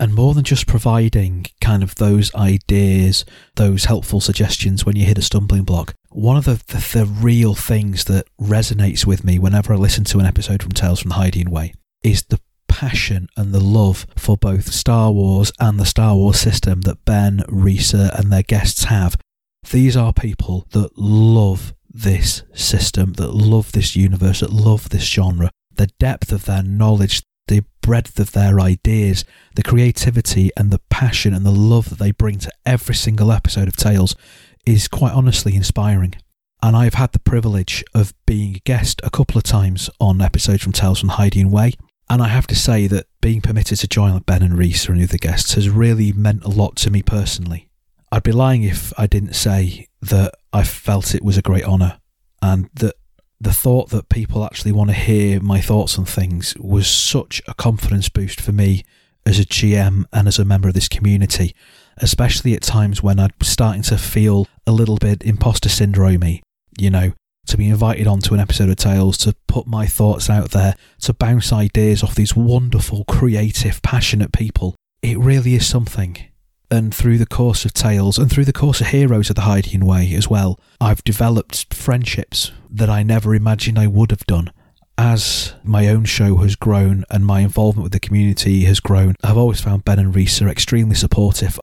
And 0.00 0.14
more 0.14 0.32
than 0.32 0.44
just 0.44 0.66
providing 0.66 1.46
kind 1.60 1.82
of 1.82 1.96
those 1.96 2.32
ideas, 2.34 3.24
those 3.56 3.86
helpful 3.86 4.20
suggestions 4.20 4.86
when 4.86 4.94
you 4.94 5.04
hit 5.04 5.18
a 5.18 5.22
stumbling 5.22 5.64
block, 5.64 5.94
one 6.10 6.36
of 6.36 6.44
the, 6.44 6.62
the, 6.68 6.98
the 6.98 7.06
real 7.06 7.54
things 7.54 8.04
that 8.04 8.26
resonates 8.40 9.04
with 9.04 9.24
me 9.24 9.38
whenever 9.38 9.72
I 9.72 9.76
listen 9.76 10.04
to 10.04 10.18
an 10.18 10.26
episode 10.26 10.62
from 10.62 10.72
Tales 10.72 11.00
from 11.00 11.10
the 11.10 11.16
Hydian 11.16 11.48
Way 11.48 11.74
is 12.02 12.22
the 12.24 12.40
passion 12.68 13.28
and 13.36 13.52
the 13.52 13.60
love 13.60 14.06
for 14.16 14.36
both 14.36 14.72
Star 14.72 15.10
Wars 15.10 15.50
and 15.58 15.80
the 15.80 15.84
Star 15.84 16.14
Wars 16.14 16.38
system 16.38 16.82
that 16.82 17.04
Ben, 17.04 17.38
Risa, 17.48 18.16
and 18.16 18.32
their 18.32 18.44
guests 18.44 18.84
have. 18.84 19.16
These 19.68 19.96
are 19.96 20.12
people 20.12 20.66
that 20.70 20.96
love 20.96 21.74
this 22.02 22.42
system, 22.54 23.14
that 23.14 23.34
love 23.34 23.72
this 23.72 23.96
universe, 23.96 24.40
that 24.40 24.52
love 24.52 24.88
this 24.88 25.04
genre. 25.04 25.50
The 25.74 25.88
depth 25.98 26.32
of 26.32 26.44
their 26.44 26.62
knowledge, 26.62 27.22
the 27.46 27.64
breadth 27.82 28.18
of 28.18 28.32
their 28.32 28.60
ideas, 28.60 29.24
the 29.54 29.62
creativity 29.62 30.50
and 30.56 30.70
the 30.70 30.80
passion 30.90 31.34
and 31.34 31.44
the 31.44 31.50
love 31.50 31.90
that 31.90 31.98
they 31.98 32.12
bring 32.12 32.38
to 32.40 32.52
every 32.66 32.94
single 32.94 33.32
episode 33.32 33.68
of 33.68 33.76
Tales 33.76 34.14
is 34.66 34.88
quite 34.88 35.12
honestly 35.12 35.54
inspiring. 35.54 36.14
And 36.62 36.76
I've 36.76 36.94
had 36.94 37.12
the 37.12 37.20
privilege 37.20 37.84
of 37.94 38.12
being 38.26 38.56
a 38.56 38.60
guest 38.60 39.00
a 39.04 39.10
couple 39.10 39.38
of 39.38 39.44
times 39.44 39.88
on 40.00 40.20
episodes 40.20 40.62
from 40.62 40.72
Tales 40.72 41.00
from 41.00 41.10
Hydian 41.10 41.50
Way. 41.50 41.72
And 42.10 42.22
I 42.22 42.28
have 42.28 42.46
to 42.48 42.56
say 42.56 42.86
that 42.88 43.06
being 43.20 43.40
permitted 43.40 43.78
to 43.78 43.88
join 43.88 44.18
Ben 44.20 44.42
and 44.42 44.54
Risa 44.54 44.88
and 44.88 45.02
other 45.02 45.18
guests 45.18 45.54
has 45.54 45.68
really 45.68 46.12
meant 46.12 46.44
a 46.44 46.48
lot 46.48 46.76
to 46.76 46.90
me 46.90 47.02
personally. 47.02 47.67
I'd 48.10 48.22
be 48.22 48.32
lying 48.32 48.62
if 48.62 48.92
I 48.98 49.06
didn't 49.06 49.34
say 49.34 49.88
that 50.02 50.34
I 50.52 50.64
felt 50.64 51.14
it 51.14 51.24
was 51.24 51.36
a 51.36 51.42
great 51.42 51.64
honour 51.64 51.98
and 52.40 52.70
that 52.74 52.94
the 53.40 53.52
thought 53.52 53.90
that 53.90 54.08
people 54.08 54.44
actually 54.44 54.72
want 54.72 54.90
to 54.90 54.96
hear 54.96 55.40
my 55.40 55.60
thoughts 55.60 55.98
on 55.98 56.04
things 56.04 56.56
was 56.58 56.88
such 56.88 57.40
a 57.46 57.54
confidence 57.54 58.08
boost 58.08 58.40
for 58.40 58.52
me 58.52 58.84
as 59.24 59.38
a 59.38 59.44
GM 59.44 60.04
and 60.12 60.26
as 60.26 60.38
a 60.38 60.44
member 60.44 60.68
of 60.68 60.74
this 60.74 60.88
community, 60.88 61.54
especially 61.98 62.54
at 62.54 62.62
times 62.62 63.02
when 63.02 63.20
I'm 63.20 63.30
starting 63.42 63.82
to 63.82 63.98
feel 63.98 64.48
a 64.66 64.72
little 64.72 64.96
bit 64.96 65.22
imposter 65.22 65.68
syndromey, 65.68 66.40
you 66.78 66.90
know, 66.90 67.12
to 67.46 67.56
be 67.56 67.68
invited 67.68 68.06
onto 68.06 68.34
an 68.34 68.40
episode 68.40 68.68
of 68.68 68.76
Tales, 68.76 69.16
to 69.18 69.34
put 69.46 69.66
my 69.66 69.86
thoughts 69.86 70.28
out 70.28 70.50
there, 70.50 70.74
to 71.02 71.12
bounce 71.12 71.52
ideas 71.52 72.02
off 72.02 72.14
these 72.14 72.34
wonderful, 72.34 73.04
creative, 73.04 73.82
passionate 73.82 74.32
people. 74.32 74.74
It 75.02 75.18
really 75.18 75.54
is 75.54 75.66
something. 75.66 76.16
And 76.70 76.94
through 76.94 77.18
the 77.18 77.26
course 77.26 77.64
of 77.64 77.72
Tales 77.72 78.18
and 78.18 78.30
through 78.30 78.44
the 78.44 78.52
course 78.52 78.80
of 78.80 78.88
Heroes 78.88 79.30
of 79.30 79.36
the 79.36 79.42
Hydian 79.42 79.84
Way 79.84 80.12
as 80.14 80.28
well, 80.28 80.60
I've 80.80 81.02
developed 81.02 81.72
friendships 81.72 82.52
that 82.70 82.90
I 82.90 83.02
never 83.02 83.34
imagined 83.34 83.78
I 83.78 83.86
would 83.86 84.10
have 84.10 84.26
done. 84.26 84.52
As 84.98 85.54
my 85.62 85.88
own 85.88 86.04
show 86.04 86.36
has 86.38 86.56
grown 86.56 87.04
and 87.08 87.24
my 87.24 87.40
involvement 87.40 87.84
with 87.84 87.92
the 87.92 88.00
community 88.00 88.64
has 88.64 88.80
grown, 88.80 89.14
I've 89.22 89.38
always 89.38 89.60
found 89.60 89.84
Ben 89.84 89.98
and 89.98 90.12
Risa 90.12 90.50
extremely 90.50 90.96
supportive. 90.96 91.58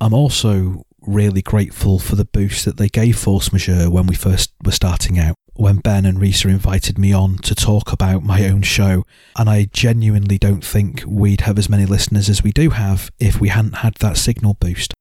I'm 0.00 0.14
also 0.14 0.84
really 1.00 1.42
grateful 1.42 1.98
for 1.98 2.14
the 2.14 2.24
boost 2.24 2.64
that 2.64 2.76
they 2.76 2.88
gave 2.88 3.18
Force 3.18 3.52
Majeure 3.52 3.90
when 3.90 4.06
we 4.06 4.14
first 4.14 4.52
were 4.64 4.72
starting 4.72 5.18
out. 5.18 5.36
When 5.56 5.76
Ben 5.76 6.04
and 6.04 6.18
Risa 6.18 6.50
invited 6.50 6.98
me 6.98 7.12
on 7.12 7.38
to 7.38 7.54
talk 7.54 7.92
about 7.92 8.24
my 8.24 8.44
own 8.46 8.62
show, 8.62 9.04
and 9.36 9.48
I 9.48 9.68
genuinely 9.72 10.36
don't 10.36 10.64
think 10.64 11.04
we'd 11.06 11.42
have 11.42 11.58
as 11.58 11.68
many 11.68 11.86
listeners 11.86 12.28
as 12.28 12.42
we 12.42 12.50
do 12.50 12.70
have 12.70 13.10
if 13.20 13.40
we 13.40 13.50
hadn't 13.50 13.76
had 13.76 13.94
that 13.96 14.16
signal 14.16 14.54
boost. 14.54 14.94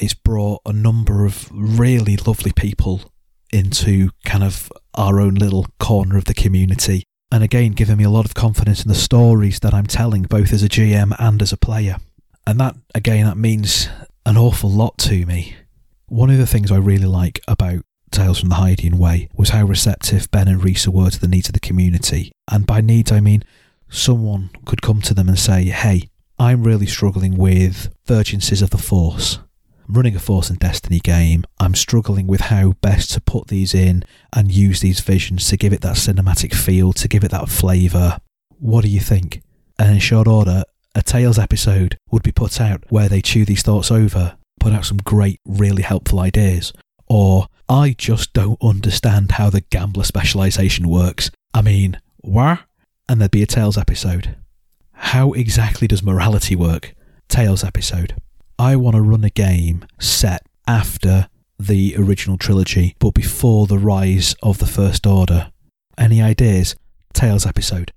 It's 0.00 0.14
brought 0.14 0.62
a 0.64 0.72
number 0.72 1.26
of 1.26 1.50
really 1.52 2.16
lovely 2.16 2.52
people 2.52 3.12
into 3.52 4.10
kind 4.24 4.42
of 4.42 4.72
our 4.94 5.20
own 5.20 5.34
little 5.34 5.66
corner 5.78 6.16
of 6.16 6.24
the 6.24 6.34
community, 6.34 7.04
and 7.30 7.44
again, 7.44 7.72
giving 7.72 7.98
me 7.98 8.04
a 8.04 8.10
lot 8.10 8.24
of 8.24 8.34
confidence 8.34 8.82
in 8.82 8.88
the 8.88 8.94
stories 8.94 9.60
that 9.60 9.74
I'm 9.74 9.86
telling, 9.86 10.22
both 10.22 10.52
as 10.54 10.62
a 10.62 10.68
GM 10.68 11.14
and 11.18 11.42
as 11.42 11.52
a 11.52 11.58
player. 11.58 11.98
And 12.46 12.58
that, 12.58 12.74
again, 12.94 13.26
that 13.26 13.36
means 13.36 13.88
an 14.24 14.38
awful 14.38 14.70
lot 14.70 14.96
to 14.98 15.26
me. 15.26 15.56
One 16.06 16.30
of 16.30 16.38
the 16.38 16.46
things 16.46 16.72
I 16.72 16.78
really 16.78 17.06
like 17.06 17.38
about 17.46 17.84
Tales 18.10 18.40
from 18.40 18.48
the 18.48 18.56
Hydian 18.56 18.94
Way 18.94 19.28
was 19.34 19.50
how 19.50 19.64
receptive 19.64 20.30
Ben 20.30 20.48
and 20.48 20.60
Risa 20.60 20.88
were 20.88 21.10
to 21.10 21.20
the 21.20 21.28
needs 21.28 21.48
of 21.48 21.54
the 21.54 21.60
community. 21.60 22.32
And 22.50 22.66
by 22.66 22.80
needs, 22.80 23.12
I 23.12 23.20
mean 23.20 23.44
someone 23.88 24.50
could 24.64 24.82
come 24.82 25.00
to 25.02 25.14
them 25.14 25.28
and 25.28 25.38
say, 25.38 25.64
Hey, 25.64 26.08
I'm 26.38 26.62
really 26.62 26.86
struggling 26.86 27.36
with 27.36 27.94
Virgencies 28.06 28.62
of 28.62 28.70
the 28.70 28.78
Force. 28.78 29.38
I'm 29.86 29.94
running 29.94 30.16
a 30.16 30.20
Force 30.20 30.50
and 30.50 30.58
Destiny 30.58 31.00
game. 31.00 31.44
I'm 31.58 31.74
struggling 31.74 32.26
with 32.26 32.42
how 32.42 32.72
best 32.80 33.10
to 33.12 33.20
put 33.20 33.48
these 33.48 33.74
in 33.74 34.04
and 34.32 34.52
use 34.52 34.80
these 34.80 35.00
visions 35.00 35.48
to 35.48 35.56
give 35.56 35.72
it 35.72 35.80
that 35.82 35.96
cinematic 35.96 36.54
feel, 36.54 36.92
to 36.94 37.08
give 37.08 37.24
it 37.24 37.30
that 37.32 37.48
flavour. 37.48 38.18
What 38.58 38.84
do 38.84 38.88
you 38.88 39.00
think? 39.00 39.42
And 39.78 39.92
in 39.92 39.98
short 39.98 40.28
order, 40.28 40.62
a 40.94 41.02
Tales 41.02 41.38
episode 41.38 41.98
would 42.10 42.22
be 42.22 42.32
put 42.32 42.60
out 42.60 42.84
where 42.88 43.08
they 43.08 43.20
chew 43.20 43.44
these 43.44 43.62
thoughts 43.62 43.90
over, 43.90 44.36
put 44.58 44.72
out 44.72 44.84
some 44.84 44.98
great, 44.98 45.40
really 45.44 45.82
helpful 45.82 46.20
ideas. 46.20 46.72
Or, 47.10 47.48
I 47.68 47.96
just 47.98 48.32
don't 48.32 48.62
understand 48.62 49.32
how 49.32 49.50
the 49.50 49.62
gambler 49.62 50.04
specialization 50.04 50.88
works. 50.88 51.30
I 51.52 51.60
mean, 51.60 52.00
what? 52.18 52.60
And 53.08 53.20
there'd 53.20 53.32
be 53.32 53.42
a 53.42 53.46
Tales 53.46 53.76
episode. 53.76 54.36
How 54.92 55.32
exactly 55.32 55.88
does 55.88 56.04
morality 56.04 56.54
work? 56.54 56.94
Tales 57.28 57.64
episode. 57.64 58.14
I 58.60 58.76
want 58.76 58.94
to 58.94 59.02
run 59.02 59.24
a 59.24 59.30
game 59.30 59.84
set 59.98 60.46
after 60.68 61.28
the 61.58 61.96
original 61.98 62.38
trilogy, 62.38 62.94
but 63.00 63.12
before 63.12 63.66
the 63.66 63.78
rise 63.78 64.36
of 64.40 64.58
the 64.58 64.66
First 64.66 65.04
Order. 65.04 65.50
Any 65.98 66.22
ideas? 66.22 66.76
Tales 67.12 67.44
episode 67.44 67.92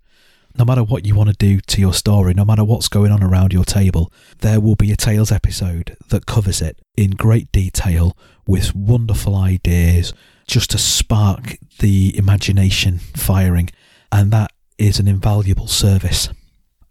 no 0.57 0.65
matter 0.65 0.83
what 0.83 1.05
you 1.05 1.15
want 1.15 1.29
to 1.29 1.35
do 1.35 1.59
to 1.59 1.81
your 1.81 1.93
story, 1.93 2.33
no 2.33 2.45
matter 2.45 2.63
what's 2.63 2.87
going 2.87 3.11
on 3.11 3.23
around 3.23 3.53
your 3.53 3.63
table, 3.63 4.11
there 4.39 4.59
will 4.59 4.75
be 4.75 4.91
a 4.91 4.95
Tales 4.95 5.31
episode 5.31 5.97
that 6.09 6.25
covers 6.25 6.61
it 6.61 6.79
in 6.95 7.11
great 7.11 7.51
detail 7.51 8.15
with 8.45 8.75
wonderful 8.75 9.35
ideas 9.35 10.13
just 10.47 10.71
to 10.71 10.77
spark 10.77 11.57
the 11.79 12.15
imagination 12.17 12.99
firing. 13.15 13.69
And 14.11 14.31
that 14.31 14.51
is 14.77 14.99
an 14.99 15.07
invaluable 15.07 15.67
service. 15.67 16.29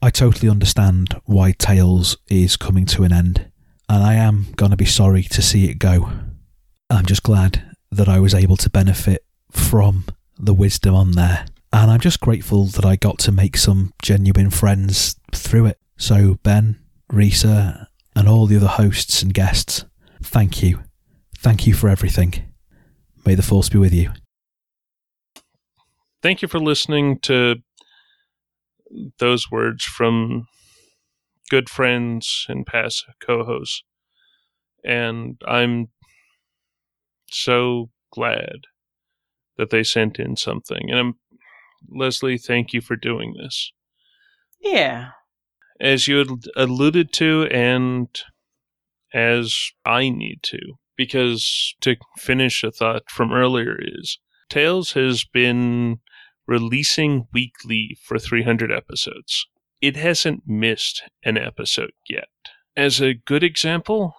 I 0.01 0.11
totally 0.11 0.49
understand 0.49 1.21
why 1.27 1.53
Tales 1.53 2.17
is 2.29 2.57
coming 2.57 2.87
to 2.87 3.05
an 3.05 3.13
end, 3.13 3.53
and 3.89 4.03
I 4.03 4.15
am 4.15 4.47
going 4.57 4.73
to 4.73 4.77
be 4.77 4.85
sorry 4.85 5.23
to 5.23 5.41
see 5.41 5.71
it 5.71 5.79
go. 5.79 6.11
I'm 6.91 7.07
just 7.07 7.23
glad 7.23 7.77
that 7.93 8.09
I 8.09 8.19
was 8.19 8.35
able 8.35 8.57
to 8.57 8.71
benefit 8.71 9.25
from 9.53 10.05
the 10.37 10.55
wisdom 10.55 10.95
on 10.95 11.13
there 11.13 11.47
and 11.73 11.91
I'm 11.91 12.01
just 12.01 12.21
grateful 12.21 12.67
that 12.67 12.85
I 12.85 12.97
got 12.97 13.19
to 13.21 13.33
make 13.33 13.57
some 13.57 13.93
genuine 14.03 14.51
friends 14.51 15.17
through 15.33 15.67
it. 15.67 15.79
So, 15.97 16.39
Ben, 16.43 16.79
Risa, 17.11 17.87
and 18.15 18.29
all 18.29 18.47
the 18.47 18.57
other 18.57 18.67
hosts 18.67 19.23
and 19.23 19.33
guests, 19.33 19.85
thank 20.23 20.63
you. 20.63 20.81
Thank 21.39 21.67
you 21.67 21.75
for 21.75 21.89
everything. 21.89 22.35
May 23.25 23.35
the 23.35 23.43
force 23.43 23.69
be 23.69 23.79
with 23.79 23.95
you. 23.95 24.11
Thank 26.23 26.43
you 26.43 26.49
for 26.49 26.61
listening 26.61 27.19
to 27.21 27.57
those 29.19 29.51
words 29.51 29.85
from 29.85 30.47
good 31.51 31.69
friends 31.69 32.47
and 32.49 32.67
past 32.67 33.05
co 33.21 33.45
hosts. 33.45 33.83
And 34.85 35.41
I'm 35.47 35.89
so 37.29 37.91
glad 38.13 38.67
that 39.57 39.71
they 39.71 39.83
sent 39.83 40.19
in 40.19 40.37
something. 40.37 40.91
And 40.91 40.99
I'm 40.99 41.15
Leslie, 41.89 42.39
thank 42.39 42.73
you 42.73 42.81
for 42.81 42.97
doing 42.97 43.35
this. 43.41 43.73
Yeah. 44.61 45.11
As 45.81 46.07
you 46.07 46.19
had 46.19 46.29
alluded 46.57 47.13
to, 47.15 47.49
and 47.51 48.09
as 49.13 49.73
I 49.85 50.09
need 50.09 50.41
to, 50.45 50.59
because 50.97 51.75
to 51.81 51.97
finish 52.19 52.63
a 52.63 52.71
thought 52.71 53.11
from 53.11 53.33
earlier 53.33 53.77
is 53.81 54.19
Tales 54.49 54.93
has 54.93 55.25
been 55.25 55.99
releasing 56.47 57.27
weekly 57.33 57.97
for 58.03 58.19
300 58.19 58.71
episodes. 58.71 59.47
It 59.81 59.97
hasn't 59.97 60.43
missed 60.47 61.03
an 61.25 61.39
episode 61.39 61.93
yet. 62.09 62.29
As 62.77 63.01
a 63.01 63.15
good 63.15 63.43
example, 63.43 64.15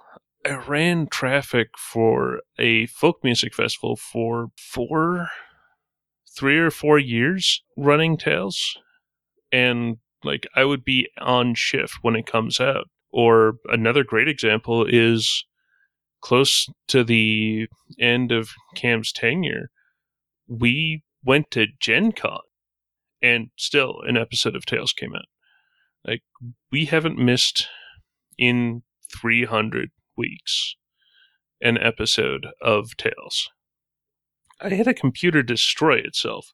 I 0.46 0.56
ran 0.56 1.08
traffic 1.08 1.70
for 1.78 2.42
a 2.60 2.88
folk 2.88 3.24
music 3.24 3.54
festival 3.54 3.96
for 3.96 4.48
four 4.58 5.30
three 6.38 6.58
or 6.58 6.72
four 6.72 7.00
years 7.00 7.64
running 7.78 8.18
Tales, 8.18 8.78
and 9.52 9.98
like 10.24 10.48
I 10.56 10.66
would 10.66 10.84
be 10.84 11.08
on 11.20 11.56
shift 11.56 11.96
when 12.02 12.16
it 12.16 12.26
comes 12.26 12.60
out. 12.60 12.86
Or 13.12 13.58
another 13.68 14.04
great 14.04 14.28
example 14.28 14.86
is 14.90 15.46
close 16.24 16.68
to 16.88 17.04
the 17.04 17.68
end 18.00 18.32
of 18.32 18.50
Cam's 18.76 19.12
tenure, 19.12 19.70
we 20.48 21.04
went 21.24 21.52
to 21.52 21.68
Gen 21.80 22.14
Con 22.14 22.40
and 23.22 23.50
still 23.58 24.02
an 24.08 24.18
episode 24.18 24.56
of 24.56 24.66
Tales 24.66 24.94
came 24.94 25.14
out. 25.14 25.26
Like 26.06 26.24
we 26.72 26.86
haven't 26.86 27.18
missed 27.18 27.68
in 28.38 28.84
300 29.22 29.92
weeks 30.18 30.76
an 31.62 31.78
episode 31.78 32.48
of 32.62 32.98
Tales. 32.98 33.50
I 34.64 34.70
had 34.70 34.88
a 34.88 34.94
computer 34.94 35.44
destroy 35.44 35.98
itself. 35.98 36.54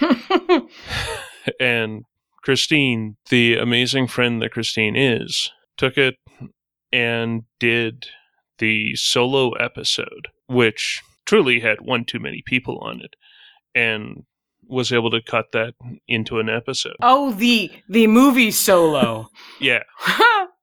and 1.60 2.04
Christine, 2.42 3.16
the 3.28 3.56
amazing 3.56 4.08
friend 4.08 4.42
that 4.42 4.52
Christine 4.52 4.96
is, 4.96 5.50
took 5.76 5.96
it 5.96 6.16
and 6.92 7.44
did 7.58 8.06
the 8.58 8.96
solo 8.96 9.52
episode, 9.52 10.28
which 10.48 11.02
truly 11.24 11.60
had 11.60 11.80
one 11.80 12.04
too 12.04 12.18
many 12.18 12.42
people 12.44 12.78
on 12.78 13.00
it, 13.00 13.14
and 13.74 14.24
was 14.66 14.92
able 14.92 15.10
to 15.10 15.22
cut 15.22 15.46
that 15.52 15.74
into 16.08 16.38
an 16.38 16.48
episode. 16.48 16.96
Oh, 17.02 17.32
the 17.32 17.70
the 17.88 18.06
movie 18.06 18.50
solo. 18.50 19.28
yeah. 19.60 19.82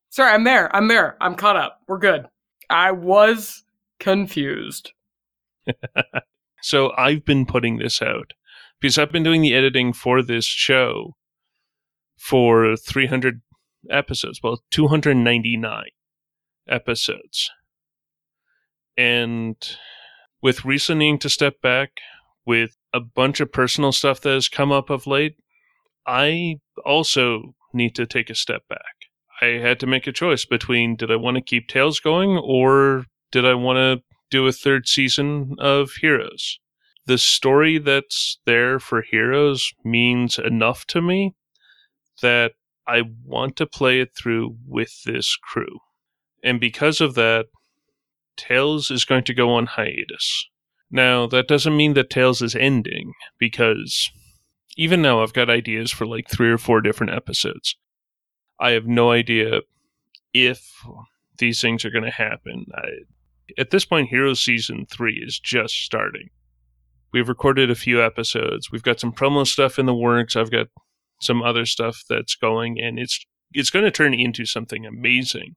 Sorry, 0.10 0.32
I'm 0.32 0.44
there. 0.44 0.76
I'm 0.76 0.88
there. 0.88 1.16
I'm 1.22 1.36
caught 1.36 1.56
up. 1.56 1.80
We're 1.88 2.00
good. 2.00 2.26
I 2.70 2.92
was 2.92 3.64
confused. 4.00 4.92
So 6.68 6.92
I've 6.98 7.24
been 7.24 7.46
putting 7.46 7.78
this 7.78 8.02
out 8.02 8.34
because 8.82 8.98
I've 8.98 9.14
been 9.14 9.24
doing 9.24 9.42
the 9.42 9.56
editing 9.56 9.94
for 9.94 10.22
this 10.22 10.44
show 10.44 11.16
for 12.18 12.76
300 12.76 13.40
episodes, 13.90 14.42
well, 14.44 14.62
299 14.72 15.84
episodes. 16.68 17.50
And 18.98 19.56
with 20.42 20.66
recently 20.66 21.18
to 21.20 21.30
step 21.30 21.62
back, 21.62 21.92
with 22.46 22.76
a 22.94 23.00
bunch 23.00 23.40
of 23.40 23.54
personal 23.54 23.94
stuff 23.94 24.20
that 24.20 24.34
has 24.34 24.50
come 24.50 24.74
up 24.74 24.90
of 24.90 25.08
late, 25.08 25.38
I 26.06 26.56
also 26.86 27.56
need 27.74 27.96
to 27.96 28.06
take 28.06 28.30
a 28.30 28.36
step 28.36 28.64
back. 28.68 29.08
I 29.42 29.62
had 29.62 29.80
to 29.80 29.88
make 29.88 30.06
a 30.06 30.12
choice 30.12 30.44
between 30.44 30.98
did 30.98 31.14
I 31.14 31.16
want 31.16 31.36
to 31.36 31.42
keep 31.42 31.70
Tales 31.70 32.02
going 32.02 32.38
or 32.38 33.06
did 33.32 33.46
I 33.46 33.54
want 33.54 33.78
to 33.78 34.07
do 34.30 34.46
a 34.48 34.52
third 34.52 34.88
season 34.88 35.56
of 35.60 35.92
Heroes. 36.02 36.60
the 37.08 37.18
story 37.18 37.80
that's 37.80 38.38
there 38.46 38.80
for 38.80 39.02
Heroes 39.02 39.74
means 39.84 40.38
enough 40.38 40.86
to 40.88 41.02
me 41.02 41.36
that 42.22 42.52
I 42.86 43.04
want 43.26 43.56
to 43.58 43.66
play 43.66 44.02
it 44.02 44.14
through 44.16 44.58
with 44.68 45.04
this 45.06 45.36
crew. 45.38 45.80
And 46.44 46.60
because 46.60 47.02
of 47.02 47.16
that, 47.16 47.48
Tales 48.36 48.92
is 48.92 49.06
going 49.06 49.24
to 49.24 49.34
go 49.34 49.54
on 49.54 49.66
hiatus. 49.66 50.48
Now, 50.92 51.28
that 51.28 51.48
doesn't 51.48 51.76
mean 51.76 51.94
that 51.94 52.10
Tales 52.10 52.42
is 52.42 52.56
ending, 52.56 53.14
because 53.40 54.10
even 54.78 55.02
now 55.02 55.24
I've 55.24 55.34
got 55.34 55.50
ideas 55.50 55.92
for 55.92 56.06
like 56.06 56.30
three 56.30 56.52
or 56.52 56.58
four 56.58 56.82
different 56.82 57.14
episodes. 57.14 57.76
I 58.60 58.72
have 58.72 58.86
no 58.86 59.12
idea 59.12 59.62
if 60.34 60.72
these 61.38 61.62
things 61.62 61.84
are 61.84 61.90
going 61.90 62.04
to 62.04 62.12
happen. 62.12 62.66
I, 62.76 62.88
at 63.58 63.70
this 63.70 63.86
point, 63.86 64.10
Heroes 64.10 64.44
Season 64.44 64.86
3 64.90 65.24
is 65.26 65.40
just 65.40 65.76
starting. 65.76 66.30
We've 67.14 67.30
recorded 67.30 67.72
a 67.72 67.76
few 67.76 68.04
episodes. 68.04 68.72
We've 68.72 68.84
got 68.84 69.00
some 69.00 69.14
promo 69.14 69.48
stuff 69.48 69.80
in 69.80 69.86
the 69.86 69.96
works. 69.96 70.36
I've 70.36 70.52
got 70.52 70.68
some 71.22 71.42
other 71.42 71.66
stuff 71.66 72.04
that's 72.10 72.36
going, 72.36 72.80
and 72.80 73.00
it's 73.00 73.26
it's 73.54 73.70
going 73.70 73.86
to 73.86 73.92
turn 73.92 74.14
into 74.14 74.46
something 74.46 74.86
amazing. 74.86 75.56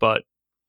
But 0.00 0.22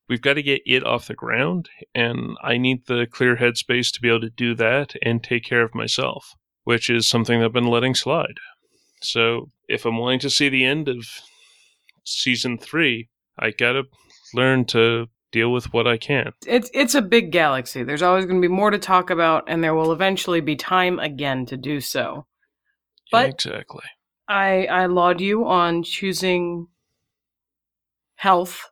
we've 0.08 0.22
got 0.22 0.34
to 0.34 0.44
get 0.44 0.62
it 0.66 0.86
off 0.86 1.08
the 1.08 1.16
ground, 1.16 1.70
and 1.96 2.38
I 2.44 2.58
need 2.58 2.86
the 2.86 3.08
clear 3.10 3.38
headspace 3.38 3.92
to 3.94 4.02
be 4.02 4.10
able 4.10 4.22
to 4.22 4.30
do 4.30 4.54
that 4.56 4.94
and 5.02 5.24
take 5.24 5.44
care 5.44 5.64
of 5.64 5.74
myself, 5.74 6.34
which 6.64 6.90
is 6.90 7.10
something 7.10 7.40
that 7.40 7.46
I've 7.46 7.54
been 7.54 7.66
letting 7.66 7.96
slide. 7.96 8.38
So 9.02 9.50
if 9.68 9.86
I'm 9.86 9.98
willing 9.98 10.20
to 10.20 10.30
see 10.30 10.50
the 10.50 10.66
end 10.66 10.88
of 10.88 11.08
season 12.04 12.58
three, 12.58 13.10
I 13.40 13.52
gotta 13.52 13.84
learn 14.34 14.66
to 14.66 15.08
deal 15.32 15.52
with 15.52 15.74
what 15.74 15.88
I 15.88 15.98
can. 15.98 16.34
It's 16.46 16.70
it's 16.74 16.96
a 16.96 17.02
big 17.02 17.32
galaxy. 17.32 17.84
There's 17.84 18.02
always 18.02 18.26
going 18.26 18.42
to 18.42 18.48
be 18.48 18.54
more 18.54 18.72
to 18.72 18.80
talk 18.80 19.10
about, 19.10 19.46
and 19.48 19.64
there 19.64 19.76
will 19.76 19.92
eventually 19.92 20.42
be 20.42 20.56
time 20.56 21.00
again 21.00 21.46
to 21.48 21.58
do 21.58 21.80
so. 21.82 22.26
But 23.12 23.30
exactly. 23.30 23.86
I 24.28 24.66
I 24.66 24.86
laud 24.86 25.22
you 25.22 25.46
on 25.46 25.84
choosing 25.84 26.68
health. 28.16 28.70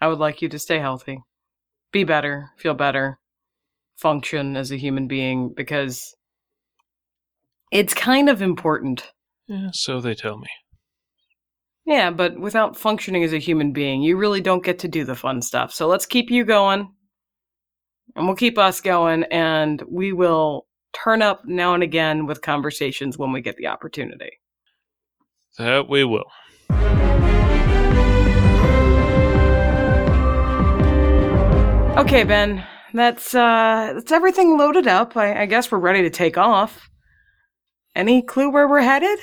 I 0.00 0.08
would 0.08 0.18
like 0.18 0.42
you 0.42 0.48
to 0.48 0.58
stay 0.58 0.78
healthy, 0.78 1.18
be 1.92 2.04
better, 2.04 2.50
feel 2.58 2.74
better, 2.74 3.18
function 3.96 4.56
as 4.56 4.70
a 4.70 4.76
human 4.76 5.06
being 5.06 5.52
because 5.54 6.14
it's 7.70 7.94
kind 7.94 8.28
of 8.28 8.42
important. 8.42 9.12
Yeah, 9.46 9.70
so 9.72 10.00
they 10.00 10.14
tell 10.14 10.38
me. 10.38 10.48
Yeah, 11.86 12.10
but 12.10 12.38
without 12.38 12.78
functioning 12.78 13.24
as 13.24 13.32
a 13.32 13.38
human 13.38 13.72
being, 13.72 14.02
you 14.02 14.16
really 14.16 14.40
don't 14.40 14.64
get 14.64 14.78
to 14.80 14.88
do 14.88 15.04
the 15.04 15.14
fun 15.14 15.42
stuff. 15.42 15.72
So 15.72 15.86
let's 15.86 16.06
keep 16.06 16.30
you 16.30 16.44
going. 16.44 16.90
And 18.16 18.26
we'll 18.26 18.36
keep 18.36 18.58
us 18.58 18.80
going, 18.80 19.24
and 19.24 19.82
we 19.90 20.12
will 20.12 20.66
turn 20.92 21.20
up 21.20 21.44
now 21.44 21.74
and 21.74 21.82
again 21.82 22.26
with 22.26 22.42
conversations 22.42 23.18
when 23.18 23.32
we 23.32 23.40
get 23.40 23.56
the 23.56 23.66
opportunity. 23.66 24.38
That 25.58 25.88
we 25.88 26.04
will. 26.04 26.30
Okay, 31.96 32.24
Ben. 32.24 32.64
That's 32.92 33.34
uh 33.34 33.92
that's 33.94 34.12
everything 34.12 34.56
loaded 34.56 34.86
up. 34.86 35.16
I, 35.16 35.42
I 35.42 35.46
guess 35.46 35.70
we're 35.72 35.78
ready 35.78 36.02
to 36.02 36.10
take 36.10 36.38
off. 36.38 36.88
Any 37.96 38.22
clue 38.22 38.50
where 38.50 38.68
we're 38.68 38.80
headed? 38.80 39.18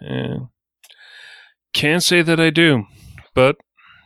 Yeah. 0.00 0.36
Can't 1.76 2.02
say 2.02 2.22
that 2.22 2.40
I 2.40 2.48
do, 2.48 2.86
but 3.34 3.56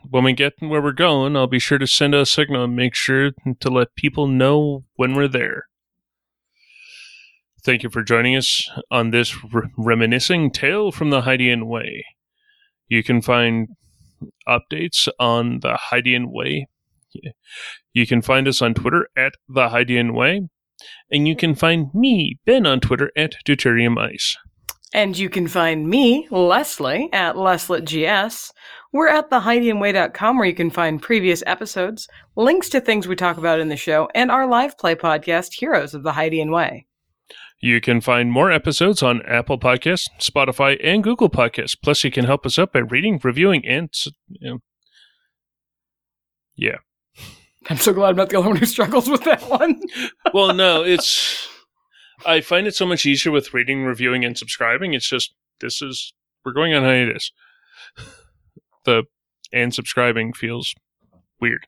when 0.09 0.25
we 0.25 0.33
get 0.33 0.55
where 0.59 0.83
we're 0.83 0.91
going, 0.91 1.37
I'll 1.37 1.47
be 1.47 1.61
sure 1.61 1.79
to 1.79 1.87
send 1.87 2.16
a 2.16 2.27
signal 2.27 2.64
and 2.64 2.75
make 2.75 2.97
sure 2.97 3.31
to 3.61 3.71
let 3.71 3.95
people 3.95 4.27
know 4.27 4.83
when 4.97 5.14
we're 5.14 5.29
there. 5.29 5.68
Thank 7.62 7.85
you 7.85 7.89
for 7.89 8.03
joining 8.03 8.35
us 8.35 8.68
on 8.91 9.11
this 9.11 9.37
r- 9.55 9.71
reminiscing 9.77 10.51
tale 10.51 10.91
from 10.91 11.11
the 11.11 11.21
Hydian 11.21 11.68
Way. 11.68 12.05
You 12.89 13.05
can 13.05 13.23
find 13.23 13.68
updates 14.49 15.07
on 15.21 15.61
the 15.61 15.79
Hydian 15.93 16.33
Way. 16.33 16.66
You 17.93 18.05
can 18.05 18.21
find 18.21 18.49
us 18.49 18.61
on 18.61 18.75
Twitter 18.75 19.09
at 19.16 19.35
the 19.49 19.68
Hydian 19.68 20.12
Way, 20.12 20.49
and 21.09 21.29
you 21.29 21.37
can 21.37 21.55
find 21.55 21.95
me, 21.95 22.41
Ben, 22.45 22.66
on 22.66 22.81
Twitter 22.81 23.12
at 23.16 23.37
Deuterium 23.47 23.97
Ice. 23.97 24.37
And 24.93 25.16
you 25.16 25.30
can 25.30 25.47
find 25.47 25.88
me, 25.88 26.26
Leslie, 26.30 27.09
at 27.12 27.36
LesletGS. 27.36 28.53
We're 28.93 29.09
at 29.09 29.30
thehydianway.com 29.30 30.36
where 30.36 30.49
you 30.49 30.55
can 30.55 30.70
find 30.70 31.01
previous 31.01 31.45
episodes, 31.47 32.09
links 32.34 32.68
to 32.70 32.80
things 32.80 33.07
we 33.07 33.14
talk 33.14 33.36
about 33.36 33.61
in 33.61 33.68
the 33.68 33.76
show, 33.76 34.09
and 34.16 34.32
our 34.32 34.49
live 34.49 34.76
play 34.76 34.97
podcast, 34.97 35.53
Heroes 35.53 35.95
of 35.95 36.03
the 36.03 36.12
Hydian 36.12 36.53
Way. 36.53 36.86
You 37.61 37.80
can 37.80 38.01
find 38.01 38.32
more 38.32 38.51
episodes 38.51 39.03
on 39.03 39.22
Apple 39.26 39.59
Podcasts, 39.59 40.09
Spotify, 40.18 40.80
and 40.82 41.05
Google 41.05 41.28
Podcasts. 41.28 41.76
Plus, 41.80 42.03
you 42.03 42.11
can 42.11 42.24
help 42.24 42.47
us 42.47 42.59
out 42.59 42.72
by 42.72 42.80
reading, 42.80 43.20
reviewing, 43.22 43.66
and 43.66 43.91
you 44.28 44.51
know, 44.51 44.59
yeah. 46.57 46.78
I'm 47.70 47.76
so 47.76 47.93
glad 47.93 48.09
I'm 48.09 48.16
not 48.16 48.30
the 48.30 48.36
only 48.36 48.49
one 48.49 48.57
who 48.57 48.66
struggles 48.66 49.09
with 49.09 49.24
that 49.24 49.43
one. 49.49 49.80
Well, 50.32 50.55
no, 50.55 50.82
it's. 50.84 51.49
I 52.27 52.41
find 52.41 52.66
it 52.66 52.75
so 52.75 52.87
much 52.87 53.07
easier 53.07 53.33
with 53.33 53.55
reading, 53.55 53.85
reviewing, 53.85 54.25
and 54.25 54.37
subscribing. 54.37 54.95
It's 54.95 55.09
just 55.09 55.35
this 55.61 55.81
is 55.83 56.12
we're 56.45 56.53
going 56.53 56.75
on 56.75 56.83
hiatus. 56.83 57.33
The 58.87 59.05
and 59.53 59.75
subscribing 59.75 60.33
feels 60.33 60.75
weird. 61.39 61.66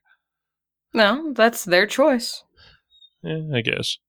no, 0.95 1.31
that's 1.33 1.63
their 1.63 1.85
choice. 1.85 2.43
Yeah, 3.21 3.41
I 3.53 3.61
guess. 3.61 3.99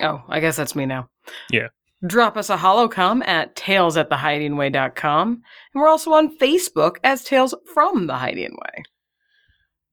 Oh, 0.00 0.22
I 0.28 0.40
guess 0.40 0.56
that's 0.56 0.74
me 0.74 0.84
now. 0.84 1.08
Yeah. 1.50 1.68
Drop 2.06 2.36
us 2.36 2.50
a 2.50 2.56
holocron 2.56 3.26
at 3.26 3.54
tales 3.56 3.96
at 3.96 4.10
thehydianway.com. 4.10 5.28
And 5.28 5.42
we're 5.80 5.88
also 5.88 6.12
on 6.12 6.36
Facebook 6.38 6.96
as 7.04 7.24
Tales 7.24 7.54
from 7.72 8.06
the 8.06 8.14
Hydian 8.14 8.52
Way. 8.52 8.82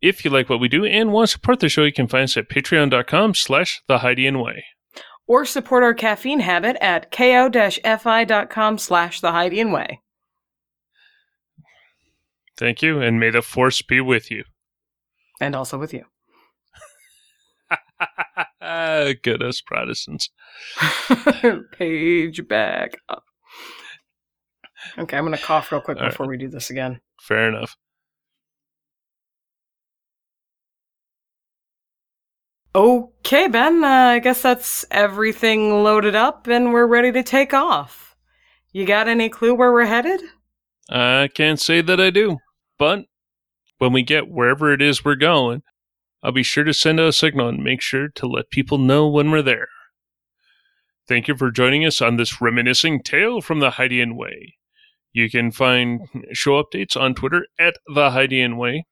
If 0.03 0.25
you 0.25 0.31
like 0.31 0.49
what 0.49 0.59
we 0.59 0.67
do 0.67 0.83
and 0.83 1.13
want 1.13 1.29
to 1.29 1.31
support 1.31 1.61
the 1.61 1.69
show, 1.69 1.85
you 1.85 1.93
can 1.93 2.09
find 2.09 2.25
us 2.25 2.35
at 2.35 2.49
patreon.com 2.49 3.35
slash 3.35 3.81
the 3.87 3.99
Hydian 3.99 4.43
Way. 4.43 4.65
Or 5.27 5.45
support 5.45 5.81
our 5.81 5.93
caffeine 5.93 6.41
habit 6.41 6.75
at 6.81 7.09
ko-fi.com 7.09 8.77
slash 8.79 9.21
the 9.21 9.31
Way. 9.71 10.01
Thank 12.57 12.81
you, 12.81 13.01
and 13.01 13.17
may 13.17 13.29
the 13.29 13.41
force 13.41 13.81
be 13.81 14.01
with 14.01 14.29
you. 14.29 14.43
And 15.39 15.55
also 15.55 15.77
with 15.77 15.93
you. 15.93 16.03
Good 19.23 19.41
us 19.41 19.61
Protestants. 19.61 20.29
Page 21.77 22.45
back 22.49 22.97
up. 23.07 23.23
Okay, 24.97 25.17
I'm 25.17 25.25
going 25.25 25.37
to 25.37 25.41
cough 25.41 25.71
real 25.71 25.79
quick 25.79 25.97
All 25.97 26.03
right. 26.03 26.11
before 26.11 26.27
we 26.27 26.37
do 26.37 26.49
this 26.49 26.69
again. 26.69 26.99
Fair 27.21 27.47
enough. 27.47 27.77
Okay, 32.75 33.47
Ben, 33.47 33.83
uh, 33.83 33.87
I 33.87 34.19
guess 34.19 34.41
that's 34.41 34.83
everything 34.89 35.83
loaded 35.83 36.15
up 36.15 36.47
and 36.47 36.73
we're 36.73 36.87
ready 36.87 37.11
to 37.11 37.21
take 37.21 37.53
off. 37.53 38.15
You 38.71 38.85
got 38.85 39.07
any 39.07 39.29
clue 39.29 39.53
where 39.53 39.71
we're 39.71 39.85
headed? 39.85 40.21
I 40.89 41.29
can't 41.33 41.59
say 41.59 41.81
that 41.81 42.01
I 42.01 42.09
do, 42.09 42.37
but 42.79 43.05
when 43.77 43.93
we 43.93 44.01
get 44.01 44.27
wherever 44.27 44.73
it 44.73 44.81
is 44.81 45.05
we're 45.05 45.15
going, 45.15 45.61
I'll 46.23 46.31
be 46.31 46.41
sure 46.41 46.63
to 46.63 46.73
send 46.73 46.99
out 46.99 47.09
a 47.09 47.13
signal 47.13 47.47
and 47.49 47.63
make 47.63 47.81
sure 47.81 48.07
to 48.07 48.27
let 48.27 48.49
people 48.49 48.79
know 48.79 49.07
when 49.07 49.29
we're 49.29 49.43
there. 49.43 49.67
Thank 51.07 51.27
you 51.27 51.35
for 51.35 51.51
joining 51.51 51.85
us 51.85 52.01
on 52.01 52.15
this 52.15 52.41
reminiscing 52.41 53.03
tale 53.03 53.41
from 53.41 53.59
the 53.59 53.71
Hydian 53.71 54.15
Way. 54.15 54.55
You 55.11 55.29
can 55.29 55.51
find 55.51 56.07
show 56.31 56.63
updates 56.63 56.99
on 56.99 57.13
Twitter 57.13 57.45
at 57.59 57.75
the 57.85 58.09
Hydian 58.09 58.57
Way, 58.57 58.85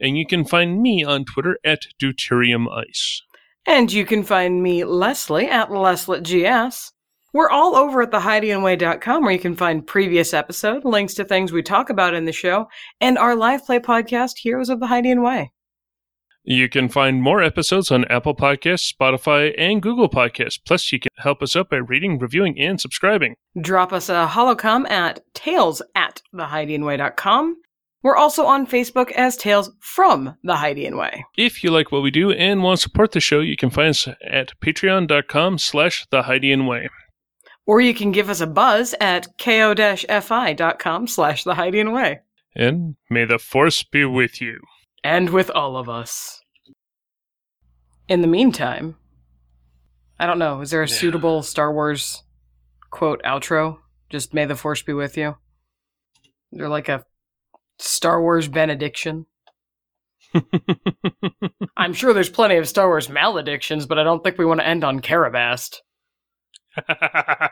and 0.00 0.16
you 0.16 0.26
can 0.26 0.44
find 0.44 0.80
me 0.80 1.04
on 1.04 1.24
Twitter 1.24 1.58
at 1.64 1.82
Deuterium 2.00 2.66
Ice. 2.70 3.22
And 3.66 3.92
you 3.92 4.04
can 4.04 4.24
find 4.24 4.62
me, 4.62 4.84
Leslie, 4.84 5.48
at 5.48 5.68
LesletGS. 5.68 6.90
We're 7.32 7.50
all 7.50 7.76
over 7.76 8.02
at 8.02 8.10
thehydianway.com 8.10 9.22
where 9.22 9.32
you 9.32 9.38
can 9.38 9.56
find 9.56 9.86
previous 9.86 10.34
episode, 10.34 10.84
links 10.84 11.14
to 11.14 11.24
things 11.24 11.50
we 11.50 11.62
talk 11.62 11.88
about 11.88 12.12
in 12.12 12.26
the 12.26 12.32
show, 12.32 12.68
and 13.00 13.16
our 13.16 13.34
live 13.34 13.64
play 13.64 13.78
podcast, 13.78 14.38
Heroes 14.38 14.68
of 14.68 14.80
the 14.80 14.86
Hydian 14.86 15.24
Way. 15.24 15.52
You 16.44 16.68
can 16.68 16.88
find 16.88 17.22
more 17.22 17.40
episodes 17.40 17.92
on 17.92 18.04
Apple 18.06 18.34
Podcasts, 18.34 18.92
Spotify, 18.92 19.54
and 19.56 19.80
Google 19.80 20.10
Podcasts. 20.10 20.58
Plus, 20.62 20.90
you 20.90 20.98
can 20.98 21.10
help 21.18 21.40
us 21.40 21.54
out 21.54 21.70
by 21.70 21.76
reading, 21.76 22.18
reviewing, 22.18 22.58
and 22.58 22.80
subscribing. 22.80 23.36
Drop 23.60 23.92
us 23.92 24.08
a 24.08 24.28
holocron 24.28 24.90
at 24.90 25.20
tales 25.34 25.80
at 25.94 26.20
thehydianway.com. 26.34 27.56
We're 28.02 28.16
also 28.16 28.46
on 28.46 28.66
Facebook 28.66 29.12
as 29.12 29.36
Tales 29.36 29.70
from 29.80 30.36
the 30.42 30.54
Hydian 30.54 30.98
Way. 30.98 31.24
If 31.36 31.62
you 31.62 31.70
like 31.70 31.92
what 31.92 32.02
we 32.02 32.10
do 32.10 32.32
and 32.32 32.62
want 32.62 32.78
to 32.78 32.82
support 32.82 33.12
the 33.12 33.20
show, 33.20 33.40
you 33.40 33.56
can 33.56 33.70
find 33.70 33.90
us 33.90 34.08
at 34.28 34.58
patreon.com 34.60 35.58
slash 35.58 36.06
the 36.10 36.22
Hydian 36.22 36.66
Way. 36.68 36.88
Or 37.64 37.80
you 37.80 37.94
can 37.94 38.10
give 38.10 38.28
us 38.28 38.40
a 38.40 38.46
buzz 38.48 38.92
at 39.00 39.28
ko-fi.com 39.38 41.06
slash 41.06 41.44
the 41.44 41.54
Hydian 41.54 41.92
Way. 41.94 42.20
And 42.56 42.96
may 43.08 43.24
the 43.24 43.38
force 43.38 43.82
be 43.84 44.04
with 44.04 44.40
you. 44.40 44.58
and 45.04 45.30
with 45.30 45.50
all 45.50 45.76
of 45.76 45.88
us. 45.88 46.40
In 48.08 48.20
the 48.20 48.28
meantime, 48.28 48.96
I 50.20 50.26
don't 50.26 50.38
know, 50.38 50.60
is 50.60 50.70
there 50.70 50.82
a 50.82 50.88
Yeah. 50.88 50.94
suitable 50.94 51.42
Star 51.42 51.72
Wars 51.72 52.22
quote 52.90 53.20
outro? 53.24 53.78
Just 54.10 54.32
may 54.34 54.44
the 54.44 54.54
force 54.54 54.80
be 54.82 54.92
with 54.92 55.16
you? 55.16 55.36
Is 56.52 56.58
there 56.58 56.68
like 56.68 56.88
a 56.88 57.04
Star 57.82 58.22
Wars 58.22 58.48
benediction? 58.48 59.26
I'm 61.76 61.92
sure 61.92 62.14
there's 62.14 62.30
plenty 62.30 62.56
of 62.56 62.68
Star 62.68 62.88
Wars 62.88 63.08
maledictions, 63.08 63.86
but 63.86 63.98
I 63.98 64.04
don't 64.04 64.22
think 64.22 64.38
we 64.38 64.44
want 64.44 64.60
to 64.60 64.66
end 64.66 64.84
on 64.84 65.00
Karabast. 65.00 65.76